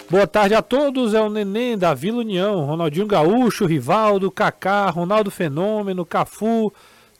Boa 0.08 0.28
tarde 0.28 0.54
a 0.54 0.62
todos, 0.62 1.12
é 1.12 1.20
o 1.20 1.28
Neném 1.28 1.76
da 1.76 1.92
Vila 1.92 2.18
União, 2.18 2.64
Ronaldinho 2.64 3.04
Gaúcho, 3.04 3.66
Rivaldo, 3.66 4.30
Kaká, 4.30 4.88
Ronaldo 4.90 5.28
Fenômeno, 5.28 6.06
Cafu, 6.06 6.72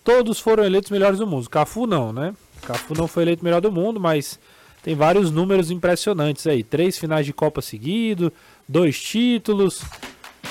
todos 0.05 0.39
foram 0.39 0.63
eleitos 0.63 0.93
melhores 0.93 1.19
do 1.19 1.27
mundo. 1.27 1.51
Cafu 1.51 1.89
não, 1.89 2.13
né? 2.13 2.35
Cafu 2.63 2.95
não 2.95 3.09
foi 3.09 3.25
eleito 3.25 3.43
melhor 3.43 3.61
do 3.61 3.73
mundo, 3.73 3.99
mas 3.99 4.39
tem 4.81 4.95
vários 4.95 5.33
números 5.33 5.73
impressionantes 5.73 6.47
aí. 6.47 6.63
Três 6.63 6.97
finais 6.97 7.27
de 7.27 7.33
Copa 7.33 7.61
seguido, 7.61 8.33
dois 8.69 9.01
títulos, 9.03 9.83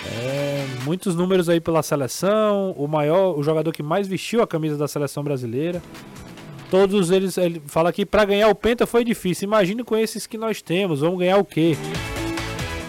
é, 0.05 0.65
muitos 0.83 1.15
números 1.15 1.47
aí 1.47 1.61
pela 1.61 1.81
seleção, 1.81 2.71
o 2.71 2.89
maior, 2.89 3.39
o 3.39 3.41
jogador 3.41 3.71
que 3.71 3.81
mais 3.81 4.05
vestiu 4.05 4.41
a 4.41 4.47
camisa 4.47 4.75
da 4.75 4.87
seleção 4.87 5.23
brasileira. 5.23 5.81
Todos 6.71 7.11
eles, 7.11 7.37
ele 7.37 7.61
fala 7.67 7.91
que 7.91 8.05
para 8.05 8.23
ganhar 8.23 8.47
o 8.47 8.55
Penta 8.55 8.87
foi 8.87 9.03
difícil. 9.03 9.45
Imagine 9.45 9.83
com 9.83 9.97
esses 9.97 10.25
que 10.25 10.37
nós 10.37 10.61
temos, 10.61 11.01
vamos 11.01 11.19
ganhar 11.19 11.37
o 11.37 11.43
quê? 11.43 11.75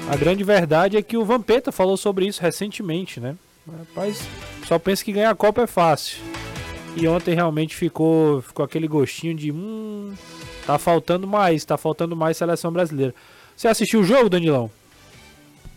A 0.08 0.14
grande 0.14 0.44
verdade 0.44 0.96
é 0.96 1.02
que 1.02 1.16
o 1.16 1.24
Vampeta 1.24 1.72
falou 1.72 1.96
sobre 1.96 2.24
isso 2.24 2.40
recentemente, 2.40 3.18
né? 3.18 3.34
Rapaz, 3.66 4.22
só 4.68 4.78
pensa 4.78 5.04
que 5.04 5.12
ganhar 5.12 5.30
a 5.30 5.34
Copa 5.34 5.62
é 5.62 5.66
fácil. 5.66 6.18
E 6.94 7.08
ontem 7.08 7.34
realmente 7.34 7.74
ficou, 7.74 8.40
ficou 8.42 8.64
aquele 8.64 8.86
gostinho 8.86 9.34
de 9.34 9.50
hum, 9.50 10.14
tá 10.64 10.78
faltando 10.78 11.26
mais, 11.26 11.64
tá 11.64 11.76
faltando 11.76 12.14
mais 12.14 12.36
seleção 12.36 12.72
brasileira. 12.72 13.12
Você 13.56 13.66
assistiu 13.66 14.00
o 14.00 14.04
jogo, 14.04 14.30
Danilão? 14.30 14.70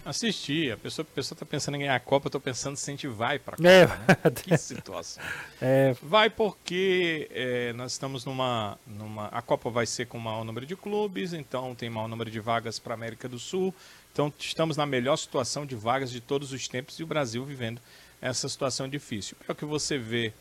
Assisti. 0.06 0.72
A 0.72 0.78
pessoa, 0.78 1.06
a 1.10 1.16
pessoa 1.16 1.38
tá 1.38 1.46
pensando 1.46 1.76
em 1.76 1.80
ganhar 1.80 1.96
a 1.96 2.00
Copa, 2.00 2.28
eu 2.28 2.32
tô 2.32 2.40
pensando 2.40 2.78
se 2.78 2.90
a 2.90 2.94
gente 2.94 3.08
vai 3.08 3.40
pra 3.40 3.58
Copa. 3.58 3.68
É. 3.68 3.88
Né? 3.88 4.32
Que 4.44 4.58
situação. 4.58 5.24
É, 5.62 5.96
Vai 6.02 6.30
porque 6.30 7.28
é, 7.32 7.74
nós 7.74 7.94
estamos 7.94 8.26
numa, 8.26 8.78
numa. 8.86 9.28
A 9.28 9.42
Copa 9.42 9.70
vai 9.70 9.86
ser 9.86 10.06
com 10.06 10.20
maior 10.20 10.44
número 10.44 10.66
de 10.66 10.76
clubes, 10.76 11.34
então 11.34 11.74
tem 11.74 11.90
maior 11.90 12.08
número 12.08 12.30
de 12.30 12.40
vagas 12.40 12.78
para 12.78 12.94
América 12.94 13.28
do 13.28 13.40
Sul. 13.40 13.74
Então 14.12 14.32
estamos 14.38 14.78
na 14.78 14.86
melhor 14.86 15.16
situação 15.16 15.66
de 15.66 15.76
vagas 15.76 16.12
de 16.12 16.20
todos 16.22 16.52
os 16.52 16.68
tempos 16.68 17.00
e 17.00 17.04
o 17.04 17.08
Brasil 17.08 17.44
vivendo 17.44 17.82
essa 18.22 18.48
situação 18.48 18.88
difícil. 18.88 19.38
É 19.48 19.52
o 19.52 19.56
que 19.56 19.66
você 19.66 19.98
vê 19.98 20.34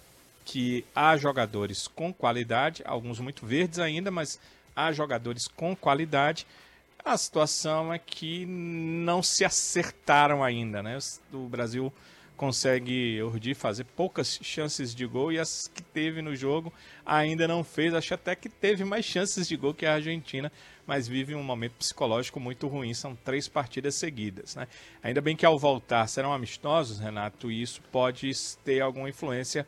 que 0.45 0.85
há 0.95 1.17
jogadores 1.17 1.89
com 1.89 2.13
qualidade, 2.13 2.83
alguns 2.85 3.19
muito 3.21 3.47
verdes 3.47 3.79
ainda, 3.79 4.11
mas 4.11 4.39
há 4.77 4.93
jogadores 4.93 5.49
com 5.49 5.75
qualidade. 5.75 6.47
A 7.05 7.19
situação 7.19 7.93
é 7.93 7.99
que 7.99 8.47
não 8.47 9.23
se 9.23 9.45
acertaram 9.45 10.43
ainda, 10.43 10.83
né? 10.83 10.97
O 11.35 11.47
Brasil 11.47 11.93
consegue 12.35 13.23
urdir 13.23 13.55
fazer 13.55 13.85
poucas 13.85 14.39
chances 14.43 14.95
de 14.95 15.05
gol 15.05 15.31
e 15.31 15.39
as 15.39 15.69
que 15.69 15.83
teve 15.83 16.23
no 16.23 16.35
jogo 16.35 16.73
ainda 17.05 17.47
não 17.47 17.63
fez. 17.63 17.93
Acho 17.93 18.15
até 18.15 18.35
que 18.35 18.49
teve 18.49 18.87
mais 18.87 19.05
chances 19.05 19.47
de 19.47 19.55
gol 19.55 19.75
que 19.75 19.85
a 19.85 19.93
Argentina, 19.93 20.51
mas 20.87 21.07
vive 21.07 21.35
um 21.35 21.43
momento 21.43 21.75
psicológico 21.75 22.41
muito 22.41 22.67
ruim. 22.69 22.95
São 22.95 23.15
três 23.15 23.49
partidas 23.49 23.95
seguidas, 23.97 24.57
né? 24.57 24.67
Ainda 25.03 25.21
bem 25.21 25.37
que 25.37 25.45
ao 25.45 25.59
voltar 25.59 26.07
serão 26.07 26.33
amistosos, 26.33 26.99
Renato, 26.99 27.53
e 27.53 27.61
isso 27.61 27.83
pode 27.93 28.33
ter 28.65 28.81
alguma 28.81 29.11
influência 29.11 29.67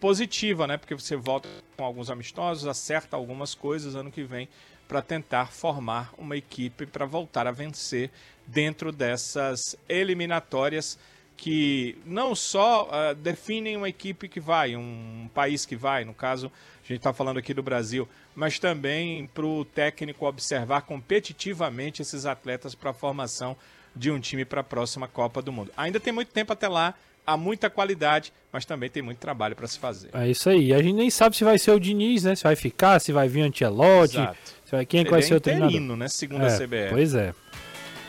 positiva, 0.00 0.66
né? 0.66 0.78
Porque 0.78 0.94
você 0.94 1.16
volta 1.16 1.50
com 1.76 1.84
alguns 1.84 2.08
amistosos, 2.08 2.66
acerta 2.66 3.14
algumas 3.14 3.54
coisas 3.54 3.94
ano 3.94 4.10
que 4.10 4.22
vem 4.22 4.48
para 4.88 5.02
tentar 5.02 5.52
formar 5.52 6.12
uma 6.16 6.36
equipe 6.36 6.86
para 6.86 7.04
voltar 7.04 7.46
a 7.46 7.52
vencer 7.52 8.10
dentro 8.46 8.90
dessas 8.90 9.76
eliminatórias 9.88 10.98
que 11.36 11.96
não 12.04 12.34
só 12.34 12.88
uh, 12.88 13.14
definem 13.14 13.76
uma 13.76 13.88
equipe 13.88 14.28
que 14.28 14.40
vai, 14.40 14.74
um 14.74 15.30
país 15.32 15.64
que 15.64 15.76
vai, 15.76 16.04
no 16.04 16.12
caso, 16.12 16.50
a 16.82 16.86
gente 16.88 16.96
está 16.96 17.12
falando 17.12 17.38
aqui 17.38 17.54
do 17.54 17.62
Brasil, 17.62 18.08
mas 18.34 18.58
também 18.58 19.24
para 19.32 19.46
o 19.46 19.64
técnico 19.64 20.26
observar 20.26 20.82
competitivamente 20.82 22.02
esses 22.02 22.26
atletas 22.26 22.74
para 22.74 22.90
a 22.90 22.94
formação 22.94 23.56
de 23.94 24.10
um 24.10 24.18
time 24.18 24.44
para 24.44 24.62
a 24.62 24.64
próxima 24.64 25.06
Copa 25.06 25.40
do 25.40 25.52
Mundo. 25.52 25.70
Ainda 25.76 26.00
tem 26.00 26.12
muito 26.12 26.32
tempo 26.32 26.52
até 26.52 26.66
lá, 26.66 26.94
há 27.24 27.36
muita 27.36 27.70
qualidade, 27.70 28.32
mas 28.50 28.64
também 28.64 28.90
tem 28.90 29.02
muito 29.02 29.18
trabalho 29.18 29.54
para 29.54 29.68
se 29.68 29.78
fazer. 29.78 30.10
é 30.14 30.28
isso 30.28 30.50
aí. 30.50 30.74
A 30.74 30.82
gente 30.82 30.94
nem 30.94 31.10
sabe 31.10 31.36
se 31.36 31.44
vai 31.44 31.58
ser 31.58 31.70
o 31.70 31.78
Diniz, 31.78 32.24
né? 32.24 32.34
Se 32.34 32.42
vai 32.42 32.56
ficar, 32.56 32.98
se 32.98 33.12
vai 33.12 33.28
vir 33.28 33.42
Ancelotti. 33.42 34.16
Exato. 34.16 34.57
Quem 34.88 35.00
é 35.00 35.04
vai 35.04 35.20
é 35.20 35.22
ser 35.22 35.34
o 35.34 35.40
treinador? 35.40 35.96
né? 35.96 36.08
Segundo 36.08 36.42
a 36.42 36.46
É, 36.46 36.56
CBF. 36.58 36.88
Pois 36.90 37.14
é. 37.14 37.34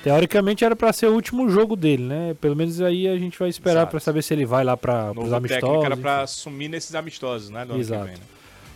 Teoricamente 0.04 0.64
era 0.64 0.76
para 0.76 0.94
ser 0.94 1.08
o 1.08 1.14
último 1.14 1.50
jogo 1.50 1.76
dele, 1.76 2.04
né? 2.04 2.36
Pelo 2.40 2.56
menos 2.56 2.80
aí 2.82 3.08
a 3.08 3.18
gente 3.18 3.38
vai 3.38 3.50
esperar 3.50 3.86
para 3.88 4.00
saber 4.00 4.22
se 4.22 4.34
ele 4.34 4.46
vai 4.46 4.64
lá 4.64 4.78
para 4.78 5.12
os 5.12 5.34
amistosos. 5.34 5.86
era 5.86 5.98
para 5.98 6.22
assumir 6.22 6.70
nesses 6.70 6.96
amistosos, 6.96 7.50
né? 7.50 7.66
Do 7.66 7.78
Exato. 7.78 8.06
vem, 8.06 8.14
né? 8.14 8.22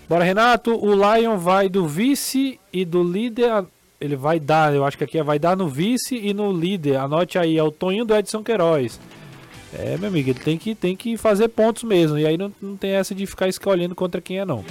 Bora, 0.09 0.23
Renato. 0.25 0.75
O 0.75 0.93
Lion 0.93 1.37
vai 1.37 1.69
do 1.69 1.87
vice 1.87 2.59
e 2.73 2.83
do 2.83 3.01
líder. 3.03 3.49
a- 3.51 3.65
Ele 4.01 4.17
vai 4.17 4.37
dar, 4.37 4.73
eu 4.75 4.83
acho 4.83 4.97
que 4.97 5.03
aqui 5.05 5.17
é 5.17 5.23
vai 5.23 5.39
dar 5.39 5.55
no 5.55 5.69
vice 5.69 6.17
e 6.17 6.33
no 6.33 6.51
líder. 6.51 6.97
Anote 6.97 7.37
aí, 7.39 7.57
é 7.57 7.63
o 7.63 7.71
Toninho 7.71 8.03
do 8.03 8.13
Edson 8.13 8.43
Queiroz. 8.43 8.99
É, 9.73 9.97
meu 9.97 10.09
amigo, 10.09 10.29
ele 10.29 10.39
tem 10.39 10.57
que, 10.57 10.75
tem 10.75 10.93
que 10.93 11.15
fazer 11.15 11.47
pontos 11.47 11.83
mesmo. 11.83 12.17
E 12.17 12.27
aí 12.27 12.37
não, 12.37 12.51
não 12.61 12.75
tem 12.75 12.91
essa 12.91 13.15
de 13.15 13.25
ficar 13.25 13.47
escolhendo 13.47 13.95
contra 13.95 14.19
quem 14.19 14.39
é, 14.39 14.45
não. 14.45 14.65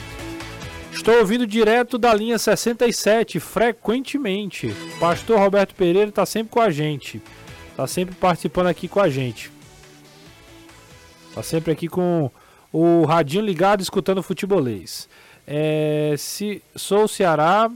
Estou 0.93 1.18
ouvindo 1.18 1.47
direto 1.47 1.99
da 1.99 2.14
linha 2.14 2.38
67, 2.38 3.40
frequentemente. 3.40 4.72
Pastor 5.01 5.38
Roberto 5.38 5.74
Pereira 5.74 6.11
está 6.11 6.24
sempre 6.24 6.53
com 6.53 6.61
a 6.61 6.70
gente. 6.70 7.20
Está 7.70 7.86
sempre 7.86 8.14
participando 8.14 8.68
aqui 8.68 8.86
com 8.86 9.01
a 9.01 9.09
gente. 9.09 9.51
Tá 11.34 11.43
sempre 11.43 11.72
aqui 11.72 11.88
com 11.88 12.30
o 12.72 13.05
radinho 13.05 13.45
ligado, 13.45 13.80
escutando 13.80 14.22
futebolês. 14.22 15.09
É, 15.47 16.14
se 16.18 16.62
sou 16.76 17.05
o 17.05 17.09
Ceará, 17.09 17.70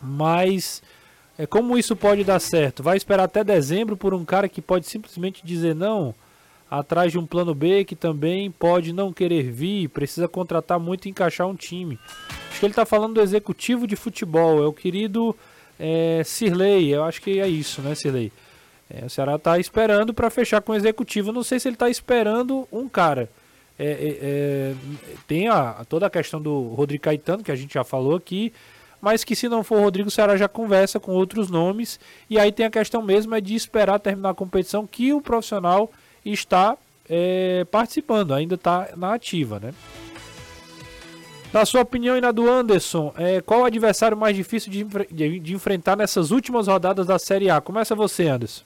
mas 0.00 0.82
é, 1.36 1.46
como 1.46 1.76
isso 1.76 1.94
pode 1.94 2.24
dar 2.24 2.40
certo? 2.40 2.82
Vai 2.82 2.96
esperar 2.96 3.24
até 3.24 3.44
dezembro 3.44 3.96
por 3.96 4.14
um 4.14 4.24
cara 4.24 4.48
que 4.48 4.62
pode 4.62 4.86
simplesmente 4.86 5.44
dizer 5.44 5.74
não, 5.74 6.14
atrás 6.70 7.12
de 7.12 7.18
um 7.18 7.26
plano 7.26 7.54
B 7.54 7.84
que 7.84 7.96
também 7.96 8.50
pode 8.50 8.92
não 8.92 9.12
querer 9.12 9.50
vir, 9.50 9.88
precisa 9.88 10.28
contratar 10.28 10.78
muito 10.78 11.06
e 11.06 11.10
encaixar 11.10 11.46
um 11.46 11.54
time. 11.54 11.98
Acho 12.50 12.60
que 12.60 12.66
ele 12.66 12.72
está 12.72 12.84
falando 12.84 13.14
do 13.14 13.20
executivo 13.20 13.86
de 13.86 13.96
futebol, 13.96 14.62
é 14.62 14.66
o 14.66 14.72
querido 14.72 15.34
é, 15.78 16.22
Cirlei, 16.24 16.94
eu 16.94 17.04
acho 17.04 17.22
que 17.22 17.40
é 17.40 17.48
isso, 17.48 17.80
né, 17.80 17.94
Cirlei? 17.94 18.32
É, 18.90 19.04
o 19.04 19.10
Ceará 19.10 19.36
está 19.36 19.58
esperando 19.58 20.14
para 20.14 20.30
fechar 20.30 20.62
com 20.62 20.72
o 20.72 20.74
executivo. 20.74 21.30
Não 21.30 21.42
sei 21.42 21.60
se 21.60 21.68
ele 21.68 21.76
está 21.76 21.90
esperando 21.90 22.66
um 22.72 22.88
cara. 22.88 23.28
É, 23.78 23.86
é, 23.86 24.18
é, 24.20 24.74
tem 25.26 25.46
a, 25.48 25.84
toda 25.88 26.06
a 26.06 26.10
questão 26.10 26.40
do 26.40 26.68
Rodrigo 26.68 27.04
Caetano, 27.04 27.44
que 27.44 27.52
a 27.52 27.54
gente 27.54 27.74
já 27.74 27.84
falou 27.84 28.16
aqui, 28.16 28.52
mas 29.00 29.22
que 29.22 29.36
se 29.36 29.48
não 29.48 29.62
for 29.62 29.78
o 29.78 29.82
Rodrigo, 29.82 30.08
o 30.08 30.10
Ceará 30.10 30.36
já 30.36 30.48
conversa 30.48 30.98
com 30.98 31.12
outros 31.12 31.50
nomes. 31.50 32.00
E 32.28 32.38
aí 32.38 32.50
tem 32.50 32.66
a 32.66 32.70
questão 32.70 33.02
mesmo 33.02 33.34
é 33.34 33.40
de 33.40 33.54
esperar 33.54 34.00
terminar 34.00 34.30
a 34.30 34.34
competição 34.34 34.86
que 34.86 35.12
o 35.12 35.20
profissional 35.20 35.92
está 36.32 36.76
é, 37.08 37.64
participando, 37.70 38.34
ainda 38.34 38.54
está 38.54 38.88
na 38.96 39.14
ativa, 39.14 39.58
né? 39.60 39.72
Na 41.52 41.64
sua 41.64 41.80
opinião 41.80 42.16
e 42.16 42.20
na 42.20 42.30
do 42.30 42.48
Anderson, 42.48 43.12
é, 43.16 43.40
qual 43.40 43.60
o 43.62 43.64
adversário 43.64 44.16
mais 44.16 44.36
difícil 44.36 44.70
de, 44.70 44.84
de- 45.10 45.38
de 45.40 45.54
enfrentar 45.54 45.96
nessas 45.96 46.30
últimas 46.30 46.66
rodadas 46.66 47.06
da 47.06 47.18
Série 47.18 47.48
A? 47.48 47.58
Começa 47.60 47.94
você, 47.94 48.28
Anderson. 48.28 48.62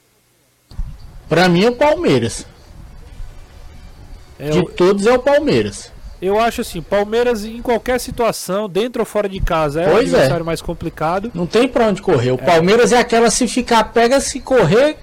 Pra 1.28 1.48
mim 1.48 1.64
é 1.64 1.70
o 1.70 1.76
Palmeiras. 1.76 2.44
É, 4.38 4.50
De 4.50 4.58
eu, 4.58 4.64
todos 4.64 5.06
é 5.06 5.12
o 5.12 5.18
Palmeiras. 5.20 5.92
eu 6.20 6.40
acho 6.40 6.60
assim, 6.62 6.82
Palmeiras 6.82 7.44
em 7.44 7.62
qualquer 7.62 8.00
situação, 8.00 8.68
dentro 8.68 9.00
ou 9.02 9.06
fora 9.06 9.28
de 9.28 9.38
casa, 9.40 9.82
é 9.82 9.86
o 9.88 9.92
Pois 9.92 10.12
é. 10.12 10.16
adversário 10.16 10.44
mais 10.44 10.60
complicado. 10.60 11.30
Não 11.32 11.46
tem 11.46 11.68
pra 11.68 11.86
onde 11.86 12.02
correr. 12.02 12.32
O 12.32 12.38
Palmeiras 12.38 12.90
é 12.92 12.98
aquela 12.98 13.30
se 13.30 13.46
ficar 13.46 13.84
pega, 13.92 14.20
se 14.20 14.40
correr, 14.40 14.96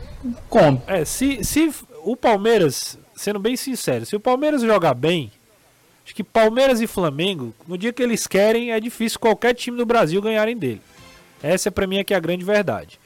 come. 0.50 0.82
É, 0.86 1.06
se, 1.06 1.44
se 1.46 1.74
o 2.12 2.16
Palmeiras, 2.18 2.98
sendo 3.16 3.40
bem 3.40 3.56
sincero, 3.56 4.06
se 4.06 4.16
o 4.16 4.20
Palmeiras 4.20 4.62
jogar 4.62 4.94
bem, 4.94 5.32
acho 6.06 6.16
que 6.16 6.24
Palmeiras 6.24 6.82
e 6.82 6.88
Flamengo, 6.88 7.54
no 7.68 7.78
dia 7.78 7.94
que 7.94 8.02
eles 8.02 8.26
querem, 8.28 8.72
é 8.72 8.80
difícil 8.80 9.20
qualquer 9.20 9.54
time 9.54 9.78
do 9.78 9.86
Brasil 9.86 10.22
ganharem 10.22 10.58
dele. 10.58 10.82
Essa 11.42 11.70
pra 11.72 11.86
mim 11.88 11.98
é 11.98 12.04
que 12.04 12.14
é 12.14 12.18
a 12.18 12.20
grande 12.20 12.44
verdade. 12.44 13.00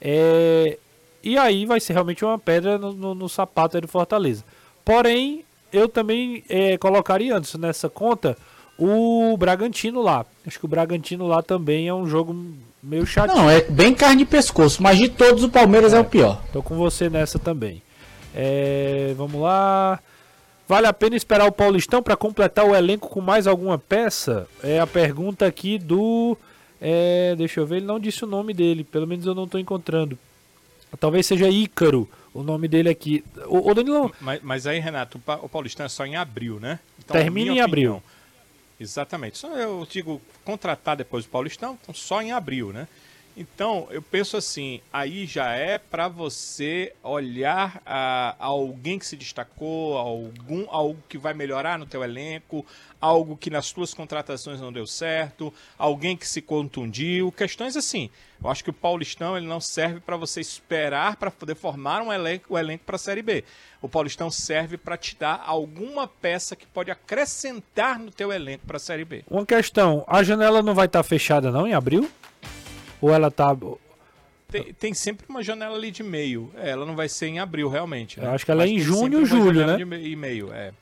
É, 0.00 0.78
e 1.22 1.36
aí 1.38 1.66
vai 1.66 1.80
ser 1.80 1.94
realmente 1.94 2.24
uma 2.24 2.38
pedra 2.38 2.78
no, 2.78 2.92
no- 2.92 3.14
no 3.14 3.28
sapato 3.28 3.80
do 3.80 3.88
Fortaleza. 3.88 4.44
Porém, 4.84 5.44
eu 5.72 5.88
também 5.88 6.44
é, 6.48 6.76
colocaria 6.78 7.36
antes 7.36 7.54
nessa 7.54 7.88
conta 7.88 8.36
o 8.78 9.36
Bragantino 9.36 10.02
lá. 10.02 10.24
Acho 10.46 10.58
que 10.58 10.64
o 10.64 10.68
Bragantino 10.68 11.26
lá 11.26 11.42
também 11.42 11.88
é 11.88 11.94
um 11.94 12.06
jogo 12.06 12.36
meio 12.82 13.06
chatinho. 13.06 13.36
Não, 13.38 13.50
é 13.50 13.62
bem 13.62 13.94
carne 13.94 14.18
de 14.18 14.24
pescoço, 14.30 14.82
mas 14.82 14.98
de 14.98 15.08
todos 15.08 15.42
o 15.42 15.48
Palmeiras 15.48 15.92
é, 15.94 15.98
o 16.00 16.04
pior. 16.04 16.42
Tô 16.52 16.62
com 16.62 16.76
você 16.76 17.08
nessa 17.08 17.38
também. 17.38 17.82
É, 18.34 19.14
vamos 19.16 19.40
lá. 19.40 20.00
Vale 20.66 20.86
a 20.86 20.92
pena 20.92 21.14
esperar 21.14 21.46
o 21.46 21.52
Paulistão 21.52 22.02
para 22.02 22.16
completar 22.16 22.64
o 22.64 22.74
elenco 22.74 23.08
com 23.08 23.20
mais 23.20 23.46
alguma 23.46 23.78
peça? 23.78 24.48
É 24.62 24.80
a 24.80 24.86
pergunta 24.86 25.46
aqui 25.46 25.78
do. 25.78 26.36
é, 26.80 27.34
deixa 27.36 27.60
eu 27.60 27.66
ver, 27.66 27.76
ele 27.76 27.86
não 27.86 28.00
disse 28.00 28.24
o 28.24 28.26
nome 28.26 28.54
dele, 28.54 28.82
pelo 28.82 29.06
menos 29.06 29.26
eu 29.26 29.34
não 29.34 29.46
tô 29.46 29.58
encontrando. 29.58 30.18
Talvez 30.98 31.26
seja 31.26 31.48
Ícaro 31.48 32.08
o 32.32 32.42
nome 32.42 32.66
dele 32.66 32.88
aqui. 32.88 33.22
O, 33.46 33.70
o 33.70 33.74
Danilo. 33.74 34.12
Mas, 34.20 34.40
mas 34.42 34.66
aí, 34.66 34.78
Renato, 34.80 35.18
o 35.18 35.20
Pa- 35.20 35.40
o 35.42 35.48
Paulistão 35.48 35.84
é 35.86 35.88
só 35.88 36.06
em 36.06 36.16
abril, 36.16 36.58
né? 36.60 36.78
Então, 36.98 37.14
Termina 37.16 37.50
minha 37.52 37.62
em 37.62 37.64
abril. 37.64 38.02
Exatamente. 38.80 39.38
Só 39.38 39.54
eu 39.56 39.86
digo 39.88 40.20
contratar 40.44 40.96
depois 40.96 41.24
do 41.24 41.30
Paulistão, 41.30 41.78
então 41.82 41.94
só 41.94 42.22
em 42.22 42.32
abril, 42.32 42.72
né? 42.72 42.88
Então, 43.36 43.88
eu 43.90 44.00
penso 44.00 44.36
assim, 44.36 44.80
aí 44.92 45.26
já 45.26 45.52
é 45.52 45.76
para 45.76 46.06
você 46.06 46.94
olhar 47.02 47.82
a, 47.84 48.36
a 48.38 48.46
alguém 48.46 48.98
que 48.98 49.06
se 49.06 49.16
destacou, 49.16 49.98
algum 49.98 50.66
algo 50.70 51.02
que 51.08 51.18
vai 51.18 51.34
melhorar 51.34 51.76
no 51.76 51.84
teu 51.84 52.04
elenco, 52.04 52.64
algo 53.00 53.36
que 53.36 53.50
nas 53.50 53.72
tuas 53.72 53.92
contratações 53.92 54.60
não 54.60 54.72
deu 54.72 54.86
certo, 54.86 55.52
alguém 55.76 56.16
que 56.16 56.28
se 56.28 56.40
contundiu, 56.40 57.32
questões 57.32 57.76
assim. 57.76 58.08
Eu 58.42 58.50
acho 58.50 58.62
que 58.62 58.70
o 58.70 58.74
Paulistão 58.74 59.36
ele 59.36 59.46
não 59.46 59.60
serve 59.60 60.00
para 60.00 60.16
você 60.16 60.40
esperar 60.40 61.16
para 61.16 61.30
poder 61.30 61.56
formar 61.56 62.02
um 62.02 62.12
elenco, 62.12 62.54
o 62.54 62.58
elenco 62.58 62.84
para 62.84 62.96
a 62.96 62.98
Série 62.98 63.22
B. 63.22 63.42
O 63.82 63.88
Paulistão 63.88 64.30
serve 64.30 64.76
para 64.76 64.96
te 64.96 65.16
dar 65.16 65.42
alguma 65.44 66.06
peça 66.06 66.54
que 66.54 66.66
pode 66.66 66.90
acrescentar 66.90 67.98
no 67.98 68.10
teu 68.10 68.32
elenco 68.32 68.64
para 68.66 68.76
a 68.76 68.80
Série 68.80 69.04
B. 69.04 69.24
Uma 69.28 69.44
questão: 69.44 70.04
a 70.06 70.22
janela 70.22 70.62
não 70.62 70.74
vai 70.74 70.86
estar 70.86 71.02
fechada 71.02 71.50
não 71.50 71.66
em 71.66 71.74
abril? 71.74 72.08
Ou 73.04 73.12
ela 73.12 73.30
tá. 73.30 73.54
Tem, 74.48 74.72
tem 74.72 74.94
sempre 74.94 75.26
uma 75.28 75.42
janela 75.42 75.76
ali 75.76 75.90
de 75.90 76.02
meio. 76.02 76.50
É, 76.56 76.70
ela 76.70 76.86
não 76.86 76.96
vai 76.96 77.06
ser 77.06 77.26
em 77.26 77.38
abril, 77.38 77.68
realmente. 77.68 78.18
né? 78.18 78.26
Eu 78.26 78.30
acho 78.30 78.46
que 78.46 78.50
ela 78.50 78.62
é 78.62 78.66
Mas 78.66 78.72
em 78.72 78.76
tem 78.76 78.84
junho 78.84 79.18
ou 79.18 79.26
julho, 79.26 79.66
né? 79.66 79.78
e 79.78 80.16
meio, 80.16 80.50
é. 80.54 80.72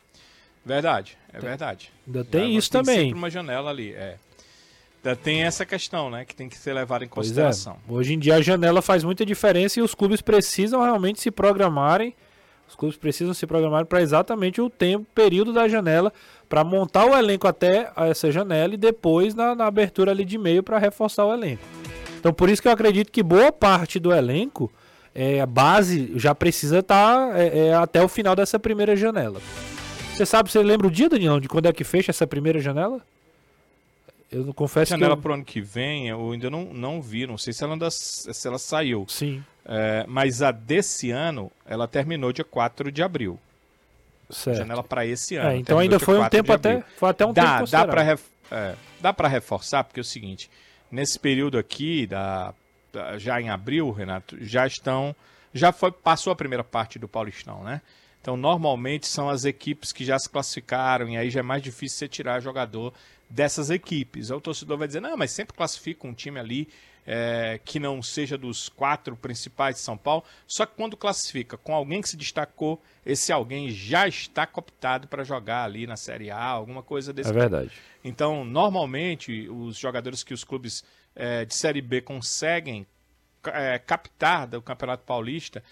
Verdade, 0.64 1.18
é 1.32 1.40
verdade. 1.40 1.92
Ainda 2.06 2.24
tem 2.24 2.56
isso 2.56 2.70
tem 2.70 2.80
também. 2.80 3.06
sempre 3.06 3.18
uma 3.18 3.28
janela 3.28 3.70
ali, 3.70 3.92
é. 3.92 4.18
Ainda 5.04 5.16
Tem 5.16 5.42
essa 5.42 5.66
questão, 5.66 6.10
né? 6.10 6.24
Que 6.24 6.32
tem 6.32 6.48
que 6.48 6.56
ser 6.56 6.72
levada 6.72 7.02
em 7.02 7.08
é. 7.08 7.10
consideração. 7.10 7.76
Hoje 7.88 8.14
em 8.14 8.20
dia 8.20 8.36
a 8.36 8.40
janela 8.40 8.80
faz 8.80 9.02
muita 9.02 9.26
diferença 9.26 9.80
e 9.80 9.82
os 9.82 9.96
clubes 9.96 10.20
precisam 10.20 10.80
realmente 10.80 11.20
se 11.20 11.32
programarem. 11.32 12.14
Os 12.68 12.76
clubes 12.76 12.96
precisam 12.96 13.34
se 13.34 13.48
programar 13.48 13.84
para 13.84 14.00
exatamente 14.00 14.60
o 14.60 14.70
tempo, 14.70 15.04
período 15.12 15.52
da 15.52 15.66
janela, 15.66 16.12
para 16.48 16.62
montar 16.62 17.04
o 17.04 17.16
elenco 17.16 17.48
até 17.48 17.90
essa 17.96 18.30
janela 18.30 18.74
e 18.74 18.76
depois 18.76 19.34
na, 19.34 19.56
na 19.56 19.66
abertura 19.66 20.12
ali 20.12 20.24
de 20.24 20.38
meio 20.38 20.62
para 20.62 20.78
reforçar 20.78 21.24
o 21.24 21.32
elenco. 21.32 21.81
Então 22.22 22.32
por 22.32 22.48
isso 22.48 22.62
que 22.62 22.68
eu 22.68 22.72
acredito 22.72 23.10
que 23.10 23.20
boa 23.20 23.50
parte 23.50 23.98
do 23.98 24.12
elenco, 24.12 24.72
é, 25.12 25.40
a 25.40 25.46
base 25.46 26.12
já 26.14 26.32
precisa 26.32 26.78
estar 26.78 27.30
até 27.82 28.00
o 28.00 28.06
final 28.06 28.36
dessa 28.36 28.60
primeira 28.60 28.94
janela. 28.94 29.40
Você 30.14 30.24
sabe, 30.24 30.48
você 30.48 30.62
lembra 30.62 30.86
o 30.86 30.90
dia, 30.90 31.08
Daniel, 31.08 31.40
de 31.40 31.48
quando 31.48 31.66
é 31.66 31.72
que 31.72 31.82
fecha 31.82 32.12
essa 32.12 32.24
primeira 32.24 32.60
janela? 32.60 33.00
Eu 34.30 34.44
não 34.44 34.52
confesso 34.52 34.90
janela 34.90 35.16
que 35.16 35.18
eu... 35.18 35.22
pro 35.22 35.34
ano 35.34 35.44
que 35.44 35.60
vem, 35.60 36.10
eu 36.10 36.30
ainda 36.30 36.48
não, 36.48 36.66
não 36.66 37.02
vi, 37.02 37.26
não 37.26 37.36
sei 37.36 37.52
se 37.52 37.64
ela, 37.64 37.72
ainda, 37.72 37.90
se 37.90 38.46
ela 38.46 38.58
saiu. 38.58 39.04
Sim, 39.08 39.42
É, 39.66 40.04
mas 40.06 40.42
a 40.42 40.52
desse 40.52 41.10
ano, 41.10 41.50
ela 41.66 41.88
terminou 41.88 42.32
dia 42.32 42.44
4 42.44 42.92
de 42.92 43.02
abril. 43.02 43.36
certo. 44.30 44.58
Janela 44.58 44.84
para 44.84 45.04
esse 45.04 45.34
ano. 45.34 45.50
É, 45.50 45.56
então 45.56 45.80
ainda 45.80 45.98
foi 45.98 46.14
um 46.14 46.20
4 46.20 46.30
de 46.30 46.42
tempo 46.42 46.52
até, 46.52 46.84
foi 46.96 47.08
até 47.10 47.26
um 47.26 47.32
dá, 47.32 47.58
tempo 47.58 47.70
dá 47.70 47.84
para 47.84 48.02
ref, 48.02 48.22
é, 48.48 48.74
dá 49.00 49.12
para 49.12 49.26
reforçar 49.26 49.82
porque 49.82 49.98
é 49.98 50.02
o 50.02 50.04
seguinte, 50.04 50.48
nesse 50.92 51.18
período 51.18 51.58
aqui 51.58 52.06
da, 52.06 52.54
já 53.16 53.40
em 53.40 53.48
abril, 53.48 53.90
Renato, 53.90 54.36
já 54.44 54.66
estão 54.66 55.16
já 55.54 55.72
foi 55.72 55.90
passou 55.90 56.32
a 56.32 56.36
primeira 56.36 56.62
parte 56.62 56.98
do 56.98 57.08
Paulistão, 57.08 57.64
né? 57.64 57.80
Então 58.20 58.36
normalmente 58.36 59.06
são 59.08 59.28
as 59.28 59.44
equipes 59.44 59.92
que 59.92 60.04
já 60.04 60.18
se 60.18 60.28
classificaram 60.28 61.08
e 61.08 61.16
aí 61.16 61.30
já 61.30 61.40
é 61.40 61.42
mais 61.42 61.62
difícil 61.62 61.98
você 61.98 62.08
tirar 62.08 62.40
jogador 62.40 62.92
dessas 63.28 63.70
equipes. 63.70 64.30
Aí 64.30 64.36
o 64.36 64.40
torcedor 64.40 64.78
vai 64.78 64.86
dizer 64.86 65.00
não, 65.00 65.16
mas 65.16 65.32
sempre 65.32 65.56
classifica 65.56 66.06
um 66.06 66.14
time 66.14 66.38
ali 66.38 66.68
é, 67.06 67.60
que 67.64 67.78
não 67.78 68.02
seja 68.02 68.38
dos 68.38 68.68
quatro 68.68 69.16
principais 69.16 69.76
de 69.76 69.80
São 69.82 69.96
Paulo. 69.96 70.24
Só 70.46 70.64
que 70.66 70.74
quando 70.76 70.96
classifica 70.96 71.56
com 71.56 71.74
alguém 71.74 72.00
que 72.00 72.08
se 72.08 72.16
destacou, 72.16 72.80
esse 73.04 73.32
alguém 73.32 73.70
já 73.70 74.06
está 74.06 74.46
cooptado 74.46 75.08
para 75.08 75.24
jogar 75.24 75.64
ali 75.64 75.86
na 75.86 75.96
Série 75.96 76.30
A, 76.30 76.42
alguma 76.42 76.82
coisa 76.82 77.12
desse 77.12 77.30
É 77.30 77.32
tipo. 77.32 77.40
verdade. 77.40 77.70
Então, 78.04 78.44
normalmente, 78.44 79.48
os 79.48 79.76
jogadores 79.76 80.22
que 80.22 80.34
os 80.34 80.44
clubes 80.44 80.84
eh, 81.14 81.44
de 81.44 81.54
Série 81.54 81.80
B 81.82 82.00
conseguem 82.00 82.86
eh, 83.44 83.78
captar 83.80 84.46
do 84.46 84.62
Campeonato 84.62 85.04
Paulista, 85.04 85.62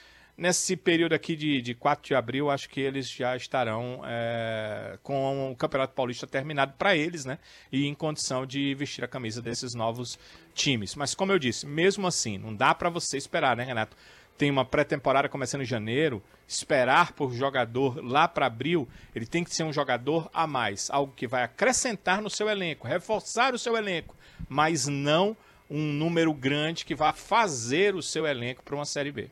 nesse 0.40 0.74
período 0.74 1.12
aqui 1.12 1.36
de, 1.36 1.60
de 1.60 1.74
4 1.74 2.08
de 2.08 2.14
abril, 2.14 2.50
acho 2.50 2.66
que 2.70 2.80
eles 2.80 3.10
já 3.10 3.36
estarão 3.36 4.00
eh, 4.06 4.98
com 5.02 5.52
o 5.52 5.54
Campeonato 5.54 5.92
Paulista 5.92 6.26
terminado 6.26 6.72
para 6.78 6.96
eles, 6.96 7.26
né? 7.26 7.38
E 7.70 7.86
em 7.86 7.94
condição 7.94 8.46
de 8.46 8.74
vestir 8.74 9.04
a 9.04 9.08
camisa 9.08 9.42
desses 9.42 9.74
novos 9.74 10.18
times. 10.54 10.94
Mas, 10.94 11.14
como 11.14 11.30
eu 11.30 11.38
disse, 11.38 11.66
mesmo 11.66 12.06
assim, 12.06 12.38
não 12.38 12.56
dá 12.56 12.74
para 12.74 12.88
você 12.88 13.18
esperar, 13.18 13.54
né, 13.54 13.64
Renato? 13.64 13.94
tem 14.38 14.50
uma 14.50 14.64
pré-temporada 14.64 15.28
começando 15.28 15.60
em 15.60 15.66
janeiro, 15.66 16.22
esperar 16.48 17.12
por 17.12 17.30
jogador 17.34 18.02
lá 18.02 18.26
para 18.26 18.46
abril, 18.46 18.88
ele 19.14 19.26
tem 19.26 19.44
que 19.44 19.54
ser 19.54 19.64
um 19.64 19.72
jogador 19.72 20.30
a 20.32 20.46
mais, 20.46 20.88
algo 20.88 21.12
que 21.14 21.26
vai 21.26 21.42
acrescentar 21.42 22.22
no 22.22 22.30
seu 22.30 22.48
elenco, 22.48 22.88
reforçar 22.88 23.52
o 23.52 23.58
seu 23.58 23.76
elenco, 23.76 24.16
mas 24.48 24.86
não 24.86 25.36
um 25.68 25.92
número 25.92 26.32
grande 26.32 26.86
que 26.86 26.94
vá 26.94 27.12
fazer 27.12 27.94
o 27.94 28.02
seu 28.02 28.26
elenco 28.26 28.62
para 28.62 28.74
uma 28.74 28.86
Série 28.86 29.12
B. 29.12 29.30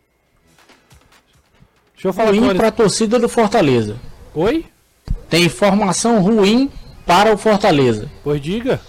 Deixa 1.98 2.06
eu 2.06 2.12
falar 2.12 2.30
ruim 2.30 2.54
para 2.54 2.68
a 2.68 2.70
torcida 2.70 3.18
do 3.18 3.28
Fortaleza. 3.28 3.96
Oi? 4.32 4.64
Tem 5.28 5.42
informação 5.42 6.22
ruim 6.22 6.70
para 7.04 7.34
o 7.34 7.36
Fortaleza. 7.36 8.08
Pois 8.22 8.40
diga. 8.40 8.80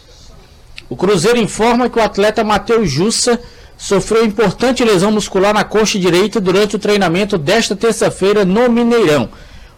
O 0.88 0.96
Cruzeiro 0.96 1.40
informa 1.40 1.90
que 1.90 1.98
o 1.98 2.04
atleta 2.04 2.44
Matheus 2.44 2.88
Jussa 2.88 3.42
sofreu 3.76 4.24
importante 4.24 4.84
lesão 4.84 5.12
muscular 5.12 5.56
na 5.56 5.64
coxa 5.64 5.98
direita 5.98 6.40
durante 6.40 6.76
o 6.76 6.80
treinamento 6.80 7.36
desta 7.36 7.76
terça-feira 7.76 8.46
no 8.46 8.70
Mineirão. 8.70 9.28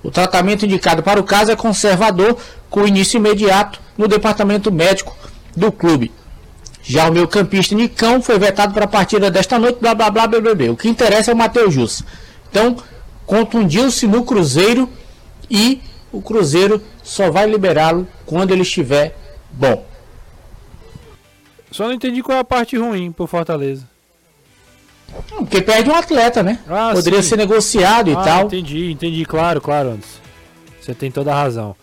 O 0.04 0.12
tratamento 0.12 0.66
indicado 0.66 1.02
para 1.02 1.20
o 1.20 1.24
caso 1.24 1.54
é 1.54 1.56
conservador, 1.56 2.38
com 2.70 2.86
início 2.86 3.16
imediato 3.16 3.80
no 3.98 4.10
departamento 4.10 4.70
médico 4.74 5.16
do 5.56 5.72
clube. 5.72 6.12
Já 6.84 7.08
o 7.08 7.14
meu 7.14 7.30
campista 7.30 7.76
Nicão 7.76 8.22
foi 8.22 8.38
vetado 8.38 8.74
para 8.74 8.84
a 8.84 8.90
partida 8.90 9.32
desta 9.32 9.58
noite, 9.58 9.78
blá 9.80 9.96
blá 9.96 10.10
blá 10.10 10.28
blá 10.28 10.42
blá. 10.42 10.54
blá. 10.54 10.72
O 10.72 10.76
que 10.76 10.90
interessa 10.90 11.32
é 11.32 11.34
o 11.34 11.38
Matheus 11.38 11.74
Jussa. 11.74 12.04
Então, 12.50 12.76
contundiu-se 13.32 14.06
no 14.08 14.26
Cruzeiro 14.26 14.90
e 15.50 15.80
o 16.12 16.22
Cruzeiro 16.22 16.84
só 17.02 17.32
vai 17.32 17.50
liberá-lo 17.50 18.06
quando 18.26 18.52
ele 18.52 18.64
estiver 18.64 19.16
bom. 19.50 19.86
Só 21.72 21.86
não 21.86 21.94
entendi 21.94 22.22
qual 22.22 22.38
é 22.38 22.42
a 22.42 22.44
parte 22.44 22.76
ruim 22.76 23.10
pro 23.10 23.26
Fortaleza. 23.26 23.90
Porque 25.30 25.62
perde 25.62 25.90
um 25.90 25.96
atleta, 25.96 26.44
né? 26.44 26.60
Ah, 26.68 26.92
Poderia 26.94 27.24
sim. 27.24 27.30
ser 27.30 27.38
negociado 27.38 28.10
e 28.10 28.14
ah, 28.14 28.22
tal. 28.22 28.46
entendi, 28.48 28.92
entendi. 28.92 29.24
Claro, 29.24 29.62
claro, 29.62 29.92
Anderson. 29.92 30.20
Você 30.82 30.94
tem 30.94 31.10
toda 31.10 31.32
a 31.32 31.42
razão. 31.42 31.74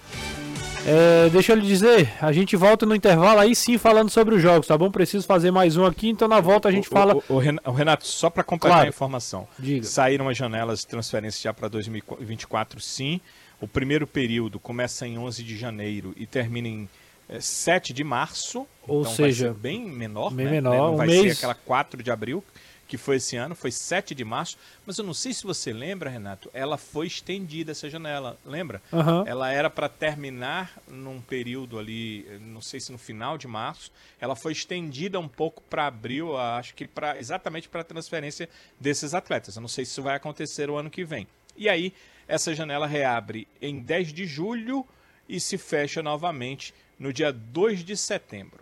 É, 0.86 1.28
deixa 1.30 1.52
eu 1.52 1.56
lhe 1.56 1.66
dizer, 1.66 2.10
a 2.20 2.32
gente 2.32 2.56
volta 2.56 2.86
no 2.86 2.94
intervalo 2.94 3.38
aí 3.40 3.54
sim 3.54 3.76
falando 3.76 4.08
sobre 4.10 4.34
os 4.34 4.42
jogos, 4.42 4.66
tá 4.66 4.76
bom? 4.78 4.90
Preciso 4.90 5.26
fazer 5.26 5.50
mais 5.50 5.76
um 5.76 5.84
aqui, 5.84 6.08
então 6.08 6.26
na 6.26 6.40
volta 6.40 6.68
a 6.68 6.72
gente 6.72 6.88
O- 6.88 6.90
fala. 6.90 7.14
o- 7.16 7.22
o 7.28 7.38
Ren- 7.38 7.58
o 7.64 7.70
Renato, 7.72 8.06
só 8.06 8.30
para 8.30 8.42
completar 8.42 8.76
Claro. 8.78 8.86
a 8.86 8.90
informação. 8.90 9.46
Diga. 9.58 9.84
Saíram 9.84 10.28
as 10.28 10.36
janelas 10.36 10.80
de 10.80 10.86
transferência 10.86 11.42
já 11.42 11.52
para 11.52 11.68
2024, 11.68 12.80
sim. 12.80 13.20
O 13.60 13.66
primeiro 13.68 14.06
período 14.06 14.58
começa 14.58 15.06
em 15.06 15.18
11 15.18 15.42
de 15.42 15.56
janeiro 15.58 16.14
e 16.16 16.26
termina 16.26 16.68
em 16.68 16.88
eh, 17.28 17.40
7 17.40 17.92
de 17.92 18.02
março. 18.02 18.66
Ou 18.86 19.02
então 19.02 19.12
seja, 19.12 19.54
bem 19.58 19.84
menor. 19.84 20.30
bem 20.32 20.46
né? 20.46 20.52
menor, 20.52 20.76
Não 20.76 20.94
um 20.94 20.96
vai 20.96 21.06
mês. 21.08 21.20
ser 21.36 21.38
aquela 21.44 21.54
4 21.54 22.02
de 22.02 22.10
abril, 22.10 22.42
que 22.88 22.96
foi 22.96 23.16
esse 23.16 23.36
ano, 23.36 23.54
foi 23.54 23.70
7 23.70 24.14
de 24.14 24.24
março. 24.24 24.56
Mas 24.86 24.96
eu 24.96 25.04
não 25.04 25.12
sei 25.12 25.34
se 25.34 25.44
você 25.44 25.72
lembra, 25.72 26.08
Renato, 26.08 26.50
ela 26.54 26.78
foi 26.78 27.06
estendida, 27.06 27.70
essa 27.70 27.88
janela. 27.88 28.38
Lembra? 28.44 28.82
Aham. 28.92 29.24
Ela 29.26 29.52
era 29.52 29.68
para 29.68 29.88
terminar 29.88 30.72
num 30.88 31.20
período 31.20 31.78
ali, 31.78 32.26
não 32.40 32.62
sei 32.62 32.80
se 32.80 32.90
no 32.90 32.98
final 32.98 33.36
de 33.36 33.46
março, 33.46 33.92
ela 34.18 34.34
foi 34.34 34.52
estendida 34.52 35.20
um 35.20 35.28
pouco 35.28 35.62
para 35.62 35.86
abril, 35.86 36.36
acho 36.36 36.74
que 36.74 36.88
pra, 36.88 37.18
exatamente 37.18 37.68
para 37.68 37.82
a 37.82 37.84
transferência 37.84 38.48
desses 38.80 39.12
atletas. 39.12 39.54
Eu 39.54 39.60
não 39.60 39.68
sei 39.68 39.84
se 39.84 39.92
isso 39.92 40.02
vai 40.02 40.16
acontecer 40.16 40.70
o 40.70 40.76
ano 40.76 40.88
que 40.88 41.04
vem. 41.04 41.28
E 41.56 41.68
aí, 41.68 41.92
essa 42.26 42.54
janela 42.54 42.86
reabre 42.86 43.46
em 43.60 43.80
10 43.80 44.12
de 44.12 44.24
julho 44.24 44.86
e 45.28 45.38
se 45.38 45.58
fecha 45.58 46.02
novamente 46.02 46.72
no 46.98 47.12
dia 47.12 47.30
2 47.30 47.84
de 47.84 47.96
setembro. 47.96 48.57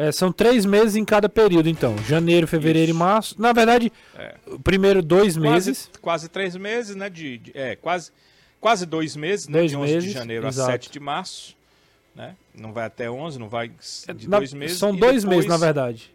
É, 0.00 0.12
são 0.12 0.30
três 0.30 0.64
meses 0.64 0.94
em 0.94 1.04
cada 1.04 1.28
período, 1.28 1.68
então. 1.68 1.98
Janeiro, 2.06 2.46
fevereiro 2.46 2.90
Isso. 2.90 2.96
e 2.96 2.98
março. 2.98 3.34
Na 3.42 3.52
verdade, 3.52 3.92
É. 4.16 4.36
o 4.46 4.58
primeiro 4.58 5.02
dois 5.02 5.36
meses. 5.36 5.86
Quase, 5.86 6.00
quase 6.00 6.28
três 6.28 6.54
meses, 6.54 6.94
né? 6.94 7.10
De, 7.10 7.38
de- 7.38 7.52
é, 7.52 7.74
quase, 7.74 8.12
quase 8.60 8.86
dois 8.86 9.16
meses, 9.16 9.48
né? 9.48 9.58
Dois 9.58 9.72
de 9.72 9.76
11 9.76 9.92
meses, 9.94 10.08
de 10.08 10.14
janeiro 10.14 10.46
exato. 10.46 10.68
a 10.68 10.72
7 10.72 10.90
de 10.92 11.00
março. 11.00 11.56
Né? 12.14 12.36
Não 12.54 12.72
vai 12.72 12.84
até 12.86 13.10
11, 13.10 13.38
não 13.40 13.48
vai 13.48 13.68
de 14.16 14.28
Na- 14.28 14.38
dois 14.38 14.52
meses. 14.52 14.78
são 14.78 14.90
dois 14.94 15.22
depois- 15.22 15.24
meses, 15.24 15.46
na 15.46 15.56
verdade. 15.56 16.12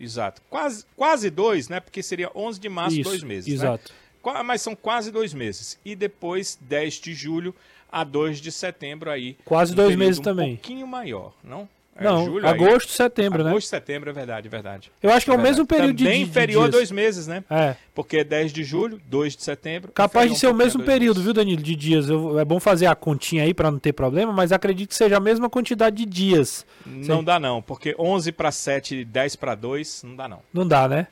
Exato. 0.00 0.40
Quase, 0.48 0.84
quase 0.96 1.28
dois, 1.30 1.68
né? 1.68 1.80
Porque 1.80 2.02
seria 2.02 2.30
11 2.34 2.58
de 2.60 2.68
março, 2.68 2.96
Isso, 2.98 3.10
dois 3.10 3.22
meses. 3.22 3.48
né? 3.48 3.54
exato. 3.54 3.92
Qua- 4.20 4.42
Mas 4.44 4.62
são 4.62 4.74
quase 4.76 5.10
dois 5.10 5.34
meses. 5.34 5.78
E 5.84 5.94
depois, 5.96 6.56
10 6.60 6.94
de 6.94 7.12
julho 7.14 7.54
a 7.90 8.04
2 8.04 8.40
de 8.40 8.50
setembro 8.52 9.10
aí. 9.10 9.36
Quase 9.44 9.72
um 9.72 9.76
dois 9.76 9.96
meses 9.96 10.18
um 10.20 10.22
também. 10.22 10.54
pouquinho 10.56 10.86
maior, 10.86 11.32
não? 11.42 11.68
É 11.94 12.04
Não, 12.04 12.24
julho 12.24 12.46
aí. 12.48 12.54
agosto, 12.54 12.90
setembro, 12.90 13.44
né? 13.44 13.50
Agosto, 13.50 13.68
setembro, 13.68 14.08
é 14.08 14.12
verdade, 14.14 14.48
é 14.48 14.50
verdade. 14.50 14.90
Eu 15.02 15.10
acho 15.12 15.26
que 15.26 15.30
é 15.30 15.34
o 15.34 15.36
verdade. 15.36 15.52
mesmo 15.56 15.66
período 15.66 15.92
de- 15.92 16.04
Também 16.04 16.18
de, 16.20 16.24
de 16.24 16.30
inferior 16.30 16.60
a 16.62 16.64
dias. 16.64 16.74
dois 16.74 16.90
meses, 16.90 17.26
né? 17.26 17.44
É. 17.50 17.76
Porque 17.94 18.16
é 18.18 18.24
10 18.24 18.50
de 18.50 18.64
julho, 18.64 18.98
2 19.06 19.36
de 19.36 19.42
setembro. 19.44 19.92
Capaz 19.92 20.30
de 20.32 20.38
ser 20.38 20.46
um 20.46 20.52
o 20.52 20.54
mesmo 20.54 20.82
a 20.82 20.84
período, 20.86 21.16
meses. 21.16 21.24
viu, 21.24 21.34
Danilo, 21.34 21.62
de 21.62 21.76
dias. 21.76 22.08
Eu- 22.08 22.38
é 22.38 22.44
bom 22.46 22.58
fazer 22.58 22.86
a 22.86 22.94
continha 22.94 23.42
aí 23.42 23.52
pra 23.52 23.70
não 23.70 23.78
ter 23.78 23.92
problema, 23.92 24.32
mas 24.32 24.52
acredito 24.52 24.88
que 24.88 24.94
seja 24.94 25.18
a 25.18 25.20
mesma 25.20 25.50
quantidade 25.50 25.96
de 25.96 26.06
dias. 26.06 26.64
Não 26.86 27.18
Sim. 27.18 27.24
dá 27.24 27.38
não, 27.38 27.60
porque 27.60 27.94
11 27.98 28.32
para 28.32 28.50
7, 28.50 29.04
10 29.04 29.36
para 29.36 29.54
2, 29.54 30.02
não 30.02 30.16
dá 30.16 30.26
não. 30.26 30.38
Não 30.52 30.66
dá, 30.66 30.88
né? 30.88 31.08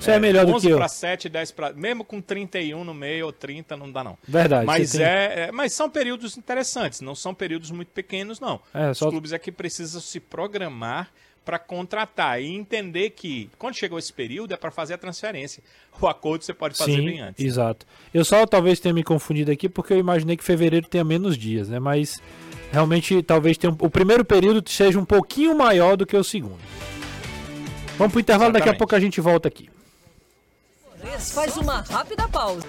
Você 0.00 0.12
é, 0.12 0.18
melhor 0.18 0.46
do 0.46 0.54
11 0.54 0.66
que 0.66 0.72
eu. 0.72 0.78
para 0.78 0.88
7, 0.88 1.28
10 1.28 1.50
para... 1.52 1.72
Mesmo 1.74 2.04
com 2.04 2.20
31 2.22 2.82
no 2.84 2.94
meio 2.94 3.26
ou 3.26 3.32
30, 3.32 3.76
não 3.76 3.92
dá 3.92 4.02
não. 4.02 4.16
Verdade. 4.26 4.64
Mas, 4.66 4.92
tem- 4.92 5.02
é, 5.02 5.48
é- 5.48 5.52
mas 5.52 5.72
são 5.74 5.90
períodos 5.90 6.36
interessantes, 6.38 7.00
não 7.02 7.14
são 7.14 7.34
períodos 7.34 7.70
muito 7.70 7.88
pequenos, 7.88 8.40
não. 8.40 8.60
É, 8.72 8.94
só- 8.94 9.06
Os 9.06 9.10
clubes 9.12 9.32
é 9.32 9.38
que 9.38 9.52
precisam 9.52 10.00
se 10.00 10.18
programar 10.18 11.10
para 11.44 11.58
contratar 11.58 12.40
e 12.40 12.46
entender 12.54 13.10
que 13.10 13.50
quando 13.58 13.74
chegou 13.74 13.98
esse 13.98 14.12
período 14.12 14.54
é 14.54 14.56
para 14.56 14.70
fazer 14.70 14.94
a 14.94 14.98
transferência. 14.98 15.62
O 16.00 16.06
acordo 16.06 16.44
você 16.44 16.54
pode 16.54 16.76
fazer 16.78 16.96
Sim, 16.96 17.04
bem 17.04 17.20
antes. 17.20 17.44
exato. 17.44 17.86
Eu 18.14 18.24
só 18.24 18.46
talvez 18.46 18.78
tenha 18.80 18.94
me 18.94 19.02
confundido 19.02 19.50
aqui 19.50 19.68
porque 19.68 19.92
eu 19.92 19.98
imaginei 19.98 20.36
que 20.36 20.44
fevereiro 20.44 20.86
tenha 20.88 21.02
menos 21.04 21.36
dias, 21.36 21.68
né? 21.68 21.78
Mas 21.78 22.22
realmente 22.70 23.22
talvez 23.22 23.58
tenha 23.58 23.72
um- 23.72 23.76
o 23.80 23.90
primeiro 23.90 24.24
período 24.24 24.62
seja 24.70 24.98
um 24.98 25.04
pouquinho 25.04 25.54
maior 25.56 25.96
do 25.96 26.06
que 26.06 26.16
o 26.16 26.22
segundo. 26.24 26.58
Vamos 27.98 28.12
pro 28.12 28.20
intervalo, 28.20 28.52
daqui 28.52 28.62
a 28.62 28.72
Exatamente. 28.72 28.78
pouco 28.78 28.94
a 28.94 29.00
gente 29.00 29.20
volta 29.20 29.48
aqui. 29.48 29.68
Faz 31.32 31.56
uma 31.56 31.80
rápida 31.80 32.28
pausa. 32.28 32.66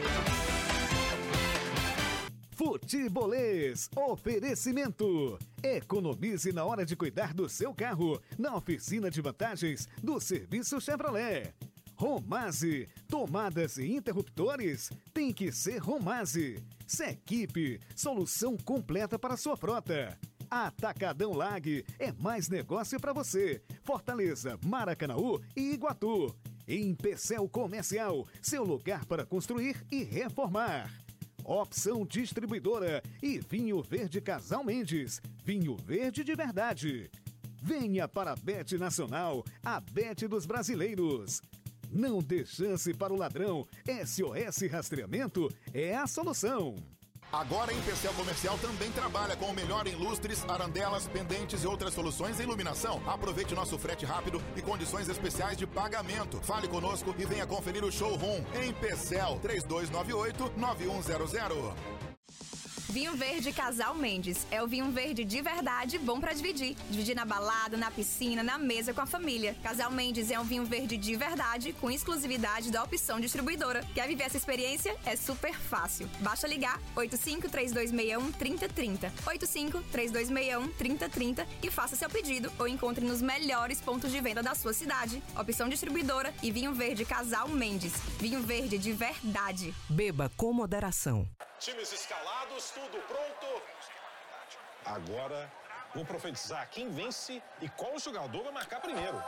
Futebolês, 2.51 3.89
oferecimento. 3.95 5.37
Economize 5.61 6.53
na 6.53 6.63
hora 6.63 6.85
de 6.85 6.95
cuidar 6.95 7.33
do 7.33 7.49
seu 7.49 7.73
carro 7.73 8.21
na 8.37 8.55
oficina 8.55 9.11
de 9.11 9.21
vantagens 9.21 9.87
do 10.01 10.19
Serviço 10.21 10.79
Chevrolet. 10.79 11.53
Romase, 11.93 12.87
tomadas 13.07 13.77
e 13.77 13.91
interruptores 13.91 14.89
tem 15.13 15.33
que 15.33 15.51
ser 15.51 15.79
Romase. 15.79 16.63
Sequipe, 16.87 17.81
solução 17.95 18.55
completa 18.57 19.19
para 19.19 19.35
sua 19.35 19.57
frota. 19.57 20.17
Atacadão 20.49 21.33
Lag 21.33 21.85
é 21.99 22.11
mais 22.13 22.47
negócio 22.47 22.99
para 22.99 23.13
você. 23.13 23.61
Fortaleza, 23.83 24.57
Maracanaú 24.65 25.41
e 25.55 25.73
Iguatu. 25.73 26.35
Em 26.67 26.93
Pecel 26.93 27.47
Comercial, 27.49 28.27
seu 28.41 28.63
lugar 28.63 29.05
para 29.05 29.25
construir 29.25 29.83
e 29.91 30.03
reformar. 30.03 30.91
Opção 31.43 32.05
Distribuidora 32.05 33.01
e 33.21 33.39
Vinho 33.39 33.81
Verde 33.81 34.21
Casal 34.21 34.63
Mendes. 34.63 35.21
Vinho 35.43 35.75
verde 35.75 36.23
de 36.23 36.35
verdade. 36.35 37.09
Venha 37.61 38.07
para 38.07 38.31
a 38.31 38.35
Bet 38.35 38.77
Nacional, 38.77 39.43
a 39.63 39.79
Bet 39.79 40.27
dos 40.27 40.45
brasileiros. 40.45 41.41
Não 41.91 42.19
dê 42.19 42.45
chance 42.45 42.93
para 42.93 43.13
o 43.13 43.17
ladrão. 43.17 43.67
SOS 43.85 44.71
Rastreamento 44.71 45.49
é 45.73 45.95
a 45.95 46.07
solução. 46.07 46.75
Agora 47.31 47.71
a 47.71 47.73
Empecel 47.73 48.13
Comercial 48.13 48.57
também 48.57 48.91
trabalha 48.91 49.37
com 49.37 49.45
o 49.45 49.53
melhor 49.53 49.87
em 49.87 49.95
lustres, 49.95 50.43
arandelas, 50.49 51.07
pendentes 51.07 51.63
e 51.63 51.67
outras 51.67 51.93
soluções 51.93 52.39
em 52.39 52.43
iluminação. 52.43 53.01
Aproveite 53.07 53.55
nosso 53.55 53.79
frete 53.79 54.05
rápido 54.05 54.41
e 54.53 54.61
condições 54.61 55.07
especiais 55.07 55.57
de 55.57 55.65
pagamento. 55.65 56.41
Fale 56.41 56.67
conosco 56.67 57.15
e 57.17 57.25
venha 57.25 57.47
conferir 57.47 57.85
o 57.85 57.91
showroom. 57.91 58.43
Empecel 58.67 59.39
3298 59.41 60.51
9100. 60.57 62.00
Vinho 62.91 63.15
Verde 63.15 63.51
Casal 63.53 63.95
Mendes. 63.95 64.45
É 64.51 64.61
o 64.61 64.67
vinho 64.67 64.91
verde 64.91 65.23
de 65.23 65.41
verdade, 65.41 65.97
bom 65.97 66.19
para 66.19 66.33
dividir. 66.33 66.75
Dividir 66.89 67.15
na 67.15 67.23
balada, 67.23 67.77
na 67.77 67.89
piscina, 67.89 68.43
na 68.43 68.57
mesa 68.57 68.93
com 68.93 68.99
a 68.99 69.05
família. 69.05 69.55
Casal 69.63 69.89
Mendes 69.89 70.29
é 70.29 70.37
um 70.37 70.43
vinho 70.43 70.65
verde 70.65 70.97
de 70.97 71.15
verdade, 71.15 71.71
com 71.79 71.89
exclusividade 71.89 72.69
da 72.69 72.83
opção 72.83 73.17
distribuidora. 73.17 73.81
Quer 73.95 74.09
viver 74.09 74.25
essa 74.25 74.35
experiência? 74.35 74.93
É 75.05 75.15
super 75.15 75.53
fácil. 75.53 76.09
Basta 76.19 76.49
ligar 76.49 76.81
85-3261-3030. 76.97 79.09
85-3261-3030 79.25 81.47
e 81.63 81.71
faça 81.71 81.95
seu 81.95 82.09
pedido 82.09 82.51
ou 82.59 82.67
encontre 82.67 83.05
nos 83.05 83.21
melhores 83.21 83.79
pontos 83.79 84.11
de 84.11 84.19
venda 84.19 84.43
da 84.43 84.53
sua 84.53 84.73
cidade. 84.73 85.23
Opção 85.39 85.69
distribuidora 85.69 86.33
e 86.43 86.51
vinho 86.51 86.73
verde 86.73 87.05
Casal 87.05 87.47
Mendes. 87.47 87.93
Vinho 88.19 88.41
verde 88.41 88.77
de 88.77 88.91
verdade. 88.91 89.73
Beba 89.89 90.29
com 90.35 90.51
moderação. 90.51 91.25
Times 91.61 91.93
escalados, 91.93 92.71
tudo 92.71 92.99
pronto. 93.07 93.61
Agora 94.83 95.47
vou 95.93 96.03
profetizar 96.03 96.67
quem 96.71 96.89
vence 96.89 97.39
e 97.61 97.69
qual 97.69 97.99
jogador 97.99 98.45
vai 98.45 98.51
marcar 98.51 98.81
primeiro. 98.81 99.23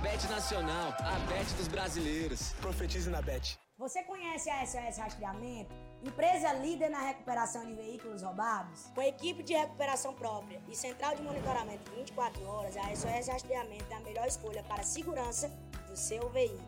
Bet 0.00 0.28
Nacional, 0.28 0.94
a 1.00 1.18
Bet 1.28 1.52
dos 1.54 1.66
brasileiros. 1.66 2.52
Profetize 2.60 3.10
na 3.10 3.20
Bet. 3.20 3.58
Você 3.82 4.00
conhece 4.04 4.48
a 4.48 4.64
SOS 4.64 4.96
Rastreamento? 4.96 5.74
Empresa 6.04 6.52
líder 6.52 6.88
na 6.88 7.00
recuperação 7.00 7.66
de 7.66 7.74
veículos 7.74 8.22
roubados? 8.22 8.84
Com 8.94 9.02
equipe 9.02 9.42
de 9.42 9.54
recuperação 9.54 10.14
própria 10.14 10.62
e 10.68 10.76
central 10.76 11.16
de 11.16 11.22
monitoramento 11.22 11.90
24 11.90 12.46
horas, 12.46 12.76
a 12.76 12.94
SOS 12.94 13.26
Rastreamento 13.26 13.92
é 13.92 13.96
a 13.96 14.00
melhor 14.00 14.28
escolha 14.28 14.62
para 14.62 14.82
a 14.82 14.84
segurança 14.84 15.48
do 15.88 15.96
seu 15.96 16.30
veículo. 16.30 16.62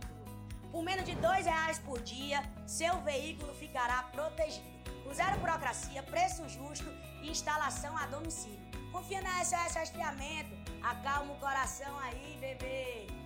Por 0.73 0.83
menos 0.83 1.05
de 1.05 1.12
R$ 1.12 1.43
reais 1.45 1.79
por 1.79 2.03
dia, 2.03 2.43
seu 2.67 3.01
veículo 3.03 3.55
ficará 3.55 4.03
protegido. 4.11 4.67
Com 5.05 5.15
zero 5.15 5.39
burocracia, 5.39 6.03
preço 6.03 6.49
justo 6.49 6.91
e 7.23 7.31
instalação 7.31 7.97
a 7.97 8.07
domicílio. 8.07 8.59
Confia 8.91 9.23
na 9.23 9.45
SOS 9.45 9.77
Rastreamento. 9.77 10.51
Acalma 10.83 11.33
o 11.33 11.39
coração 11.39 11.97
aí, 11.97 12.37
bebê. 12.41 13.24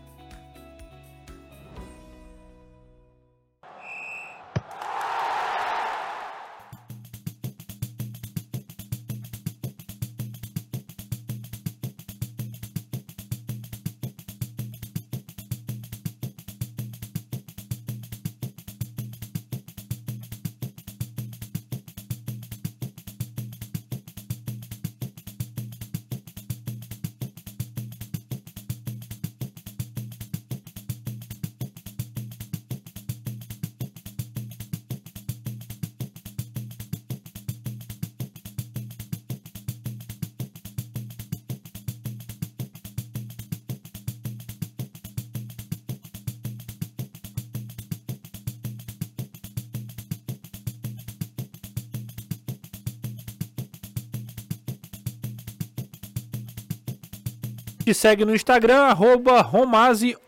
Segue 57.94 58.24
no 58.24 58.34
Instagram, 58.34 58.82
arroba 58.82 59.48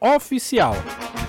Oficial. 0.01 0.75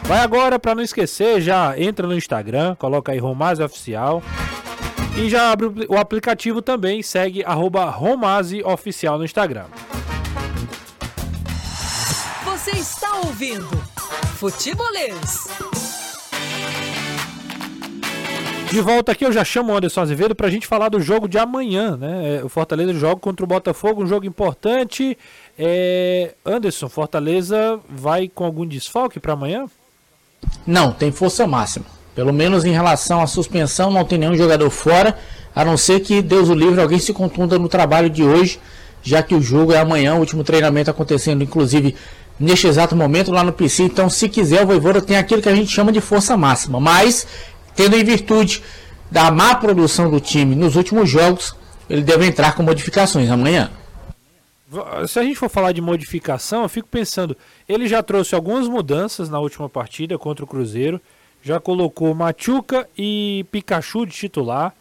Vai 0.03 0.19
agora, 0.19 0.59
para 0.59 0.75
não 0.75 0.83
esquecer, 0.83 1.41
já 1.41 1.77
entra 1.79 2.07
no 2.07 2.15
Instagram, 2.15 2.75
coloca 2.75 3.11
aí 3.11 3.19
Romase 3.19 3.63
Oficial. 3.63 4.21
E 5.17 5.29
já 5.29 5.51
abre 5.51 5.67
o 5.89 5.97
aplicativo 5.97 6.61
também, 6.61 7.03
segue 7.03 7.43
arroba 7.43 7.85
Romase 7.85 8.63
Oficial 8.63 9.17
no 9.17 9.25
Instagram. 9.25 9.65
Você 12.45 12.71
está 12.71 13.15
ouvindo 13.17 13.69
Futebolês. 14.37 15.60
De 18.71 18.79
volta 18.79 19.11
aqui, 19.11 19.25
eu 19.25 19.33
já 19.33 19.43
chamo 19.43 19.73
o 19.73 19.75
Anderson 19.75 19.99
Azevedo 19.99 20.33
para 20.33 20.47
a 20.47 20.49
gente 20.49 20.65
falar 20.65 20.87
do 20.87 21.01
jogo 21.01 21.27
de 21.27 21.37
amanhã, 21.37 21.97
né? 21.97 22.37
É, 22.37 22.43
o 22.43 22.47
Fortaleza 22.47 22.93
joga 22.93 23.19
contra 23.19 23.43
o 23.43 23.47
Botafogo, 23.47 24.01
um 24.01 24.07
jogo 24.07 24.25
importante. 24.25 25.17
É... 25.59 26.35
Anderson, 26.45 26.87
Fortaleza 26.87 27.77
vai 27.89 28.29
com 28.29 28.45
algum 28.45 28.65
desfalque 28.65 29.19
para 29.19 29.33
amanhã? 29.33 29.65
Não, 30.65 30.93
tem 30.93 31.11
força 31.11 31.45
máxima. 31.45 31.85
Pelo 32.15 32.31
menos 32.31 32.63
em 32.63 32.71
relação 32.71 33.21
à 33.21 33.27
suspensão, 33.27 33.91
não 33.91 34.05
tem 34.05 34.17
nenhum 34.17 34.35
jogador 34.35 34.69
fora, 34.69 35.17
a 35.53 35.65
não 35.65 35.75
ser 35.75 35.99
que, 35.99 36.21
Deus 36.21 36.47
o 36.47 36.53
livre, 36.53 36.81
alguém 36.81 36.99
se 36.99 37.11
contunda 37.11 37.59
no 37.59 37.67
trabalho 37.67 38.09
de 38.09 38.23
hoje, 38.23 38.57
já 39.03 39.21
que 39.21 39.35
o 39.35 39.41
jogo 39.41 39.73
é 39.73 39.79
amanhã, 39.79 40.15
o 40.15 40.19
último 40.19 40.45
treinamento 40.45 40.89
acontecendo, 40.89 41.43
inclusive, 41.43 41.93
neste 42.39 42.67
exato 42.67 42.95
momento 42.95 43.31
lá 43.31 43.43
no 43.43 43.51
PC. 43.51 43.83
Então, 43.83 44.09
se 44.09 44.29
quiser, 44.29 44.63
o 44.63 44.67
Voivoda 44.67 45.01
tem 45.01 45.17
aquilo 45.17 45.41
que 45.41 45.49
a 45.49 45.55
gente 45.55 45.71
chama 45.71 45.91
de 45.91 45.99
força 45.99 46.37
máxima. 46.37 46.79
Mas 46.79 47.27
tendo 47.75 47.95
em 47.95 48.03
virtude 48.03 48.61
da 49.09 49.29
má 49.31 49.55
produção 49.55 50.09
do 50.09 50.19
time 50.19 50.55
nos 50.55 50.75
últimos 50.75 51.09
jogos, 51.09 51.55
ele 51.89 52.01
deve 52.01 52.25
entrar 52.25 52.55
com 52.55 52.63
modificações 52.63 53.29
amanhã. 53.29 53.69
Se 55.07 55.19
a 55.19 55.23
gente 55.23 55.35
for 55.35 55.49
falar 55.49 55.73
de 55.73 55.81
modificação, 55.81 56.63
eu 56.63 56.69
fico 56.69 56.87
pensando, 56.87 57.35
ele 57.67 57.87
já 57.89 58.01
trouxe 58.01 58.33
algumas 58.33 58.69
mudanças 58.69 59.29
na 59.29 59.37
última 59.37 59.67
partida 59.67 60.17
contra 60.17 60.45
o 60.45 60.47
Cruzeiro, 60.47 61.01
já 61.43 61.59
colocou 61.59 62.15
Machuca 62.15 62.87
e 62.97 63.45
Pikachu 63.51 64.05
de 64.05 64.13
titular, 64.13 64.73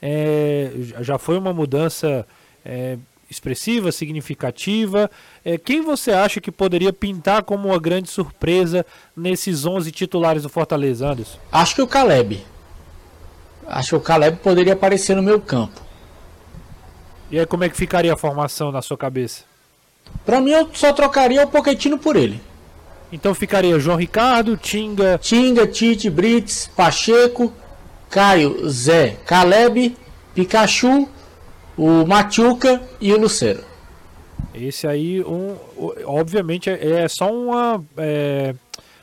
é, 0.00 0.70
já 1.00 1.18
foi 1.18 1.36
uma 1.36 1.52
mudança 1.52 2.26
é, 2.64 2.96
expressiva, 3.30 3.92
significativa. 3.92 5.10
É, 5.44 5.58
quem 5.58 5.82
você 5.82 6.12
acha 6.12 6.40
que 6.40 6.50
poderia 6.50 6.92
pintar 6.92 7.42
como 7.42 7.68
uma 7.68 7.78
grande 7.78 8.10
surpresa 8.10 8.84
nesses 9.16 9.64
11 9.64 9.90
titulares 9.90 10.42
do 10.42 10.48
Fortaleza, 10.48 11.08
Anderson? 11.08 11.38
Acho 11.50 11.74
que 11.74 11.82
o 11.82 11.86
Caleb. 11.86 12.44
Acho 13.66 13.90
que 13.90 13.96
o 13.96 14.00
Caleb 14.00 14.38
poderia 14.38 14.74
aparecer 14.74 15.16
no 15.16 15.22
meu 15.22 15.40
campo. 15.40 15.80
E 17.30 17.38
aí, 17.38 17.46
como 17.46 17.64
é 17.64 17.68
que 17.68 17.76
ficaria 17.76 18.12
a 18.12 18.16
formação 18.16 18.70
na 18.70 18.82
sua 18.82 18.96
cabeça? 18.96 19.44
Para 20.24 20.40
mim, 20.40 20.50
eu 20.50 20.68
só 20.74 20.92
trocaria 20.92 21.42
o 21.42 21.48
Poquetino 21.48 21.98
por 21.98 22.14
ele. 22.14 22.40
Então 23.10 23.34
ficaria 23.34 23.78
João 23.78 23.96
Ricardo, 23.96 24.56
Tinga. 24.56 25.18
Tinga, 25.18 25.66
Tite, 25.66 26.10
Brits, 26.10 26.70
Pacheco 26.76 27.52
Caio, 28.14 28.68
Zé, 28.70 29.16
Caleb, 29.26 29.96
Pikachu, 30.36 31.08
o 31.76 32.04
Machuca 32.06 32.80
e 33.00 33.12
o 33.12 33.18
Lucero. 33.18 33.62
Esse 34.54 34.86
aí, 34.86 35.20
um, 35.24 35.56
obviamente, 36.04 36.70
é, 36.70 37.02
é 37.02 37.08
só 37.08 37.32
uma, 37.32 37.84
é, 37.96 38.54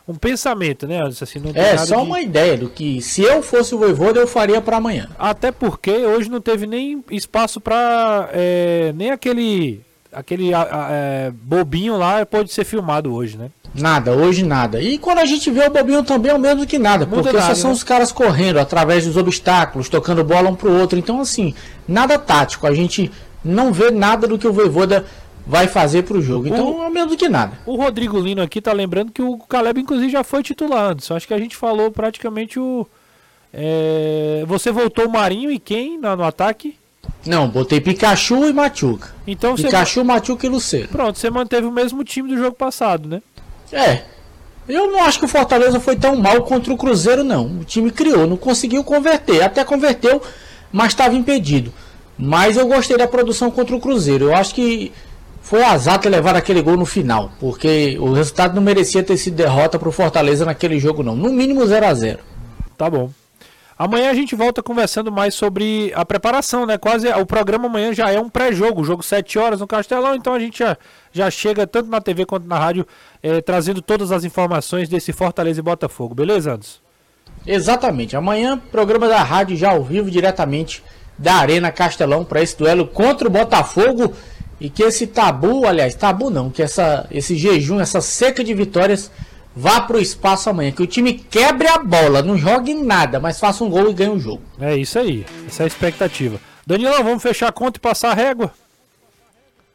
um 0.08 0.16
pensamento, 0.16 0.88
né? 0.88 1.00
Assim, 1.06 1.40
não 1.40 1.52
É 1.54 1.78
só 1.78 1.98
de- 1.98 2.02
uma 2.08 2.22
ideia 2.22 2.58
do 2.58 2.70
que 2.70 3.02
se 3.02 3.22
eu 3.22 3.44
fosse 3.44 3.76
o 3.76 3.78
Voivoda 3.78 4.20
eu 4.20 4.28
faria 4.28 4.62
para 4.62 4.78
amanhã. 4.78 5.10
Até 5.20 5.52
porque 5.52 5.92
hoje 5.92 6.30
não 6.30 6.40
teve 6.40 6.66
nem 6.66 7.04
espaço 7.12 7.60
pra. 7.60 8.30
é, 8.32 8.94
nem 8.96 9.12
aquele. 9.12 9.82
Aquele 10.14 10.52
é, 10.54 11.32
bobinho 11.34 11.98
lá 11.98 12.26
pode 12.26 12.52
ser 12.52 12.66
filmado 12.66 13.14
hoje, 13.14 13.38
né? 13.38 13.50
Nada, 13.74 14.12
hoje 14.14 14.44
nada. 14.44 14.82
E 14.82 14.98
quando 14.98 15.20
a 15.20 15.26
gente 15.26 15.50
vê 15.50 15.66
o 15.66 15.70
bobinho 15.70 16.04
também 16.04 16.32
é 16.32 16.36
o 16.36 16.40
mesmo 16.40 16.66
que 16.66 16.78
nada, 16.78 17.08
porque 17.08 17.32
nada, 17.32 17.48
só 17.48 17.56
são 17.56 17.70
né? 17.70 17.76
os 17.76 17.84
caras 17.84 18.12
correndo 18.12 18.60
através 18.60 19.06
dos 19.06 19.16
obstáculos, 19.16 19.88
tocando 19.88 20.24
bola 20.24 20.50
um 20.50 20.56
pro 20.56 20.72
outro. 20.72 21.00
Então, 21.00 21.22
assim, 21.22 21.54
nada 21.88 22.20
tático. 22.20 22.68
A 22.68 22.76
gente 22.76 23.10
não 23.44 23.72
vê 23.72 23.90
nada 23.90 24.28
do 24.28 24.38
que 24.38 24.46
o 24.48 24.52
Voivoda 24.52 25.06
vai 25.48 25.68
fazer 25.68 26.04
pro 26.04 26.22
jogo. 26.22 26.48
Então, 26.48 26.84
é 26.84 26.88
o 26.88 26.92
mesmo 26.92 27.16
que 27.16 27.30
nada. 27.30 27.58
O 27.66 27.76
Rodrigo 27.76 28.20
Lino 28.20 28.42
aqui 28.42 28.62
tá 28.62 28.74
lembrando 28.74 29.12
que 29.12 29.22
o 29.22 29.38
Caleb, 29.38 29.80
inclusive, 29.80 30.12
já 30.12 30.24
foi 30.24 30.44
titular 30.44 30.92
antes. 30.92 31.10
Acho 31.10 31.28
que 31.28 31.34
a 31.34 31.40
gente 31.40 31.56
falou 31.56 31.90
praticamente 31.92 32.60
o. 32.60 32.86
é, 33.54 34.44
você 34.48 34.72
voltou 34.72 35.08
o 35.08 35.12
Marinho 35.12 35.50
e 35.52 35.58
quem 35.60 35.98
na- 35.98 36.16
no 36.16 36.24
ataque? 36.24 36.76
Não, 37.26 37.48
botei 37.48 37.80
Pikachu 37.80 38.46
e 38.48 38.54
Machuca. 38.54 39.10
Então 39.28 39.56
você. 39.56 39.64
Pikachu, 39.64 40.04
Machuca 40.04 40.46
e 40.46 40.50
Lucero. 40.50 40.88
Pronto, 40.88 41.20
você 41.20 41.30
manteve 41.30 41.68
o 41.68 41.72
mesmo 41.72 42.04
time 42.04 42.30
do 42.30 42.38
jogo 42.38 42.56
passado, 42.56 43.08
né? 43.08 43.22
É. 43.72 44.02
Eu 44.68 44.92
não 44.92 45.04
acho 45.04 45.20
que 45.20 45.26
o 45.26 45.28
Fortaleza 45.28 45.80
foi 45.80 45.96
tão 45.96 46.16
mal 46.16 46.42
contra 46.44 46.74
o 46.74 46.78
Cruzeiro, 46.78 47.24
não. 47.24 47.46
O 47.46 47.64
time 47.64 47.92
criou, 47.92 48.28
não 48.28 48.38
conseguiu 48.38 48.84
converter. 48.84 49.42
Até 49.42 49.64
converteu, 49.64 50.22
mas 50.72 50.90
estava 50.90 51.16
impedido. 51.16 51.74
Mas 52.18 52.58
eu 52.58 52.68
gostei 52.68 52.98
da 52.98 53.08
produção 53.08 53.50
contra 53.52 53.76
o 53.76 53.80
Cruzeiro. 53.80 54.26
Eu 54.26 54.36
acho 54.36 54.54
que 54.54 54.92
foi 55.42 55.64
azar 55.64 56.00
ter 56.00 56.10
levado 56.10 56.38
aquele 56.38 56.62
gol 56.62 56.78
no 56.78 56.86
final. 56.86 57.32
Porque 57.40 57.98
o 58.00 58.14
resultado 58.14 58.56
não 58.56 58.62
merecia 58.62 59.04
ter 59.04 59.18
sido 59.18 59.36
derrota 59.36 59.80
para 59.80 59.90
o 59.90 59.92
Fortaleza 59.92 60.46
naquele 60.46 60.80
jogo, 60.80 61.04
não. 61.04 61.16
No 61.16 61.32
mínimo 61.32 61.66
0 61.66 61.86
a 61.86 61.94
0 61.94 62.20
Tá 62.78 62.90
bom. 62.90 63.10
Amanhã 63.82 64.12
a 64.12 64.14
gente 64.14 64.36
volta 64.36 64.62
conversando 64.62 65.12
mais 65.12 65.34
sobre 65.34 65.92
a 65.96 66.06
preparação, 66.06 66.68
né? 66.68 66.78
Quase 66.78 67.08
o 67.14 67.26
programa 67.26 67.66
amanhã 67.66 67.92
já 67.92 68.12
é 68.12 68.20
um 68.20 68.30
pré-jogo, 68.30 68.84
jogo 68.84 69.02
7 69.02 69.40
horas 69.40 69.60
no 69.60 69.66
Castelão, 69.66 70.14
então 70.14 70.36
a 70.36 70.40
gente 70.40 70.60
já, 70.60 70.78
já 71.12 71.32
chega 71.32 71.66
tanto 71.66 71.90
na 71.90 72.00
TV 72.00 72.24
quanto 72.24 72.48
na 72.48 72.60
rádio 72.60 72.86
eh, 73.24 73.42
trazendo 73.42 73.82
todas 73.82 74.12
as 74.12 74.24
informações 74.24 74.88
desse 74.88 75.12
Fortaleza 75.12 75.62
e 75.62 75.64
Botafogo, 75.64 76.14
beleza, 76.14 76.54
Anderson? 76.54 76.78
Exatamente. 77.44 78.16
Amanhã, 78.16 78.62
programa 78.72 79.08
da 79.08 79.24
rádio 79.24 79.58
já 79.58 79.72
ao 79.72 79.84
vivo, 79.84 80.12
diretamente 80.12 80.84
da 81.18 81.34
Arena 81.34 81.72
Castelão, 81.72 82.24
para 82.24 82.40
esse 82.40 82.56
duelo 82.56 82.86
contra 82.86 83.28
o 83.28 83.32
Botafogo. 83.32 84.14
E 84.60 84.70
que 84.70 84.84
esse 84.84 85.08
tabu, 85.08 85.66
aliás, 85.66 85.96
tabu 85.96 86.30
não, 86.30 86.52
que 86.52 86.62
essa, 86.62 87.08
esse 87.10 87.36
jejum, 87.36 87.80
essa 87.80 88.00
seca 88.00 88.44
de 88.44 88.54
vitórias 88.54 89.10
vá 89.56 89.82
para 89.82 89.98
o 89.98 90.02
espaço 90.02 90.50
amanhã. 90.50 90.72
Que 90.72 90.82
o 90.84 90.88
time 90.88 91.14
quebre 91.14 91.68
a 91.68 91.78
bola, 91.78 92.22
não 92.22 92.38
jogue 92.38 92.74
nada, 92.74 93.20
mas 93.20 93.40
faça 93.40 93.64
um 93.64 93.70
gol 93.70 93.90
e 93.90 93.94
ganhe 93.94 94.10
o 94.12 94.20
jogo. 94.20 94.44
É 94.60 94.76
isso 94.76 94.98
aí, 95.00 95.26
essa 95.48 95.64
é 95.64 95.66
a 95.66 95.68
expectativa. 95.68 96.40
Danilão, 96.66 97.04
vamos 97.04 97.24
fechar 97.24 97.48
a 97.48 97.52
conta 97.52 97.78
e 97.78 97.82
passar 97.82 98.12
a 98.12 98.14
régua? 98.14 98.54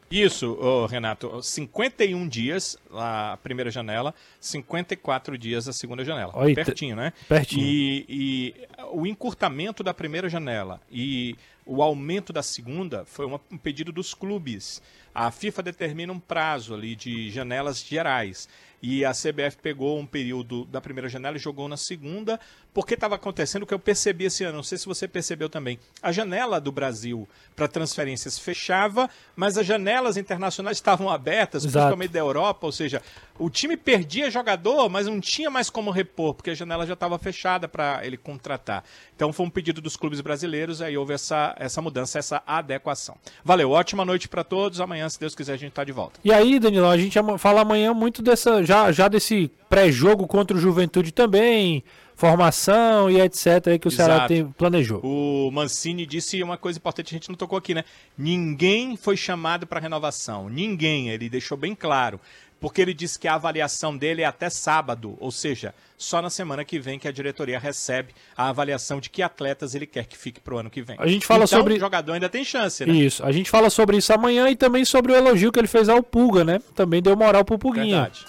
Isso, 0.09 0.53
ô, 0.61 0.87
Renato. 0.87 1.43
51 1.43 2.29
dias 2.29 2.79
a 2.93 3.37
primeira 3.43 3.72
janela, 3.72 4.14
54 4.41 5.37
dias 5.37 5.66
a 5.66 5.72
segunda 5.72 6.05
janela. 6.05 6.31
Olha, 6.35 6.55
pertinho, 6.55 6.95
né? 6.95 7.12
pertinho. 7.29 7.64
E, 7.66 8.05
e 8.09 8.55
o 8.93 9.05
encurtamento 9.05 9.83
da 9.83 9.93
primeira 9.93 10.29
janela 10.29 10.81
e 10.91 11.35
o 11.64 11.83
aumento 11.83 12.33
da 12.33 12.43
segunda 12.43 13.05
foi 13.05 13.27
uma- 13.27 13.41
um 13.51 13.59
pedido 13.59 13.91
dos 13.91 14.14
clubes. 14.14 14.81
A 15.12 15.33
FIFA 15.33 15.62
determina 15.64 16.12
um 16.12 16.20
prazo 16.20 16.72
ali 16.72 16.95
de 16.95 17.29
janelas 17.31 17.83
gerais. 17.83 18.49
E 18.83 19.05
a 19.05 19.12
CBF 19.12 19.57
pegou 19.62 19.99
um 19.99 20.07
período 20.07 20.64
da 20.66 20.81
primeira 20.81 21.09
janela 21.09 21.37
e 21.37 21.41
jogou 21.41 21.68
na 21.68 21.77
segunda, 21.77 22.39
porque 22.77 22.93
estava 22.93 23.14
acontecendo 23.14 23.62
o 23.62 23.66
que 23.66 23.72
eu 23.72 23.79
percebi 23.79 24.27
esse 24.27 24.45
ano. 24.45 24.57
Não 24.57 24.62
sei 24.62 24.77
se 24.77 24.85
você 24.85 25.09
percebeu 25.09 25.49
também. 25.49 25.79
A 26.03 26.12
janela 26.12 26.61
do 26.61 26.70
Brasil 26.70 27.27
para 27.57 27.66
transferências 27.66 28.39
fechava, 28.39 29.09
mas 29.35 29.57
as 29.57 29.64
janelas 29.64 30.18
internacionais 30.18 30.77
estavam 30.77 31.09
abertas, 31.09 31.64
Exato. 31.64 31.72
principalmente 31.72 32.11
da 32.11 32.18
Europa. 32.18 32.66
Ou 32.66 32.72
seja, 32.72 33.01
o 33.39 33.49
time 33.49 33.79
perdia 33.79 34.31
jogador, 34.31 34.91
mas 34.91 35.07
não 35.07 35.18
tinha 35.22 35.49
mais 35.49 35.70
como 35.70 35.91
repor, 35.91 36.35
porque 36.35 36.51
a 36.51 36.55
janela 36.55 36.87
já 36.87 36.93
estava 36.93 37.18
fechada 37.18 37.66
para 37.66 38.05
ele 38.05 38.18
contratar. 38.18 38.85
Então 39.14 39.33
foi 39.33 39.47
um 39.47 39.51
pedido 39.51 39.81
dos 39.81 39.97
clubes 39.97 40.20
brasileiros, 40.20 40.83
aí 40.83 40.99
houve 40.99 41.14
essa, 41.14 41.57
essa 41.59 41.81
mudança, 41.81 42.18
essa 42.18 42.43
adequação. 42.47 43.16
Valeu, 43.43 43.70
ótima 43.70 44.05
noite 44.05 44.29
para 44.29 44.45
todos. 44.45 44.83
Amanhã, 44.83 45.09
se 45.09 45.18
Deus 45.18 45.35
quiser, 45.35 45.55
a 45.55 45.57
gente 45.57 45.70
está 45.70 45.83
de 45.83 45.93
volta. 45.93 46.20
E 46.22 46.31
aí, 46.31 46.59
Danilão, 46.59 46.91
a 46.91 46.99
gente 46.99 47.18
fala 47.39 47.62
amanhã 47.62 47.95
muito 47.95 48.20
dessa, 48.20 48.62
já, 48.62 48.93
já 48.93 49.09
desse 49.09 49.51
pré-jogo 49.66 50.27
contra 50.27 50.55
o 50.55 50.61
Juventude 50.61 51.11
também, 51.11 51.83
formação 52.17 53.11
e 53.11 53.21
etc. 53.21 53.79
que 53.81 53.87
o 53.87 53.91
Ceará 53.91 54.14
Exato. 54.14 54.29
tem, 54.29 54.47
planejou. 54.47 55.01
O 55.05 55.51
Mancini 55.53 56.07
disse 56.07 56.43
uma 56.43 56.57
coisa 56.57 56.79
importante, 56.79 57.14
a 57.14 57.17
gente 57.19 57.29
não 57.29 57.37
tocou 57.37 57.59
aqui, 57.59 57.75
né? 57.75 57.85
Ninguém 58.17 58.97
foi 58.97 59.17
chamado 59.17 59.67
para 59.67 59.79
renovação. 59.79 60.49
Ninguém, 60.49 61.11
ele 61.11 61.29
deixou 61.29 61.57
bem 61.57 61.75
claro. 61.75 62.19
Porque 62.59 62.81
ele 62.81 62.95
disse 62.95 63.19
que 63.19 63.29
a 63.29 63.35
avaliação 63.35 63.95
dele 63.95 64.23
é 64.23 64.25
até 64.25 64.49
sábado, 64.49 65.14
ou 65.21 65.31
seja, 65.31 65.75
só 65.99 66.23
na 66.23 66.31
semana 66.31 66.64
que 66.64 66.79
vem 66.81 66.99
que 66.99 67.07
a 67.07 67.12
diretoria 67.12 67.59
recebe 67.59 68.14
a 68.35 68.49
avaliação 68.49 68.99
de 68.99 69.11
que 69.11 69.21
atletas 69.23 69.75
ele 69.75 69.85
quer 69.85 70.07
que 70.07 70.17
fique 70.17 70.41
pro 70.41 70.57
ano 70.57 70.71
que 70.71 70.81
vem. 70.81 70.97
A 70.99 71.07
gente 71.07 71.27
fala 71.27 71.45
então, 71.45 71.59
sobre- 71.59 71.75
o 71.75 71.79
jogador 71.79 72.14
ainda 72.14 72.31
tem 72.31 72.43
chance, 72.43 72.85
né? 72.87 72.95
Isso, 72.95 73.23
a 73.23 73.31
gente 73.31 73.51
fala 73.51 73.69
sobre 73.69 73.99
isso 73.99 74.11
amanhã 74.11 74.49
e 74.49 74.57
também 74.57 74.87
sobre 74.87 75.12
o 75.12 75.14
elogio 75.14 75.53
que 75.53 75.59
ele 75.61 75.69
fez 75.69 75.87
ao 75.91 76.03
Pulga, 76.03 76.45
né? 76.45 76.59
Também 76.75 77.03
deu 77.03 77.14
moral 77.14 77.45
pro 77.45 77.59
Puguinha. 77.59 78.01
Verdade. 78.05 78.25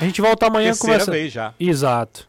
A 0.00 0.04
gente 0.04 0.20
volta 0.20 0.46
amanhã 0.46 0.68
Terceira 0.68 0.92
conversando. 1.00 1.14
vez 1.14 1.32
já. 1.32 1.52
Exato. 1.58 2.28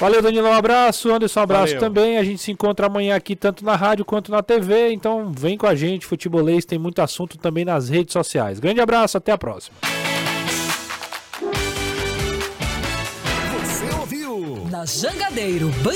Valeu, 0.00 0.22
Danilão, 0.22 0.52
um 0.52 0.54
abraço. 0.54 1.12
Anderson, 1.12 1.40
um 1.40 1.42
abraço 1.42 1.74
Valeu. 1.74 1.80
também. 1.80 2.16
A 2.16 2.24
gente 2.24 2.40
se 2.40 2.50
encontra 2.50 2.86
amanhã 2.86 3.14
aqui, 3.14 3.36
tanto 3.36 3.62
na 3.62 3.76
rádio 3.76 4.02
quanto 4.02 4.30
na 4.32 4.42
TV. 4.42 4.92
Então, 4.92 5.30
vem 5.30 5.58
com 5.58 5.66
a 5.66 5.74
gente, 5.74 6.06
futebolês. 6.06 6.64
Tem 6.64 6.78
muito 6.78 7.02
assunto 7.02 7.36
também 7.36 7.66
nas 7.66 7.90
redes 7.90 8.14
sociais. 8.14 8.58
Grande 8.58 8.80
abraço, 8.80 9.18
até 9.18 9.30
a 9.30 9.36
próxima. 9.36 9.76
Você 13.60 13.94
ouviu? 14.00 14.66
Na 14.70 14.86
Jangadeiro 14.86 15.68
Band 15.82 15.92